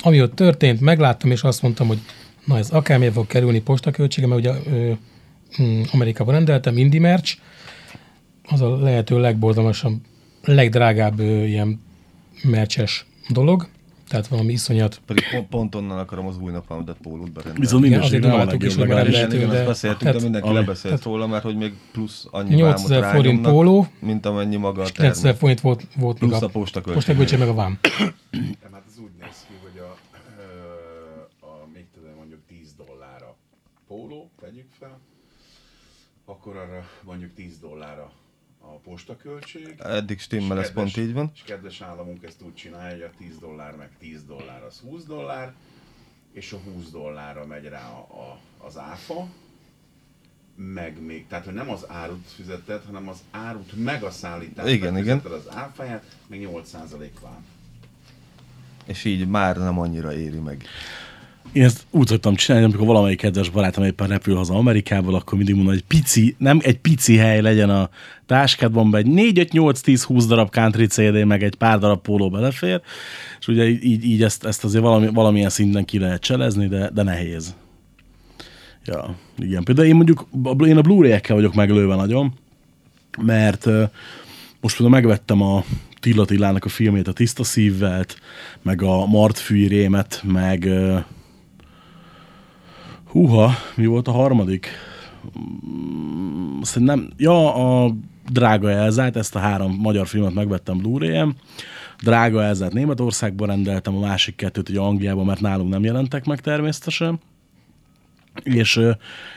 ami 0.03 0.23
ott 0.23 0.35
történt, 0.35 0.81
megláttam, 0.81 1.31
és 1.31 1.43
azt 1.43 1.63
mondtam, 1.63 1.87
hogy 1.87 1.99
Na 2.49 2.59
ez 2.59 2.71
akármilyen 2.71 3.13
fog 3.13 3.27
kerülni 3.27 3.61
postaköltsége, 3.61 4.27
mert 4.27 4.41
ugye 4.41 4.53
Amerikában 5.93 6.35
rendeltem, 6.35 6.77
Indie 6.77 7.01
Merch, 7.01 7.37
az 8.49 8.61
a 8.61 8.77
lehető 8.77 9.21
legborzalmasabb, 9.21 9.95
legdrágább 10.45 11.21
ilyen 11.21 11.81
mercses 12.43 13.07
dolog, 13.29 13.69
tehát 14.09 14.27
valami 14.27 14.53
iszonyat. 14.53 15.01
Pedig 15.07 15.25
pont, 15.33 15.49
pont 15.49 15.75
onnan 15.75 15.99
akarom 15.99 16.27
az 16.27 16.39
új 16.39 16.53
napámodat 16.53 16.97
pólót 17.03 17.33
berendelni. 17.33 17.61
Viszont 17.61 17.85
Igen, 17.85 18.01
azért 18.01 18.25
a 18.25 18.29
találtuk 18.29 18.63
is, 18.65 18.75
Igen, 18.77 19.33
igen, 19.33 19.49
de- 19.49 19.65
beszéltünk, 19.65 20.01
tehát- 20.03 20.17
de 20.17 20.23
mindenki 20.23 20.47
ami- 20.49 20.57
lebeszélt 20.57 20.95
tehát- 20.95 21.05
róla, 21.05 21.27
mert 21.27 21.43
hogy 21.43 21.57
még 21.57 21.73
plusz 21.93 22.27
annyi 22.31 22.55
8000 22.55 23.01
vámot 23.01 23.17
forint 23.17 23.43
póló, 23.49 23.87
mint 24.01 24.27
amennyi 24.27 24.57
maga 24.57 24.83
a 24.83 24.85
9000 24.85 25.15
termék. 25.23 25.39
forint 25.41 25.61
volt, 25.61 25.85
volt 25.97 26.19
Plusz 26.19 26.33
még 26.33 26.43
a 26.43 26.47
postaköltség. 26.49 26.95
postaköltség 26.95 27.39
meg 27.39 27.49
a 27.49 27.55
vám. 27.55 27.79
Nem, 28.63 28.73
hát 28.73 28.83
ez 28.89 28.99
úgy 28.99 29.11
néz 29.21 29.45
ki, 29.49 29.55
hogy 29.63 29.79
a, 29.79 29.97
ö, 30.39 31.47
a 31.47 31.69
még 31.75 31.85
tudom, 31.95 32.11
mondjuk 32.17 32.41
10 32.49 32.75
dollárra 32.87 33.37
póló, 33.89 34.31
tegyük 34.41 34.67
fel, 34.79 35.01
akkor 36.29 36.57
arra 36.57 36.89
mondjuk 37.03 37.35
10 37.35 37.59
dollárra 37.59 38.13
a 38.61 38.67
postaköltség. 38.67 39.75
Eddig 39.79 40.21
stimmel, 40.21 40.59
ez 40.59 40.73
pont 40.73 40.97
így 40.97 41.13
van. 41.13 41.31
És 41.35 41.43
kedves 41.43 41.81
államunk 41.81 42.23
ezt 42.23 42.43
úgy 42.43 42.55
csinálja, 42.55 42.91
hogy 42.91 43.15
a 43.15 43.19
10 43.19 43.39
dollár 43.39 43.77
meg 43.77 43.91
10 43.99 44.25
dollár 44.25 44.63
az 44.63 44.79
20 44.79 45.05
dollár, 45.05 45.55
és 46.33 46.53
a 46.53 46.57
20 46.57 46.91
dollárra 46.91 47.47
megy 47.47 47.65
rá 47.65 47.89
a, 47.89 47.99
a, 47.99 48.39
az 48.67 48.79
áfa, 48.79 49.29
meg 50.55 51.01
még, 51.03 51.27
tehát 51.27 51.45
hogy 51.45 51.55
nem 51.55 51.71
az 51.71 51.85
árut 51.89 52.27
fizeted, 52.27 52.85
hanem 52.85 53.09
az 53.09 53.19
árut 53.31 53.73
meg 53.85 54.03
a 54.03 54.11
szállításnak 54.11 54.75
Igen, 54.75 54.97
igen. 54.97 55.19
az 55.25 55.51
áfáját, 55.51 56.17
meg 56.27 56.49
8% 56.53 57.11
vám. 57.23 57.47
És 58.85 59.05
így 59.05 59.29
már 59.29 59.57
nem 59.57 59.79
annyira 59.79 60.13
éri 60.13 60.39
meg. 60.39 60.65
Én 61.53 61.65
ezt 61.65 61.87
úgy 61.91 62.07
szoktam 62.07 62.35
csinálni, 62.35 62.67
amikor 62.67 62.87
valamelyik 62.87 63.19
kedves 63.19 63.51
barátom 63.51 63.85
éppen 63.85 64.09
repül 64.09 64.37
haza 64.37 64.55
Amerikából, 64.55 65.15
akkor 65.15 65.37
mindig 65.37 65.55
mondom, 65.55 65.73
hogy 65.73 65.85
pici, 65.85 66.35
nem 66.39 66.59
egy 66.63 66.79
pici 66.79 67.17
hely 67.17 67.41
legyen 67.41 67.71
a 67.71 67.89
táskádban, 68.27 68.91
be 68.91 68.99
egy 68.99 69.07
4, 69.07 69.39
5, 69.39 69.53
8, 69.53 69.81
10, 69.81 70.03
20 70.03 70.27
darab 70.27 70.51
country 70.51 70.87
CD, 70.87 71.25
meg 71.25 71.43
egy 71.43 71.55
pár 71.55 71.79
darab 71.79 72.03
póló 72.03 72.31
belefér, 72.31 72.81
és 73.41 73.49
ugye 73.49 73.69
így, 73.69 74.05
így 74.05 74.23
ezt, 74.23 74.45
ezt 74.45 74.65
azért 74.65 74.83
valami, 74.83 75.09
valamilyen 75.13 75.51
szinten 75.51 75.85
ki 75.85 75.99
lehet 75.99 76.21
cselezni, 76.21 76.67
de, 76.67 76.91
de 76.95 77.03
nehéz. 77.03 77.55
Ja, 78.85 79.15
igen. 79.39 79.65
Például 79.65 79.87
én 79.87 79.95
mondjuk, 79.95 80.29
én 80.67 80.77
a 80.77 80.81
Blu-ray-ekkel 80.81 81.37
vagyok 81.37 81.55
meglőve 81.55 81.95
nagyon, 81.95 82.33
mert 83.23 83.67
most 84.61 84.77
például 84.77 85.01
megvettem 85.01 85.43
a 85.43 85.65
Tilla 86.01 86.27
a 86.59 86.69
filmét, 86.69 87.09
a 87.09 87.13
Tiszta 87.13 87.45
Szívvel, 87.45 88.05
meg 88.63 88.83
a 88.83 89.07
Mart 89.07 89.39
Fűrémet, 89.39 90.23
meg 90.25 90.69
húha, 93.19 93.51
mi 93.75 93.87
volt 93.87 94.09
a 94.09 94.13
harmadik? 94.13 94.69
Mm, 95.39 96.61
Szerintem, 96.63 97.11
ja, 97.17 97.55
a 97.55 97.95
Drága 98.31 98.71
Elzát, 98.71 99.17
ezt 99.17 99.35
a 99.35 99.39
három 99.39 99.77
magyar 99.81 100.07
filmet 100.07 100.35
megvettem 100.35 100.79
Blu-ray-en. 100.79 101.37
Drága 102.03 102.43
Elzát 102.43 102.73
Németországban 102.73 103.49
rendeltem, 103.49 103.97
a 103.97 104.01
másik 104.01 104.37
kettőt 104.37 104.69
ugye 104.69 104.81
Angliában, 104.81 105.25
mert 105.25 105.41
nálunk 105.41 105.71
nem 105.71 105.85
jelentek 105.85 106.25
meg 106.25 106.41
természetesen 106.41 107.21
és 108.43 108.81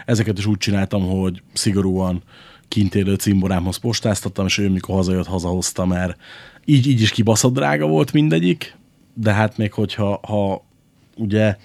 ezeket 0.05 0.37
is 0.37 0.45
úgy 0.45 0.57
csináltam, 0.57 1.07
hogy 1.07 1.41
szigorúan 1.53 2.21
kint 2.67 2.95
élő 2.95 3.15
cimborámhoz 3.15 3.77
postáztattam, 3.77 4.45
és 4.45 4.57
ő 4.57 4.69
mikor 4.69 4.95
hazajött, 4.95 5.27
hazahozta, 5.27 5.85
mert 5.85 6.19
így, 6.65 6.87
így 6.87 7.01
is 7.01 7.11
kibaszott 7.11 7.53
drága 7.53 7.87
volt 7.87 8.13
mindegyik, 8.13 8.77
de 9.13 9.33
hát 9.33 9.57
még 9.57 9.73
hogyha 9.73 10.19
ha 10.27 10.65
ugye 11.15 11.57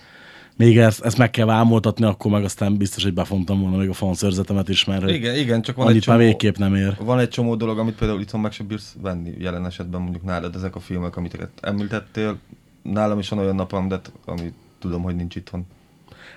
még 0.57 0.79
ezt, 0.79 1.05
ezt 1.05 1.19
meg 1.19 1.31
kell 1.31 1.47
vámoltatni, 1.47 2.05
akkor 2.05 2.31
meg 2.31 2.45
aztán 2.45 2.77
biztos, 2.77 3.03
hogy 3.03 3.15
befontam 3.15 3.61
volna 3.61 3.77
még 3.77 3.89
a 3.89 3.93
fanszörzetemet 3.93 4.69
is, 4.69 4.85
mert 4.85 5.09
Igen, 5.09 5.37
igen, 5.37 5.63
csak 5.63 5.77
van 5.77 5.87
egy 5.87 5.93
már 5.93 6.03
csomó, 6.03 6.19
végképp 6.19 6.57
nem 6.57 6.75
ér. 6.75 6.97
van 7.01 7.19
egy 7.19 7.29
csomó 7.29 7.55
dolog, 7.55 7.79
amit 7.79 7.95
például 7.95 8.21
itthon 8.21 8.41
meg 8.41 8.53
sem 8.53 8.67
bírsz 8.67 8.95
venni 9.03 9.35
jelen 9.39 9.67
esetben 9.67 10.01
mondjuk 10.01 10.25
nálad 10.25 10.55
ezek 10.55 10.77
a 10.77 10.81
filmek, 10.81 11.17
amit 11.17 11.49
említettél. 11.61 12.39
Nálam 12.83 13.19
is 13.19 13.29
van 13.29 13.39
olyan 13.39 13.55
napom, 13.55 13.89
de 13.89 14.01
ami 14.25 14.53
tudom, 14.79 15.03
hogy 15.03 15.17
nincs 15.17 15.37
itthon. 15.37 15.67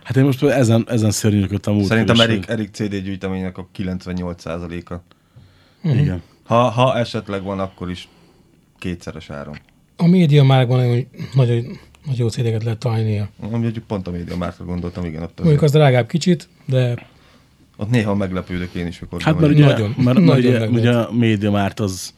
Hát 0.03 0.17
én 0.17 0.23
most 0.23 0.43
ezen, 0.43 0.85
ezen 0.87 1.11
szörnyűködtem 1.11 1.75
úgy. 1.75 1.83
Szerintem 1.83 2.19
Erik, 2.19 2.47
Erik 2.47 2.69
CD 2.71 2.95
gyűjteménynek 2.95 3.57
a 3.57 3.67
98%-a. 3.77 4.95
Igen. 5.83 6.21
Ha, 6.43 6.69
ha 6.69 6.97
esetleg 6.97 7.43
van, 7.43 7.59
akkor 7.59 7.89
is 7.89 8.07
kétszeres 8.79 9.29
áron. 9.29 9.57
A 9.95 10.07
média 10.07 10.43
már 10.43 10.67
nagyon, 10.67 11.07
nagyon, 11.33 11.79
nagyon 12.05 12.19
jó 12.21 12.27
CD-ket 12.27 12.63
lehet 12.63 12.79
találni. 12.79 13.27
Mondjuk 13.51 13.77
pont 13.87 14.07
a 14.07 14.11
média 14.11 14.37
márkra 14.37 14.65
gondoltam, 14.65 15.05
igen, 15.05 15.21
ott, 15.21 15.37
Mondjuk 15.39 15.61
azért, 15.61 15.75
az 15.75 15.81
drágább 15.81 16.07
kicsit, 16.07 16.47
de 16.65 17.07
ott 17.77 17.89
néha 17.89 18.15
meglepődök 18.15 18.73
én 18.73 18.87
is, 18.87 18.99
amikor 18.99 19.21
Hát 19.21 19.39
mert 19.39 19.51
ugye, 19.53 19.65
Nagyon, 19.65 19.93
nagyon, 19.97 20.03
mert, 20.03 20.19
nagyon 20.19 20.49
ugye, 20.49 20.59
megvolt. 20.59 20.79
ugye 20.81 20.91
a 20.95 21.11
MediaMart 21.11 21.79
az 21.79 22.13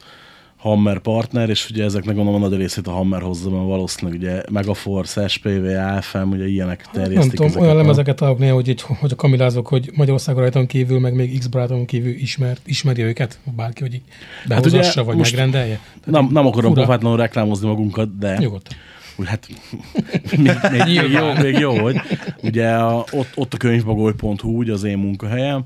Hammer 0.56 0.98
partner, 0.98 1.48
és 1.48 1.70
ugye 1.70 1.84
ezeknek 1.84 2.14
gondolom 2.14 2.42
a 2.42 2.48
nagy 2.48 2.58
részét 2.58 2.86
a 2.86 2.90
Hammer 2.90 3.20
hozza, 3.22 3.50
mert 3.50 3.64
valószínűleg 3.64 4.20
ugye 4.20 4.42
Megaforce, 4.50 5.28
SPV, 5.28 5.64
AFM, 5.96 6.28
ugye 6.30 6.46
ilyenek 6.48 6.86
terjesztik 6.92 7.18
nem 7.18 7.28
tudom, 7.28 7.46
ezeket 7.46 7.62
olyan 7.62 7.76
lemezeket 7.76 8.16
találok 8.16 8.38
néha, 8.38 8.54
hogy, 8.54 8.68
így, 8.68 8.80
hogy 8.80 9.12
a 9.12 9.14
kamilázok, 9.14 9.66
hogy 9.66 9.90
Magyarországon 9.94 10.40
rajtam 10.42 10.66
kívül, 10.66 11.00
meg 11.00 11.14
még 11.14 11.38
X 11.38 11.46
barátom 11.46 11.84
kívül 11.84 12.12
ismert, 12.12 12.60
ismeri 12.64 13.02
őket, 13.02 13.38
bárki, 13.56 13.82
hogy 13.82 13.94
így 13.94 14.02
behozassa, 14.48 14.76
Hát 14.84 14.92
ugye 14.94 15.02
vagy 15.02 15.16
most- 15.16 15.30
megrendelje. 15.30 15.80
Nem, 16.04 16.28
nem 16.32 16.46
akarom 16.46 16.74
pofátlanul 16.74 17.16
reklámozni 17.18 17.66
magunkat, 17.68 18.18
de 18.18 18.36
Nyugodtan. 18.38 18.76
Úgy, 19.16 19.28
hát 19.28 19.48
még, 19.48 20.52
még, 20.70 20.84
még, 20.84 21.10
jó, 21.10 21.32
még 21.32 21.58
jó, 21.58 21.78
hogy 21.78 22.00
ugye 22.42 22.74
a, 22.74 23.04
ott, 23.10 23.30
ott 23.34 23.54
a 23.54 23.56
könyvbagoly.hu, 23.56 24.56
ugye 24.56 24.72
az 24.72 24.84
én 24.84 24.98
munkahelyem, 24.98 25.64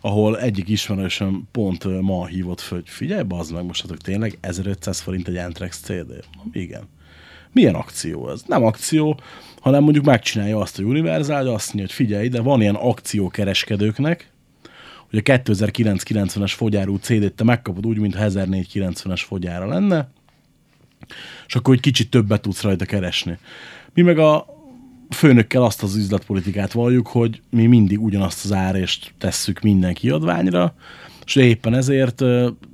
ahol 0.00 0.40
egyik 0.40 0.68
ismerősöm 0.68 1.48
pont 1.52 2.00
ma 2.00 2.26
hívott 2.26 2.60
föl, 2.60 2.78
hogy 2.78 2.88
figyelj, 2.88 3.22
bazd 3.22 3.52
meg, 3.52 3.64
most 3.64 3.86
hát 3.88 4.02
tényleg 4.02 4.38
1500 4.40 5.00
forint 5.00 5.28
egy 5.28 5.36
Anthrax 5.36 5.80
CD. 5.80 6.12
Igen. 6.52 6.88
Milyen 7.52 7.74
akció 7.74 8.30
ez? 8.30 8.42
Nem 8.46 8.64
akció, 8.64 9.20
hanem 9.60 9.82
mondjuk 9.82 10.04
megcsinálja 10.04 10.58
azt 10.58 10.78
a 10.78 10.82
Universal, 10.82 11.36
hogy 11.36 11.46
azt 11.46 11.66
mondja, 11.66 11.84
hogy 11.84 11.92
figyelj, 11.92 12.28
de 12.28 12.40
van 12.40 12.60
ilyen 12.60 12.74
akciókereskedőknek, 12.74 14.30
hogy 15.10 15.18
a 15.18 15.22
2990-es 15.22 16.52
fogyárú 16.56 16.96
CD-t 16.96 17.34
te 17.34 17.44
megkapod 17.44 17.86
úgy, 17.86 17.98
mintha 17.98 18.24
1490-es 18.28 19.22
fogyára 19.26 19.66
lenne, 19.66 20.08
és 21.46 21.54
akkor 21.54 21.74
egy 21.74 21.80
kicsit 21.80 22.10
többet 22.10 22.40
tudsz 22.40 22.62
rajta 22.62 22.84
keresni. 22.84 23.38
Mi 23.94 24.02
meg 24.02 24.18
a 24.18 24.46
főnökkel 25.10 25.62
azt 25.62 25.82
az 25.82 25.96
üzletpolitikát 25.96 26.72
valljuk, 26.72 27.06
hogy 27.06 27.40
mi 27.50 27.66
mindig 27.66 28.02
ugyanazt 28.02 28.44
az 28.44 28.52
árést 28.52 29.14
tesszük 29.18 29.60
minden 29.60 29.94
kiadványra, 29.94 30.74
és 31.24 31.34
éppen 31.34 31.74
ezért 31.74 32.22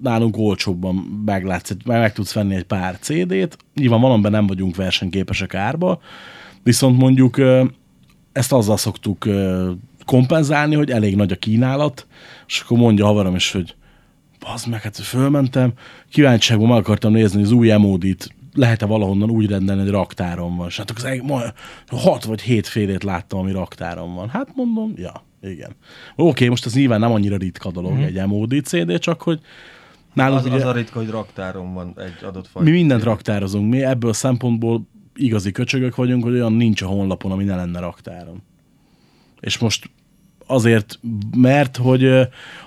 nálunk 0.03 0.37
olcsóbban 0.37 0.95
meglátsz, 1.25 1.71
meg, 1.85 2.13
tudsz 2.13 2.33
venni 2.33 2.55
egy 2.55 2.65
pár 2.65 2.99
CD-t. 3.01 3.57
Nyilván 3.75 4.01
valamiben 4.01 4.31
nem 4.31 4.47
vagyunk 4.47 4.77
versenyképesek 4.77 5.55
árba, 5.55 6.01
viszont 6.63 6.99
mondjuk 6.99 7.41
ezt 8.33 8.53
azzal 8.53 8.77
szoktuk 8.77 9.29
kompenzálni, 10.05 10.75
hogy 10.75 10.91
elég 10.91 11.17
nagy 11.17 11.33
a 11.33 11.37
kínálat, 11.37 12.07
és 12.47 12.61
akkor 12.61 12.79
mondja 12.79 13.07
haverom 13.07 13.35
is, 13.35 13.53
hogy 13.53 13.75
az 14.45 14.65
meg, 14.65 14.83
hát 14.83 14.97
fölmentem, 14.97 15.73
kíváncsiságban 16.11 16.69
meg 16.69 16.79
akartam 16.79 17.13
nézni 17.13 17.43
az 17.43 17.51
új 17.51 17.71
emódit, 17.71 18.35
lehet-e 18.55 18.87
valahonnan 18.87 19.31
úgy 19.31 19.47
rendelni, 19.47 19.81
hogy 19.83 19.91
raktáron 19.91 20.57
van. 20.57 20.67
És 20.69 20.77
hát 20.77 20.91
az 20.91 21.05
eg- 21.05 21.23
ma, 21.23 21.41
hat 21.87 22.25
vagy 22.25 22.41
hét 22.41 22.67
félét 22.67 23.03
láttam, 23.03 23.39
ami 23.39 23.53
raktáron 23.53 24.15
van. 24.15 24.29
Hát 24.29 24.49
mondom, 24.55 24.93
ja, 24.97 25.13
igen. 25.43 25.71
Oké, 26.17 26.29
okay, 26.29 26.49
most 26.49 26.67
ez 26.67 26.75
nyilván 26.75 27.01
nem 27.01 27.13
annyira 27.13 27.37
ritka 27.37 27.71
dolog 27.71 27.93
mm. 27.93 28.03
egy 28.03 28.19
emódi 28.19 28.61
CD, 28.61 28.99
csak 28.99 29.23
hogy 29.23 29.41
nálunk 30.15 30.39
Az, 30.39 30.47
ugye, 30.47 30.55
az 30.55 30.65
a 30.65 30.73
ritka, 30.73 30.99
hogy 30.99 31.11
raktáron 31.11 31.75
van 31.75 31.95
egy 31.97 32.25
adott 32.25 32.49
fajta. 32.49 32.71
mi 32.71 32.77
mindent 32.77 33.03
raktározunk. 33.03 33.71
Mi 33.71 33.83
ebből 33.83 34.11
a 34.11 34.13
szempontból 34.13 34.87
igazi 35.15 35.53
köcsögök 35.53 35.95
vagyunk, 35.95 36.23
hogy 36.23 36.33
olyan 36.33 36.53
nincs 36.53 36.83
a 36.83 36.87
honlapon, 36.87 37.33
ami 37.33 37.45
ne 37.45 37.57
lenne 37.57 37.81
raktáron. 37.81 38.43
És 39.41 39.59
most 39.59 39.91
azért, 40.47 40.99
mert 41.37 41.77
hogy 41.77 42.03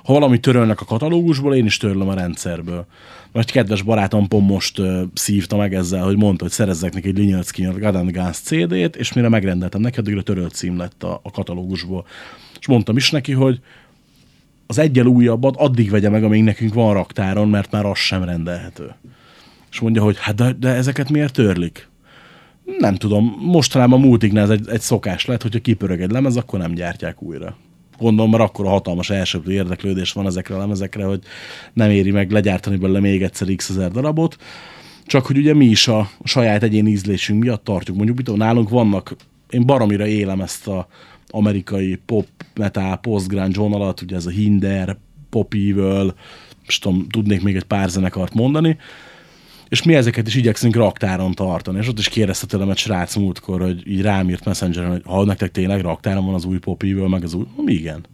ha 0.03 0.13
valami 0.13 0.39
törölnek 0.39 0.81
a 0.81 0.85
katalógusból, 0.85 1.55
én 1.55 1.65
is 1.65 1.77
törlöm 1.77 2.07
a 2.07 2.13
rendszerből. 2.13 2.85
Most 3.31 3.51
kedves 3.51 3.81
barátom 3.81 4.27
pont 4.27 4.49
most 4.49 4.81
szívta 5.13 5.57
meg 5.57 5.73
ezzel, 5.73 6.03
hogy 6.03 6.17
mondta, 6.17 6.43
hogy 6.43 6.53
szerezzek 6.53 6.93
neki 6.93 7.07
egy 7.07 7.79
God 7.79 7.95
and 7.95 8.11
Guns 8.11 8.37
CD-t, 8.37 8.95
és 8.95 9.13
mire 9.13 9.29
megrendeltem 9.29 9.81
neki, 9.81 9.99
addigra 9.99 10.21
törölt 10.21 10.53
cím 10.53 10.77
lett 10.77 11.03
a, 11.03 11.19
a 11.23 11.31
katalógusból. 11.31 12.05
És 12.59 12.67
mondtam 12.67 12.97
is 12.97 13.11
neki, 13.11 13.31
hogy 13.31 13.59
az 14.67 14.77
egyel 14.77 15.05
újabbat 15.05 15.55
addig 15.55 15.89
vegye 15.89 16.09
meg, 16.09 16.23
amíg 16.23 16.43
nekünk 16.43 16.73
van 16.73 16.93
raktáron, 16.93 17.49
mert 17.49 17.71
már 17.71 17.85
az 17.85 17.97
sem 17.97 18.23
rendelhető. 18.23 18.95
És 19.71 19.79
mondja, 19.79 20.03
hogy 20.03 20.17
hát 20.19 20.35
de, 20.35 20.51
de 20.51 20.69
ezeket 20.69 21.09
miért 21.09 21.33
törlik? 21.33 21.89
Nem 22.77 22.95
tudom, 22.95 23.37
mostanában 23.39 24.01
a 24.01 24.05
multiknál 24.05 24.43
ez 24.43 24.49
egy, 24.49 24.69
egy 24.69 24.81
szokás 24.81 25.25
lett, 25.25 25.41
hogyha 25.41 25.59
kipörög 25.59 26.01
egy 26.01 26.11
lemez, 26.11 26.35
akkor 26.35 26.59
nem 26.59 26.73
gyártják 26.73 27.21
újra. 27.21 27.57
Gondolom, 27.97 28.31
mert 28.31 28.43
akkor 28.43 28.65
a 28.65 28.69
hatalmas 28.69 29.09
elsőprő 29.09 29.51
érdeklődés 29.51 30.11
van 30.11 30.25
ezekre 30.25 30.55
a 30.55 30.57
lemezekre, 30.57 31.05
hogy 31.05 31.21
nem 31.73 31.89
éri 31.89 32.11
meg 32.11 32.31
legyártani 32.31 32.77
belőle 32.77 32.99
még 32.99 33.23
egyszer 33.23 33.55
x 33.55 33.69
ezer 33.69 33.91
darabot. 33.91 34.37
Csak 35.05 35.25
hogy 35.25 35.37
ugye 35.37 35.53
mi 35.53 35.65
is 35.65 35.87
a 35.87 36.09
saját 36.23 36.63
egyéni 36.63 36.89
ízlésünk 36.89 37.43
miatt 37.43 37.63
tartjuk. 37.63 37.95
Mondjuk 37.95 38.17
mit 38.17 38.37
nálunk 38.37 38.69
vannak, 38.69 39.15
én 39.49 39.65
baromira 39.65 40.07
élem 40.07 40.41
ezt 40.41 40.67
a 40.67 40.87
amerikai 41.29 41.99
pop, 42.05 42.27
metal, 42.55 42.97
post-grunge 42.97 43.59
vonalat, 43.59 44.01
ugye 44.01 44.15
ez 44.15 44.25
a 44.25 44.29
Hinder, 44.29 44.97
Pop 45.29 45.53
Evil, 45.53 46.15
most 46.65 46.81
tudom, 46.81 47.07
tudnék 47.09 47.43
még 47.43 47.55
egy 47.55 47.63
pár 47.63 47.89
zenekart 47.89 48.33
mondani, 48.33 48.77
és 49.69 49.83
mi 49.83 49.95
ezeket 49.95 50.27
is 50.27 50.35
igyekszünk 50.35 50.75
raktáron 50.75 51.31
tartani. 51.31 51.77
És 51.77 51.87
ott 51.87 51.99
is 51.99 52.09
kérdezte 52.09 52.45
tőlem 52.45 52.69
egy 52.69 52.77
srác 52.77 53.15
múltkor, 53.15 53.61
hogy 53.61 53.87
így 53.87 54.01
rám 54.01 54.29
írt 54.29 54.45
messengeren, 54.45 54.89
hogy 54.89 55.01
ha 55.05 55.25
nektek 55.25 55.51
tényleg 55.51 55.81
raktáron 55.81 56.25
van 56.25 56.33
az 56.33 56.45
új 56.45 56.57
Pop 56.57 56.83
Evil, 56.83 57.07
meg 57.07 57.23
az 57.23 57.33
új, 57.33 57.45
igen. 57.65 58.05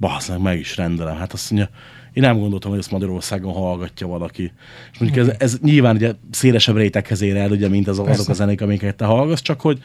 Basz, 0.00 0.30
meg 0.42 0.58
is 0.58 0.76
rendelem. 0.76 1.16
Hát 1.16 1.32
azt 1.32 1.50
mondja, 1.50 1.70
én 2.12 2.22
nem 2.22 2.38
gondoltam, 2.38 2.70
hogy 2.70 2.78
ezt 2.78 2.90
Magyarországon 2.90 3.52
hallgatja 3.52 4.06
valaki. 4.06 4.52
És 4.92 4.98
mondjuk 4.98 5.26
ez, 5.28 5.34
ez 5.38 5.58
nyilván 5.62 5.96
ugye 5.96 6.12
szélesebb 6.30 6.76
réteghez 6.76 7.20
ér 7.20 7.36
el, 7.36 7.50
ugye, 7.50 7.68
mint 7.68 7.88
az, 7.88 7.98
azok 7.98 8.28
a 8.28 8.32
zenék, 8.32 8.60
amiket 8.60 8.96
te 8.96 9.04
hallgatsz, 9.04 9.42
csak 9.42 9.60
hogy 9.60 9.78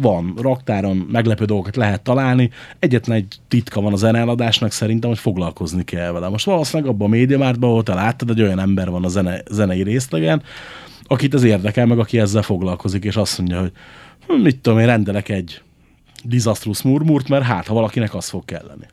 van, 0.00 0.34
raktáron 0.36 0.96
meglepő 0.96 1.44
dolgokat 1.44 1.76
lehet 1.76 2.02
találni. 2.02 2.50
Egyetlen 2.78 3.16
egy 3.16 3.36
titka 3.48 3.80
van 3.80 3.92
a 3.92 3.96
zeneeladásnak 3.96 4.72
szerintem, 4.72 5.10
hogy 5.10 5.18
foglalkozni 5.18 5.84
kell 5.84 6.12
vele. 6.12 6.28
Most 6.28 6.44
valószínűleg 6.44 6.92
abban 6.92 7.06
a 7.06 7.10
médiamártban, 7.10 7.70
ahol 7.70 7.82
te 7.82 7.94
láttad, 7.94 8.30
egy 8.30 8.42
olyan 8.42 8.58
ember 8.58 8.90
van 8.90 9.04
a 9.04 9.08
zene, 9.08 9.42
zenei 9.50 9.82
részlegen, 9.82 10.42
akit 11.02 11.34
ez 11.34 11.42
érdekel, 11.42 11.86
meg 11.86 11.98
aki 11.98 12.18
ezzel 12.18 12.42
foglalkozik, 12.42 13.04
és 13.04 13.16
azt 13.16 13.38
mondja, 13.38 13.60
hogy 13.60 13.72
hm, 14.26 14.42
mit 14.42 14.58
tudom 14.58 14.78
én, 14.78 14.86
rendelek 14.86 15.28
egy 15.28 15.62
disastrous 16.24 16.82
murmurt, 16.82 17.28
mert 17.28 17.44
hát, 17.44 17.66
ha 17.66 17.74
valakinek 17.74 18.14
az 18.14 18.28
fog 18.28 18.44
kelleni. 18.44 18.86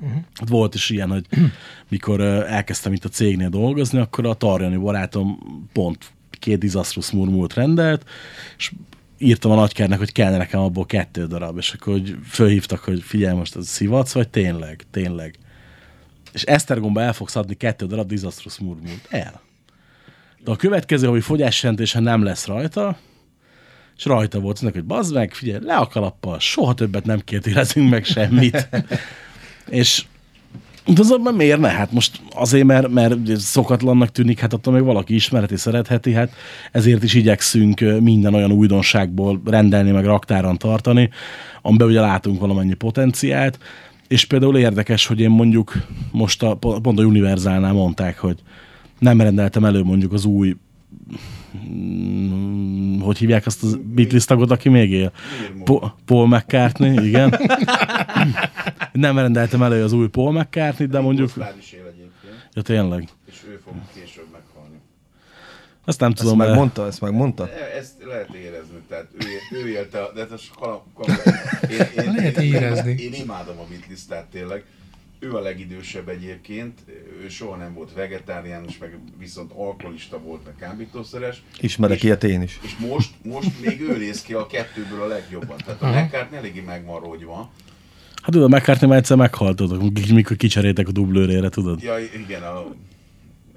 Uh-huh. 0.00 0.22
Volt 0.46 0.74
is 0.74 0.90
ilyen, 0.90 1.10
hogy 1.10 1.26
mikor 1.88 2.20
elkezdtem 2.20 2.92
itt 2.92 3.04
a 3.04 3.08
cégnél 3.08 3.48
dolgozni, 3.48 3.98
akkor 3.98 4.26
a 4.26 4.34
Tarjani 4.34 4.76
barátom 4.76 5.38
pont 5.72 6.12
két 6.30 6.58
disastrous 6.58 7.10
murmurt 7.10 7.54
rendelt, 7.54 8.04
és 8.56 8.72
írtam 9.18 9.50
a 9.50 9.54
nagykernek, 9.54 9.98
hogy 9.98 10.12
kellene 10.12 10.36
nekem 10.36 10.60
abból 10.60 10.86
kettő 10.86 11.26
darab, 11.26 11.56
és 11.56 11.72
akkor 11.72 11.92
hogy 11.92 12.16
fölhívtak, 12.28 12.78
hogy 12.78 13.02
figyelj 13.02 13.36
most, 13.36 13.56
ez 13.56 13.68
szivac, 13.68 14.12
vagy 14.12 14.28
tényleg, 14.28 14.84
tényleg. 14.90 15.38
És 16.32 16.42
Esztergomba 16.42 17.00
el 17.00 17.12
fogsz 17.12 17.36
adni 17.36 17.54
kettő 17.54 17.86
darab 17.86 18.08
disastrous 18.08 18.58
murmurt. 18.58 19.06
El. 19.08 19.40
De 20.44 20.50
a 20.50 20.56
következő 20.56 21.06
havi 21.06 21.20
fogyásjelentésen 21.20 22.02
nem 22.02 22.22
lesz 22.22 22.46
rajta, 22.46 22.98
és 23.96 24.04
rajta 24.04 24.40
volt, 24.40 24.58
hogy 24.58 24.84
bazd 24.84 25.14
meg, 25.14 25.34
figyelj, 25.34 25.64
le 25.64 25.76
a 25.76 25.86
kalappal, 25.86 26.38
soha 26.38 26.74
többet 26.74 27.04
nem 27.04 27.20
kérdőjelezünk 27.20 27.90
meg 27.90 28.04
semmit. 28.04 28.68
és 29.68 30.04
de 30.94 31.00
azonban 31.00 31.34
miért 31.34 31.60
ne? 31.60 31.68
Hát 31.68 31.92
most 31.92 32.20
azért, 32.34 32.64
mert, 32.64 32.88
mert 32.88 33.36
szokatlannak 33.36 34.12
tűnik, 34.12 34.40
hát 34.40 34.52
attól 34.52 34.72
még 34.72 34.82
valaki 34.82 35.14
ismereti, 35.14 35.56
szeretheti, 35.56 36.12
hát 36.12 36.32
ezért 36.72 37.02
is 37.02 37.14
igyekszünk 37.14 37.80
minden 38.00 38.34
olyan 38.34 38.52
újdonságból 38.52 39.40
rendelni, 39.44 39.90
meg 39.90 40.04
raktáron 40.04 40.58
tartani, 40.58 41.10
amiben 41.62 41.88
ugye 41.88 42.00
látunk 42.00 42.40
valamennyi 42.40 42.74
potenciált, 42.74 43.58
és 44.08 44.24
például 44.24 44.58
érdekes, 44.58 45.06
hogy 45.06 45.20
én 45.20 45.30
mondjuk 45.30 45.72
most 46.12 46.42
a, 46.42 46.54
pont 46.54 46.98
a 46.98 47.02
Universalnál 47.02 47.72
mondták, 47.72 48.18
hogy 48.18 48.36
nem 48.98 49.20
rendeltem 49.20 49.64
elő 49.64 49.82
mondjuk 49.82 50.12
az 50.12 50.24
új 50.24 50.56
hogy 53.00 53.18
hívják 53.18 53.46
azt 53.46 53.62
a 53.64 53.66
Beatles 53.82 54.24
tagot, 54.24 54.50
aki 54.50 54.68
még 54.68 54.90
él? 54.92 55.12
Po- 55.64 55.92
Paul 56.04 56.26
McCartney, 56.28 57.06
igen. 57.06 57.40
Nem 58.92 59.18
rendeltem 59.18 59.62
elő 59.62 59.82
az 59.84 59.92
új 59.92 60.08
Paul 60.08 60.32
McCartney, 60.32 60.86
de 60.86 61.00
mondjuk... 61.00 61.30
Is 61.58 61.72
él 61.72 61.86
Ja, 62.52 62.62
tényleg. 62.62 63.08
és 63.30 63.36
ő 63.48 63.60
fog 63.64 63.74
később 63.94 64.26
meghalni. 64.32 64.76
Azt 65.84 66.00
nem 66.00 66.10
Ezt 66.10 66.20
tudom, 66.20 66.36
mert... 66.36 66.50
megmondta, 66.50 66.86
ezt 66.86 67.00
megmondta? 67.00 67.48
Ezt 67.78 67.92
lehet 68.04 68.34
érezni, 68.34 68.78
tehát 68.88 69.06
ő, 69.52 69.58
ő 69.62 69.68
élte, 69.68 70.02
a- 70.02 70.12
de 70.14 70.20
ez 70.20 70.30
én, 71.70 72.04
én, 72.04 72.12
Lehet 72.14 72.36
én, 72.38 72.54
érezni. 72.54 72.90
Én, 72.90 73.12
én 73.12 73.22
imádom 73.22 73.58
a 73.58 73.64
Beatles, 73.68 74.06
tehát 74.08 74.26
tényleg. 74.26 74.64
Ő 75.20 75.32
a 75.34 75.40
legidősebb 75.40 76.08
egyébként, 76.08 76.80
ő 77.24 77.28
soha 77.28 77.56
nem 77.56 77.74
volt 77.74 77.92
vegetáriánus, 77.92 78.78
meg 78.78 78.98
viszont 79.18 79.52
alkoholista 79.52 80.18
volt, 80.18 80.44
meg 80.44 80.54
kábítószeres. 80.58 81.42
Ismerek 81.60 81.96
És- 81.96 82.02
ilyet 82.02 82.24
én 82.24 82.42
is. 82.42 82.58
És 82.62 82.76
most, 82.76 83.10
most 83.22 83.50
még 83.64 83.80
ő 83.80 83.96
néz 83.96 84.22
ki 84.22 84.32
a 84.32 84.46
kettőből 84.46 85.02
a 85.02 85.06
legjobban. 85.06 85.56
Tehát 85.64 85.82
a 85.82 85.86
McCartney 85.88 86.38
eléggé 86.38 86.60
meg 86.60 86.84
van 86.84 87.00
rogyva. 87.00 87.50
Hát 88.22 88.30
tudod, 88.30 88.50
McCartney 88.50 88.88
már 88.88 88.98
egyszer 88.98 89.16
meghalt, 89.16 89.56
tudod, 89.56 90.10
mikor 90.12 90.36
kicseréltek 90.36 90.88
a 90.88 90.92
dublőrére, 90.92 91.48
tudod? 91.48 91.82
Ja, 91.82 91.98
igen, 91.98 92.42
a 92.42 92.64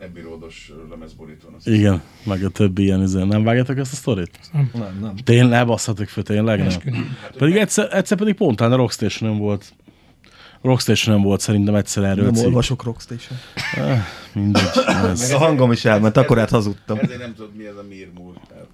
Abbey 0.06 0.22
Roados 0.22 0.72
lemezborítón. 0.90 1.56
Igen, 1.64 2.02
meg 2.24 2.44
a 2.44 2.50
többi 2.50 2.84
ilyen 2.84 3.02
üzen. 3.02 3.28
Nem 3.28 3.44
vágjátok 3.44 3.78
ezt 3.78 3.94
a 3.94 3.96
sztorit? 3.96 4.40
Nem, 4.52 4.98
nem. 5.02 5.16
Tényleg, 5.16 5.66
basszatok 5.66 6.08
föl, 6.08 6.24
tényleg 6.24 6.58
nem. 6.58 6.68
Esküdöm. 6.68 7.18
Pedig 7.38 7.56
egyszer, 7.56 7.88
egyszer 7.96 8.18
pedig 8.18 8.34
pont 8.34 8.56
talán 8.58 8.74
a 8.74 8.76
Rockstation 8.76 9.38
volt. 9.38 9.74
Rockstation 10.62 11.22
volt 11.22 11.40
szerintem 11.40 11.76
egyszer 11.76 12.04
erről 12.04 12.26
Nem 12.26 12.34
cikk. 12.34 12.46
olvasok 12.46 12.84
Rockstation. 12.84 13.38
Mindegy. 14.34 14.64
Meg 15.02 15.10
Ez. 15.12 15.32
a 15.32 15.38
hangom 15.38 15.72
is 15.72 15.86
elment, 15.86 16.18
akkor 16.18 16.38
hát 16.38 16.50
hazudtam. 16.50 16.98
Ezért 17.02 17.20
nem 17.20 17.34
tudod, 17.36 17.56
mi 17.56 17.66
ez 17.66 17.76
a 17.76 17.84
Mirmur. 17.90 18.34
Tehát, 18.48 18.68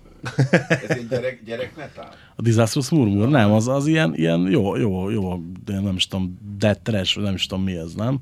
ez 0.83 0.97
egy 0.97 1.07
gyerek, 1.07 1.41
gyerekmetál? 1.45 2.09
A 2.35 2.41
Disastrous 2.41 2.89
Murmur? 2.89 3.27
Nem, 3.29 3.51
az, 3.51 3.67
az 3.67 3.87
ilyen, 3.87 4.13
ilyen 4.15 4.39
jó, 4.49 4.75
jó, 4.75 5.09
jó, 5.09 5.41
de 5.65 5.79
nem 5.79 5.95
is 5.95 6.07
tudom, 6.07 6.37
trash, 6.83 7.15
vagy 7.15 7.23
nem 7.23 7.33
is 7.33 7.45
tudom 7.45 7.63
mi 7.63 7.75
ez, 7.75 7.93
nem? 7.93 8.19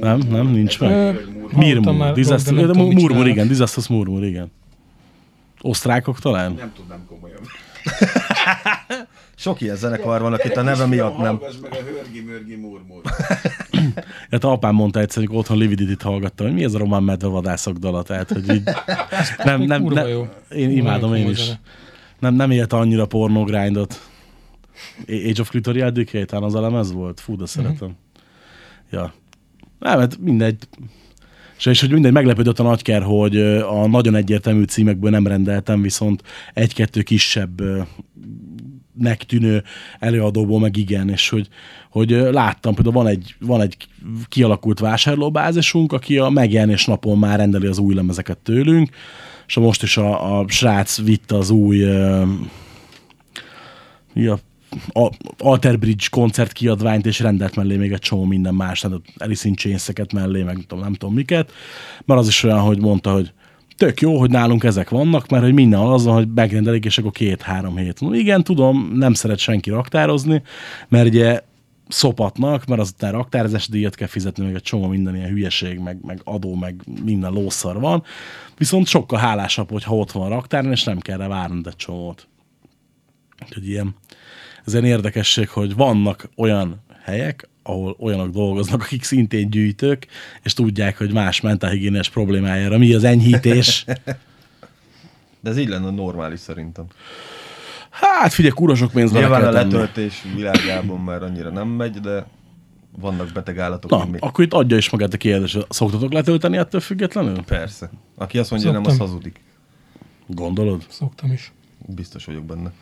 Nem, 0.00 0.18
nem, 0.18 0.46
nincs 0.46 0.80
meg. 0.80 1.18
Mirmur, 1.56 1.96
nem 1.96 2.14
Disastrous, 2.14 2.76
Murmur, 2.76 3.26
igen, 3.26 3.48
Disastrous 3.48 3.88
Murmur, 3.88 4.24
igen. 4.24 4.50
Osztrákok 5.60 6.18
talán? 6.18 6.52
Nem 6.52 6.72
tudnám 6.76 7.06
komolyan. 7.08 7.40
Sok 9.40 9.60
ilyen 9.60 9.76
zenekar 9.76 10.20
van, 10.20 10.32
akit 10.32 10.56
a 10.56 10.62
neve 10.62 10.86
miatt 10.86 11.16
nem. 11.16 11.40
Meg 11.62 11.72
a 11.72 11.76
hörgi-mörgi 11.76 12.56
murmur. 12.56 13.02
Hát 14.30 14.44
apám 14.44 14.74
mondta 14.74 15.00
egyszer, 15.00 15.26
hogy 15.26 15.36
otthon 15.36 15.58
Lividit 15.58 16.02
hallgattam, 16.02 16.46
hogy 16.46 16.54
mi 16.54 16.64
ez 16.64 16.74
a 16.74 16.78
román 16.78 17.02
medvevadászok 17.02 17.76
dala, 17.76 18.02
tehát 18.02 18.30
hogy 18.30 18.54
így... 18.54 18.62
Nem, 19.44 19.62
nem, 19.62 19.82
nem, 19.82 20.06
én 20.50 20.70
imádom 20.70 21.14
én 21.14 21.28
is. 21.28 21.50
Nem, 22.18 22.34
nem 22.34 22.50
élte 22.50 22.76
annyira 22.76 23.06
pornogrindot. 23.06 24.00
Age 25.08 25.40
of 25.40 25.50
Clitorial 25.50 25.90
Decay, 25.90 26.24
talán 26.24 26.44
az 26.44 26.54
a 26.54 26.60
lemez 26.60 26.92
volt? 26.92 27.20
Fú, 27.20 27.36
de 27.36 27.46
szeretem. 27.46 27.96
Ja. 28.90 29.12
Nem, 29.78 29.98
hát 29.98 30.18
mindegy. 30.18 30.68
És, 31.58 31.66
és 31.66 31.80
hogy 31.80 31.92
mindegy, 31.92 32.12
meglepődött 32.12 32.58
a 32.58 32.62
nagyker, 32.62 33.02
hogy 33.02 33.36
a 33.60 33.86
nagyon 33.86 34.14
egyértelmű 34.14 34.64
címekből 34.64 35.10
nem 35.10 35.26
rendeltem, 35.26 35.82
viszont 35.82 36.22
egy-kettő 36.54 37.02
kisebb 37.02 37.62
nek 38.92 39.22
tűnő 39.22 39.62
előadóból 39.98 40.60
meg 40.60 40.76
igen, 40.76 41.08
és 41.08 41.28
hogy, 41.28 41.48
hogy 41.90 42.10
láttam, 42.10 42.74
például 42.74 42.94
van 42.94 43.06
egy, 43.06 43.34
van 43.40 43.60
egy 43.60 43.76
kialakult 44.28 44.78
vásárlóbázisunk, 44.78 45.92
aki 45.92 46.18
a 46.18 46.28
megjelenés 46.28 46.84
napon 46.84 47.18
már 47.18 47.38
rendeli 47.38 47.66
az 47.66 47.78
új 47.78 47.94
lemezeket 47.94 48.38
tőlünk, 48.38 48.90
és 49.46 49.54
most 49.54 49.82
is 49.82 49.96
a, 49.96 50.38
a 50.38 50.44
srác 50.48 51.02
vitte 51.02 51.36
az 51.36 51.50
új 51.50 51.80
ö, 51.80 52.24
mi 54.12 54.26
a, 54.26 54.38
Alter 55.38 55.78
Bridge 55.78 56.06
koncert 56.10 56.52
kiadványt, 56.52 57.06
és 57.06 57.20
rendelt 57.20 57.56
mellé 57.56 57.76
még 57.76 57.92
egy 57.92 57.98
csomó 57.98 58.24
minden 58.24 58.54
más, 58.54 58.80
tehát 58.80 58.98
Alice 59.18 59.48
in 59.48 59.76
mellé, 60.12 60.42
meg 60.42 60.54
nem 60.54 60.64
tudom, 60.66 60.84
nem 60.84 60.94
tudom 60.94 61.14
miket, 61.14 61.52
mert 62.04 62.20
az 62.20 62.28
is 62.28 62.42
olyan, 62.42 62.60
hogy 62.60 62.78
mondta, 62.78 63.12
hogy 63.12 63.32
tök 63.80 64.00
jó, 64.00 64.18
hogy 64.18 64.30
nálunk 64.30 64.64
ezek 64.64 64.88
vannak, 64.88 65.28
mert 65.28 65.42
hogy 65.42 65.52
minden 65.52 65.80
az 65.80 66.04
van, 66.04 66.14
hogy 66.14 66.28
megrendelik, 66.34 66.84
és 66.84 66.98
akkor 66.98 67.10
két-három 67.10 67.76
hét. 67.76 68.00
No, 68.00 68.14
igen, 68.14 68.44
tudom, 68.44 68.92
nem 68.94 69.14
szeret 69.14 69.38
senki 69.38 69.70
raktározni, 69.70 70.42
mert 70.88 71.06
ugye 71.06 71.40
szopatnak, 71.88 72.66
mert 72.66 72.80
azután 72.80 73.12
raktározás 73.12 73.68
díjat 73.68 73.94
kell 73.94 74.06
fizetni, 74.06 74.44
meg 74.44 74.54
egy 74.54 74.62
csomó 74.62 74.86
minden 74.86 75.16
ilyen 75.16 75.28
hülyeség, 75.28 75.78
meg, 75.78 75.98
meg 76.02 76.20
adó, 76.24 76.54
meg 76.54 76.82
minden 77.04 77.32
lószar 77.32 77.80
van. 77.80 78.02
Viszont 78.58 78.86
sokkal 78.86 79.18
hálásabb, 79.18 79.70
hogyha 79.70 79.96
ott 79.96 80.12
van 80.12 80.26
a 80.26 80.34
raktár, 80.34 80.64
és 80.64 80.84
nem 80.84 80.98
kell 80.98 81.16
rá 81.16 81.28
várnod 81.28 81.66
egy 81.66 81.76
csomót. 81.76 82.28
Úgyhogy 83.42 83.68
ilyen, 83.68 83.94
ez 84.64 84.72
ilyen 84.72 84.84
érdekesség, 84.84 85.48
hogy 85.48 85.74
vannak 85.74 86.28
olyan 86.36 86.82
helyek, 87.02 87.48
ahol 87.62 87.96
olyanok 87.98 88.30
dolgoznak, 88.30 88.82
akik 88.82 89.02
szintén 89.02 89.50
gyűjtők, 89.50 90.06
és 90.42 90.52
tudják, 90.54 90.98
hogy 90.98 91.12
más 91.12 91.40
mentálhigiénes 91.40 92.08
problémájára 92.10 92.78
mi 92.78 92.94
az 92.94 93.04
enyhítés. 93.04 93.84
De 95.42 95.50
ez 95.50 95.58
így 95.58 95.68
lenne 95.68 95.90
normális 95.90 96.40
szerintem. 96.40 96.84
Hát 97.90 98.32
figyelj, 98.32 98.54
kurva 98.54 98.74
sok 98.74 98.90
pénz 98.90 99.12
bele 99.12 99.26
Nyilván 99.26 99.44
a 99.48 99.52
tenni. 99.52 99.72
letöltés 99.72 100.22
világában 100.34 101.00
már 101.00 101.22
annyira 101.22 101.50
nem 101.50 101.68
megy, 101.68 101.98
de 102.00 102.26
vannak 102.98 103.32
beteg 103.32 103.58
állatok, 103.58 103.90
Na, 103.90 104.04
mi. 104.04 104.18
akkor 104.20 104.44
itt 104.44 104.52
adja 104.52 104.76
is 104.76 104.90
magát 104.90 105.14
a 105.14 105.16
kérdés. 105.16 105.56
Szoktatok 105.68 106.12
letölteni 106.12 106.56
ettől 106.56 106.80
függetlenül? 106.80 107.42
Persze. 107.44 107.90
Aki 108.16 108.38
azt 108.38 108.50
mondja, 108.50 108.70
nem, 108.70 108.80
az 108.84 108.86
Szoktam. 108.86 109.06
hazudik. 109.06 109.40
Gondolod? 110.26 110.84
Szoktam 110.88 111.32
is. 111.32 111.52
Biztos 111.86 112.24
vagyok 112.24 112.44
benne. 112.44 112.72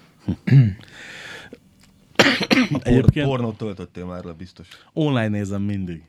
Egyébként 2.83 3.27
pornót 3.27 3.57
töltöttél 3.57 4.05
már 4.05 4.25
le, 4.25 4.33
biztos. 4.33 4.69
online 4.93 5.29
nézem 5.29 5.63
mindig. 5.63 6.03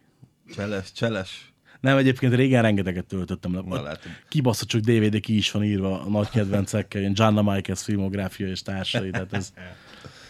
Cseles, 0.55 0.91
cseles. 0.91 1.53
Nem, 1.81 1.97
egyébként 1.97 2.33
régen 2.33 2.61
rengeteget 2.61 3.05
töltöttem 3.05 3.53
le. 3.53 3.61
Na. 3.65 3.81
Kibaszott 4.29 4.67
csak 4.67 4.81
DVD 4.81 5.19
ki 5.19 5.35
is 5.37 5.51
van 5.51 5.63
írva 5.63 6.01
a 6.01 6.09
nagy 6.09 6.29
kedvencekkel, 6.29 7.01
ilyen 7.01 7.13
Gianna 7.13 7.41
Michaels 7.41 7.83
filmográfia 7.83 8.47
és 8.47 8.61
társai, 8.61 9.09
tehát 9.09 9.33
ez 9.33 9.53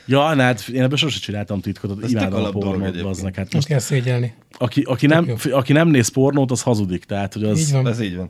Ja, 0.09 0.33
ne, 0.33 0.43
hát 0.43 0.67
én 0.67 0.81
ebből 0.81 0.97
sose 0.97 1.19
csináltam 1.19 1.61
titkot, 1.61 2.03
Ez 2.03 2.11
imádom 2.11 2.43
a 2.43 2.49
pornót, 2.49 3.01
bazdnek. 3.01 3.35
Hát 3.35 3.43
Most 3.43 3.53
most, 3.53 3.67
kell 3.67 3.79
szégyelni. 3.79 4.33
aki, 4.57 4.81
aki, 4.81 5.05
nem, 5.05 5.35
aki 5.51 5.73
nem 5.73 5.87
néz 5.87 6.07
pornót, 6.07 6.51
az 6.51 6.61
hazudik. 6.61 7.03
Tehát, 7.03 7.33
hogy 7.33 7.43
az, 7.43 7.59
Így 7.59 7.71
van. 7.71 7.87
Ez 7.87 7.99
így 7.99 8.15
van. 8.15 8.29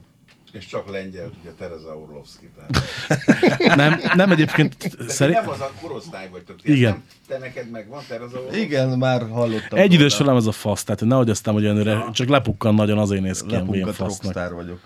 És 0.59 0.65
csak 0.65 0.91
lengyel, 0.91 1.31
ugye 1.41 1.51
Tereza 1.57 1.97
Orlovszki. 1.97 2.49
Nem, 3.75 3.99
nem 4.15 4.31
egyébként 4.31 4.75
Szerint... 4.79 5.09
szerint, 5.09 5.41
nem 5.41 5.49
az 5.49 5.61
a 5.61 5.71
korosztály 5.81 6.29
vagytok. 6.31 6.61
ti 6.61 6.75
Igen. 6.75 6.91
Nem, 6.91 7.03
te 7.27 7.37
neked 7.37 7.69
megvan 7.69 8.01
Tereza 8.07 8.37
Orlovszki? 8.37 8.61
Igen, 8.61 8.97
már 8.97 9.29
hallottam. 9.29 9.79
egy 9.79 9.93
idős 9.93 10.17
velem 10.17 10.35
ez 10.35 10.45
a 10.45 10.51
fasz, 10.51 10.83
tehát 10.83 11.01
nehogy 11.01 11.29
aztán, 11.29 11.53
hogy 11.53 11.65
önre, 11.65 12.05
csak 12.11 12.27
lepukkan 12.27 12.75
nagyon, 12.75 12.97
azért 12.97 13.21
néz 13.21 13.41
ki 13.41 13.49
ilyen 13.49 13.69
vén 13.69 13.85
Lepunkat 13.85 13.95
fasznak. 13.95 14.53
vagyok. 14.53 14.79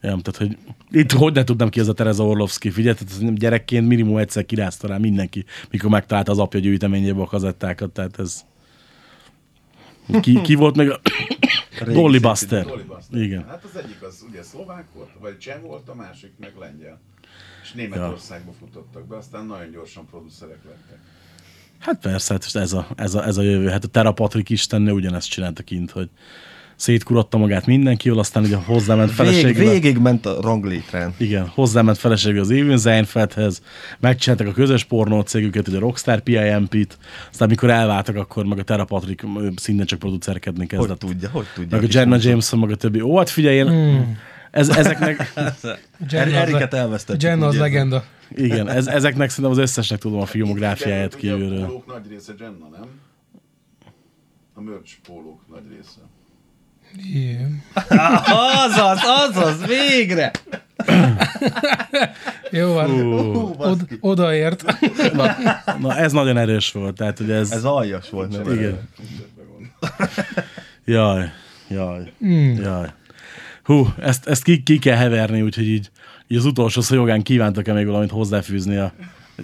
Ja, 0.00 0.18
tehát, 0.22 0.36
hogy 0.36 0.56
itt 0.90 1.12
hogy 1.12 1.32
ne 1.32 1.44
tudnám 1.44 1.68
ki 1.68 1.80
ez 1.80 1.88
a 1.88 1.92
Tereza 1.92 2.26
Orlovszki, 2.26 2.70
figyelj, 2.70 2.94
tehát 2.94 3.34
gyerekként 3.34 3.88
minimum 3.88 4.16
egyszer 4.16 4.46
kirázta 4.46 4.86
rá 4.86 4.96
mindenki, 4.96 5.44
mikor 5.70 5.90
megtalálta 5.90 6.32
az 6.32 6.38
apja 6.38 6.60
gyűjteményébe 6.60 7.20
a 7.22 7.26
kazettákat, 7.26 7.90
tehát 7.90 8.18
ez... 8.18 8.40
Ki, 10.20 10.40
ki 10.40 10.54
volt 10.54 10.76
még 10.76 10.90
a... 10.90 11.00
Régi 11.84 12.00
Dolly 12.00 12.18
Buster. 12.18 12.64
Dolly 12.64 12.82
Buster. 12.82 13.20
Igen. 13.20 13.44
Hát 13.48 13.64
az 13.64 13.76
egyik 13.76 14.02
az 14.02 14.24
ugye 14.28 14.42
szlovák 14.42 14.86
volt, 14.94 15.10
vagy 15.20 15.38
cseh 15.38 15.60
volt, 15.60 15.88
a 15.88 15.94
másik 15.94 16.32
meg 16.38 16.52
lengyel. 16.58 17.00
És 17.62 17.72
Németországba 17.72 18.52
futottak 18.52 19.06
be, 19.06 19.16
aztán 19.16 19.46
nagyon 19.46 19.70
gyorsan 19.70 20.06
producerek 20.06 20.58
lettek. 20.64 20.98
Hát 21.78 22.00
persze, 22.00 22.32
hát 22.32 22.62
ez 22.62 22.72
a, 22.72 22.86
ez 22.96 23.14
a, 23.14 23.24
ez 23.24 23.36
a 23.36 23.42
jövő. 23.42 23.68
Hát 23.68 23.84
a 23.84 23.88
Tera 23.88 24.12
Patrik 24.12 24.48
istennő 24.48 24.92
ugyanezt 24.92 25.28
csinálta 25.28 25.62
kint, 25.62 25.90
hogy 25.90 26.10
szétkuratta 26.76 27.38
magát 27.38 27.66
mindenkivel, 27.66 28.18
aztán 28.18 28.42
ugye 28.42 28.56
hozzáment 28.56 29.08
Vég, 29.08 29.16
feleségével. 29.16 29.72
végig 29.72 29.98
ment 29.98 30.26
a 30.26 30.40
ranglétrán. 30.40 31.14
Igen, 31.16 31.46
hozzáment 31.46 31.98
felesége 31.98 32.40
az 32.40 32.50
Even 32.50 32.78
Seinfeldhez, 32.78 33.62
megcsináltak 34.00 34.46
a 34.46 34.52
közös 34.52 34.84
pornó 34.84 35.20
cégüket, 35.20 35.68
ugye 35.68 35.76
a 35.76 35.80
Rockstar 35.80 36.20
PIMP-t, 36.20 36.98
aztán 37.30 37.48
mikor 37.48 37.70
elváltak, 37.70 38.16
akkor 38.16 38.44
meg 38.44 38.58
a 38.58 38.62
Tera 38.62 38.84
Patrik 38.84 39.22
ő 39.40 39.52
szintén 39.56 39.86
csak 39.86 39.98
producerkedni 39.98 40.58
Hogy 40.58 40.68
kezdett. 40.78 40.98
tudja, 40.98 41.28
hogy 41.32 41.46
tudja. 41.54 41.76
Meg 41.76 41.84
a 41.90 41.92
Jenna. 41.98 42.16
Jameson, 42.20 42.58
meg 42.58 42.70
a 42.70 42.74
többi. 42.76 43.00
Ó, 43.00 43.16
hát 43.16 43.30
figyelj, 43.30 43.56
én, 43.56 43.68
Hmm. 43.68 44.18
ez, 44.50 44.68
ezeknek, 44.68 45.32
Jen 46.10 46.26
az, 46.28 46.32
Eriket 46.34 46.74
elvesztettük. 46.74 47.22
Jen 47.22 47.38
úgy 47.38 47.44
az 47.44 47.56
legenda. 47.56 48.04
igen, 48.34 48.68
ez, 48.68 48.86
ezeknek 48.86 49.28
szerintem 49.30 49.52
az 49.52 49.58
összesnek 49.58 49.98
tudom 49.98 50.20
a 50.20 50.26
filmográfiáját 50.26 51.14
a 51.14 51.16
kívülről. 51.16 51.64
pólók 51.66 51.86
nagy 51.86 52.08
része 52.10 52.32
Jenna, 52.38 52.68
nem? 52.72 52.86
A 54.54 54.60
merch 54.60 54.92
pólók 55.06 55.40
nagy 55.50 55.62
része. 55.76 56.00
Igen. 56.96 57.62
Azaz, 58.26 58.98
azaz, 59.28 59.66
végre! 59.66 60.30
Jó 62.50 62.72
van. 62.72 62.90
Hú, 62.90 63.54
Od, 63.58 63.86
odaért. 64.00 64.64
Na, 65.12 65.36
na, 65.78 65.96
ez 65.96 66.12
nagyon 66.12 66.36
erős 66.36 66.72
volt, 66.72 66.96
tehát 66.96 67.18
hogy 67.18 67.30
ez... 67.30 67.50
Ez 67.50 67.64
aljas 67.64 68.10
volt, 68.10 68.44
nem? 68.44 68.54
igen. 68.54 68.88
Jaj, 70.84 71.30
jaj, 71.68 72.12
Hmm. 72.18 72.56
jaj. 72.62 72.92
Hú, 73.64 73.86
ezt, 73.98 74.26
ezt 74.26 74.42
ki, 74.42 74.62
ki 74.62 74.78
kell 74.78 74.96
heverni, 74.96 75.42
úgyhogy 75.42 75.68
így, 75.68 75.90
így 76.26 76.38
az 76.38 76.44
utolsó 76.44 76.80
szó 76.80 76.94
jogán 76.94 77.22
kívántak-e 77.22 77.72
még 77.72 77.86
valamit 77.86 78.10
hozzáfűzni 78.10 78.76
a 78.76 78.92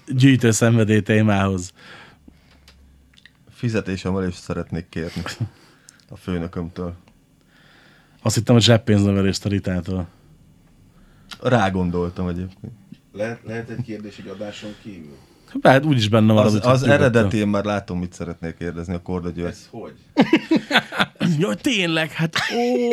gyűjtő 0.06 0.50
szenvedély 0.50 1.00
témához. 1.00 1.72
Fizetésemelést 3.54 4.40
szeretnék 4.42 4.88
kérni 4.88 5.22
a 6.08 6.16
főnökömtől. 6.16 6.94
Azt 8.22 8.34
hittem, 8.34 8.54
hogy 8.54 8.64
zseppénznevelést 8.64 9.44
a 9.44 9.48
Ritától. 9.48 10.08
Rá 11.42 11.70
gondoltam 11.70 12.28
egyébként. 12.28 12.72
Lehet, 13.12 13.40
lehet 13.44 13.68
egy 13.68 13.82
kérdés 13.82 14.18
egy 14.18 14.28
adáson 14.28 14.70
kívül? 14.82 15.16
Hát 15.62 15.84
úgyis 15.84 16.08
benne 16.08 16.32
marad. 16.32 16.46
Az, 16.46 16.54
az 16.54 16.62
nyugodtan. 16.62 16.90
eredeti, 16.90 17.36
én 17.36 17.48
már 17.48 17.64
látom, 17.64 17.98
mit 17.98 18.12
szeretnék 18.12 18.56
kérdezni 18.56 18.94
a 18.94 19.02
Korda 19.02 19.30
György. 19.30 19.50
Ez 19.50 19.68
hogy? 19.70 19.94
Jaj, 21.38 21.54
tényleg, 21.54 22.10
hát 22.10 22.34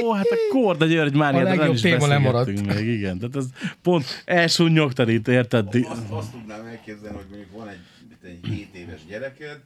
ó, 0.03 0.11
hát 0.11 0.26
a 0.26 0.53
Korda 0.53 0.86
György 0.86 1.15
már 1.15 1.36
A 1.36 1.55
nem 1.55 1.71
is 1.71 1.82
téma 1.82 2.07
lemaradt. 2.07 2.65
még, 2.65 2.88
igen. 2.88 3.17
Tehát 3.17 3.36
ez 3.36 3.45
pont 3.82 4.23
elsúnyogtad 4.26 5.09
itt, 5.09 5.28
érted? 5.28 5.67
Azt, 5.89 6.01
azt 6.09 6.32
tudnám 6.32 6.65
elképzelni, 6.65 7.15
hogy 7.17 7.26
mondjuk 7.30 7.51
van 7.51 7.67
egy, 7.67 7.80
egy 8.23 8.39
7 8.47 8.69
éves 8.76 8.99
gyereked, 9.09 9.59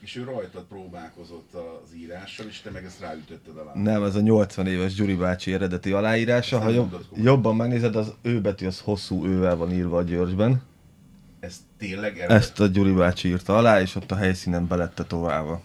és 0.00 0.16
ő 0.16 0.24
rajtad 0.24 0.64
próbálkozott 0.68 1.54
az 1.54 1.94
írással, 1.94 2.46
és 2.46 2.60
te 2.60 2.70
meg 2.70 2.84
ezt 2.84 3.00
ráütötted 3.00 3.56
alá. 3.56 3.72
Nem, 3.74 4.02
ez 4.02 4.14
a 4.14 4.20
80 4.20 4.66
éves 4.66 4.94
Gyuri 4.94 5.14
bácsi 5.14 5.52
eredeti 5.52 5.92
aláírása. 5.92 6.56
Ezt 6.56 6.64
Ha 6.64 6.70
jobb, 6.70 7.04
jobban 7.14 7.56
megnézed, 7.56 7.96
az 7.96 8.12
ő 8.22 8.40
betű 8.40 8.66
az 8.66 8.80
hosszú 8.80 9.26
ővel 9.26 9.56
van 9.56 9.72
írva 9.72 9.98
a 9.98 10.02
Györgyben. 10.02 10.62
Ez 11.40 11.56
tényleg 11.78 12.18
eredet? 12.18 12.36
Ezt 12.36 12.60
a 12.60 12.66
Gyuri 12.66 12.92
bácsi 12.92 13.28
írta 13.28 13.56
alá, 13.56 13.80
és 13.80 13.94
ott 13.94 14.10
a 14.10 14.16
helyszínen 14.16 14.66
belette 14.66 15.04
tovább. 15.04 15.60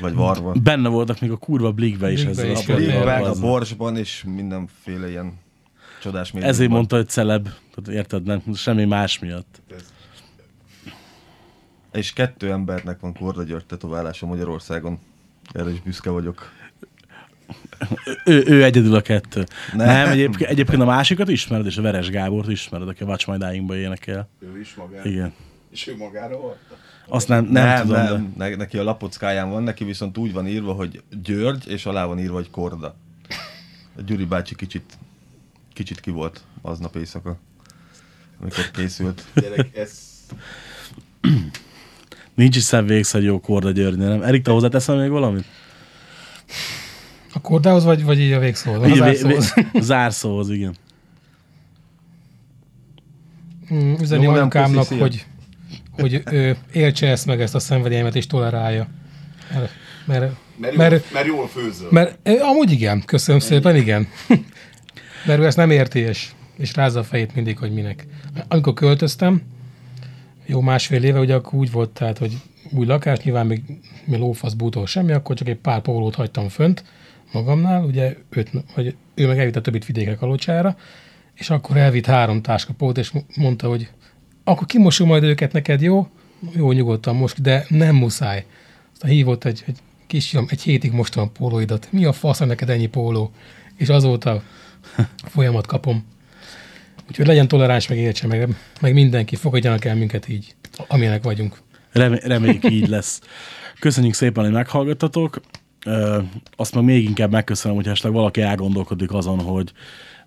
Vagy 0.00 0.14
varva. 0.14 0.52
Benne 0.62 0.88
voltak 0.88 1.20
még 1.20 1.30
a 1.30 1.36
kurva 1.36 1.72
Blikbe 1.72 2.12
is 2.12 2.24
ezzel 2.24 2.50
is 2.50 2.68
a 2.68 2.74
Blikben, 2.74 3.24
a 3.24 3.34
borsban, 3.34 3.96
és 3.96 4.24
mindenféle 4.34 5.08
ilyen 5.08 5.38
csodás 6.00 6.26
médiumban. 6.26 6.54
Ezért 6.54 6.70
mondta, 6.70 6.96
hogy 6.96 7.08
celeb. 7.08 7.42
Tehát 7.74 8.00
érted, 8.00 8.22
nem? 8.22 8.42
Semmi 8.54 8.84
más 8.84 9.18
miatt. 9.18 9.62
Ez, 9.76 9.92
És 11.92 12.12
kettő 12.12 12.50
embernek 12.50 13.00
van 13.00 13.14
Korda 13.14 13.42
György 13.42 13.66
tetoválása 13.66 14.26
Magyarországon. 14.26 14.98
Erre 15.52 15.70
is 15.70 15.80
büszke 15.80 16.10
vagyok. 16.10 16.52
Ő, 18.24 18.42
ő 18.46 18.64
egyedül 18.64 18.94
a 18.94 19.00
kettő. 19.00 19.46
Nem. 19.72 19.86
Nem, 19.86 20.08
egyébként, 20.08 20.50
egyébként 20.50 20.82
a 20.82 20.84
másikat 20.84 21.28
ismered, 21.28 21.66
és 21.66 21.76
a 21.76 21.82
Veres 21.82 22.10
Gábort 22.10 22.48
ismered, 22.48 22.88
aki 22.88 23.02
a 23.02 23.06
Watch 23.06 23.28
My 23.28 23.36
Dying-ba 23.36 23.76
énekel. 23.76 24.28
ő 24.38 24.60
is 24.60 24.74
magára. 24.74 25.08
Igen. 25.08 25.32
És 25.70 25.86
ő 25.86 25.96
magára 25.96 26.36
hordta? 26.36 26.76
Azt 27.08 27.28
nem, 27.28 27.44
nem, 27.44 27.66
nem, 27.66 27.86
tudom, 27.86 28.02
nem. 28.02 28.34
Ne, 28.36 28.56
neki 28.56 28.78
a 28.78 28.82
lapockáján 28.82 29.50
van, 29.50 29.62
neki 29.62 29.84
viszont 29.84 30.18
úgy 30.18 30.32
van 30.32 30.46
írva, 30.46 30.72
hogy 30.72 31.02
György, 31.22 31.68
és 31.68 31.86
alá 31.86 32.04
van 32.04 32.18
írva, 32.18 32.34
hogy 32.34 32.50
Korda. 32.50 32.96
A 33.96 34.02
Gyuri 34.02 34.24
bácsi 34.24 34.54
kicsit, 34.54 34.98
kicsit 35.72 36.00
ki 36.00 36.10
volt 36.10 36.40
aznap 36.62 36.96
éjszaka, 36.96 37.38
amikor 38.40 38.70
készült. 38.70 39.24
Gyerek, 39.34 39.76
ez... 39.76 40.08
nincs 42.40 42.56
is 42.56 42.62
szebb 42.62 42.90
jó 43.20 43.40
Korda 43.40 43.70
Györgynél, 43.70 44.08
nem? 44.08 44.22
Erik, 44.22 44.42
te 44.42 44.50
hozzáteszem 44.50 44.98
még 44.98 45.10
valamit? 45.10 45.44
A 47.32 47.40
kordához, 47.40 47.84
vagy, 47.84 48.04
vagy 48.04 48.20
így 48.20 48.32
a 48.32 48.38
végszóhoz? 48.38 48.88
Így 48.88 48.98
Az 48.98 49.00
a 49.00 49.04
zárszóhoz. 49.04 49.54
vé- 49.54 49.82
Zárszóhoz, 49.82 50.50
igen. 50.50 50.74
Mm, 53.74 53.94
Üzeni 54.00 54.22
Jó, 54.22 54.30
nem 54.30 54.40
anyukámnak, 54.40 54.86
hogy, 54.86 55.24
hogy 55.90 56.22
ő 56.30 56.56
éltse 56.72 57.06
ezt 57.08 57.26
meg, 57.26 57.40
ezt 57.40 57.54
a 57.54 57.58
szenvedélyemet, 57.58 58.16
és 58.16 58.26
tolerálja. 58.26 58.88
Mert, 59.54 59.70
mert, 60.06 60.20
Mert, 60.58 60.74
jól, 60.74 60.88
mert, 60.88 61.12
mert 61.12 61.26
jól 61.26 61.48
főzöl. 61.48 61.88
mert 61.90 62.28
amúgy 62.40 62.70
igen, 62.70 63.02
köszönöm 63.04 63.40
szépen, 63.40 63.76
igen. 63.76 64.08
Mert 65.26 65.40
ő 65.40 65.46
ezt 65.46 65.56
nem 65.56 65.70
érti, 65.70 65.98
és, 65.98 66.28
és 66.56 66.74
rázza 66.74 67.00
a 67.00 67.04
fejét 67.04 67.34
mindig, 67.34 67.58
hogy 67.58 67.72
minek. 67.72 68.06
Amikor 68.48 68.72
költöztem, 68.72 69.42
jó 70.50 70.60
másfél 70.60 71.04
éve, 71.04 71.18
ugye 71.18 71.34
akkor 71.34 71.58
úgy 71.58 71.70
volt, 71.70 71.90
tehát, 71.90 72.18
hogy 72.18 72.36
új 72.72 72.86
lakás, 72.86 73.18
nyilván 73.18 73.46
még 73.46 73.62
mi 74.04 74.16
lófasz, 74.16 74.52
bútól 74.52 74.86
semmi, 74.86 75.12
akkor 75.12 75.36
csak 75.36 75.48
egy 75.48 75.56
pár 75.56 75.80
pólót 75.80 76.14
hagytam 76.14 76.48
fönt 76.48 76.84
magamnál, 77.32 77.84
ugye 77.84 78.16
őt, 78.30 78.50
vagy 78.74 78.96
ő 79.14 79.26
meg 79.26 79.38
elvitt 79.38 79.56
a 79.56 79.60
többit 79.60 79.86
vidékre 79.86 80.14
kalocsára, 80.14 80.76
és 81.34 81.50
akkor 81.50 81.76
elvitt 81.76 82.06
három 82.06 82.42
táskapót, 82.42 82.98
és 82.98 83.12
mondta, 83.36 83.68
hogy 83.68 83.90
akkor 84.44 84.66
kimosom 84.66 85.08
majd 85.08 85.22
őket 85.22 85.52
neked, 85.52 85.80
jó? 85.80 86.08
Jó, 86.52 86.72
nyugodtan 86.72 87.16
most, 87.16 87.42
de 87.42 87.64
nem 87.68 87.96
muszáj. 87.96 88.46
Aztán 88.92 89.10
hívott 89.10 89.44
egy, 89.44 89.62
egy 89.66 89.78
kisfiam, 90.06 90.46
egy 90.48 90.62
hétig 90.62 90.92
mostam 90.92 91.22
a 91.22 91.30
pólóidat. 91.38 91.88
Mi 91.90 92.04
a 92.04 92.12
fasz 92.12 92.38
neked 92.38 92.70
ennyi 92.70 92.86
póló? 92.86 93.30
És 93.76 93.88
azóta 93.88 94.42
folyamat 95.32 95.66
kapom. 95.66 96.04
Úgyhogy 97.10 97.26
legyen 97.26 97.48
toleráns, 97.48 97.88
meg 97.88 97.98
értse 97.98 98.26
meg, 98.26 98.48
meg 98.80 98.92
mindenki, 98.92 99.36
fogadjanak 99.36 99.84
el 99.84 99.94
minket 99.94 100.28
így, 100.28 100.54
amilyenek 100.88 101.22
vagyunk. 101.22 101.62
Remé- 101.92 102.24
reméljük 102.24 102.70
így 102.70 102.88
lesz. 102.88 103.20
Köszönjük 103.78 104.14
szépen, 104.14 104.44
hogy 104.44 104.52
meghallgattatok. 104.52 105.40
Ö, 105.86 106.18
azt 106.56 106.74
meg 106.74 106.84
még 106.84 107.04
inkább 107.04 107.30
megköszönöm, 107.30 107.76
hogy 107.76 107.86
esetleg 107.86 108.12
valaki 108.12 108.40
elgondolkodik 108.40 109.12
azon, 109.12 109.40
hogy 109.40 109.72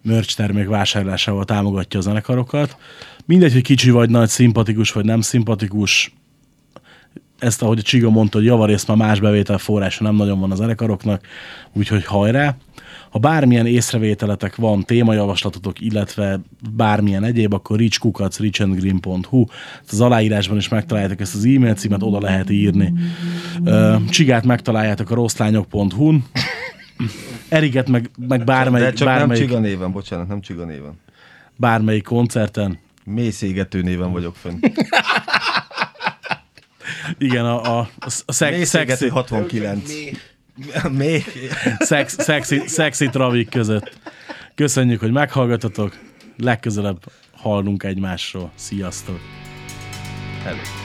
merch 0.02 0.36
termék 0.36 0.68
vásárlásával 0.68 1.46
támogatja 1.46 2.00
a 2.00 2.02
zenekarokat. 2.02 2.78
Mindegy, 3.26 3.54
hogy 3.54 3.62
kicsi 3.62 3.90
vagy 3.90 4.10
nagy, 4.10 4.30
szimpatikus 4.30 4.92
vagy 4.92 5.06
nem 5.06 5.22
szimpatikus, 5.22 6.14
ezt, 7.40 7.62
ahogy 7.62 7.80
a 7.80 7.82
Csiga 7.82 8.10
mondta, 8.10 8.38
hogy 8.38 8.48
javarészt 8.48 8.88
már 8.88 8.98
más 8.98 9.20
bevételforrása 9.20 10.04
nem 10.04 10.16
nagyon 10.16 10.40
van 10.40 10.52
az 10.52 10.58
zenekaroknak, 10.58 11.28
úgyhogy 11.74 12.06
hajrá! 12.06 12.56
Ha 13.14 13.20
bármilyen 13.20 13.66
észrevételetek 13.66 14.56
van, 14.56 14.84
témajavaslatotok, 14.84 15.82
illetve 15.82 16.40
bármilyen 16.72 17.24
egyéb, 17.24 17.54
akkor 17.54 17.78
richkukac, 17.78 18.40
richandgreen.hu. 18.40 19.46
Az 19.90 20.02
aláírásban 20.02 20.58
is 20.58 20.68
megtaláljátok 20.70 21.20
ezt 21.20 21.36
az 21.36 21.46
e-mail 21.46 21.74
címet, 21.74 22.04
oda 22.04 22.20
lehet 22.20 22.50
írni. 22.50 22.94
Csigát 24.10 24.46
megtaláljátok 24.46 25.12
a 25.12 25.16
rosszlányok.hu-n. 25.16 26.26
Eriket 27.50 27.90
meg, 27.90 28.10
meg 28.28 28.44
bármelyik, 28.44 28.88
De 28.88 28.94
csak 28.94 29.08
nem 29.08 29.18
bármelyik, 29.18 29.44
Csiga 29.48 29.60
néven, 29.60 29.92
bocsánat, 29.92 30.28
nem 30.28 30.42
Csiga 30.42 30.66
néven. 30.66 31.00
bármelyik 31.56 32.04
koncerten. 32.04 32.80
Mélyszégető 33.04 33.82
néven 33.82 34.12
vagyok 34.12 34.36
fönn. 34.36 34.60
Igen, 37.18 37.46
a, 37.46 37.80
a, 37.80 37.90
a 38.26 38.32
szex, 38.32 38.58
Mészégető 38.58 38.96
szexi, 38.96 39.10
69. 39.10 39.92
Még? 40.98 41.24
szex, 41.80 42.16
szexi, 42.24 42.62
szexi 42.66 43.10
travik 43.10 43.50
között. 43.50 43.98
Köszönjük, 44.56 45.00
hogy 45.00 45.12
meghallgatatok. 45.12 45.98
Legközelebb 46.38 47.00
hallunk 47.32 47.84
egymásról. 47.84 48.52
Sziasztok! 48.56 49.20
Hello. 50.44 50.83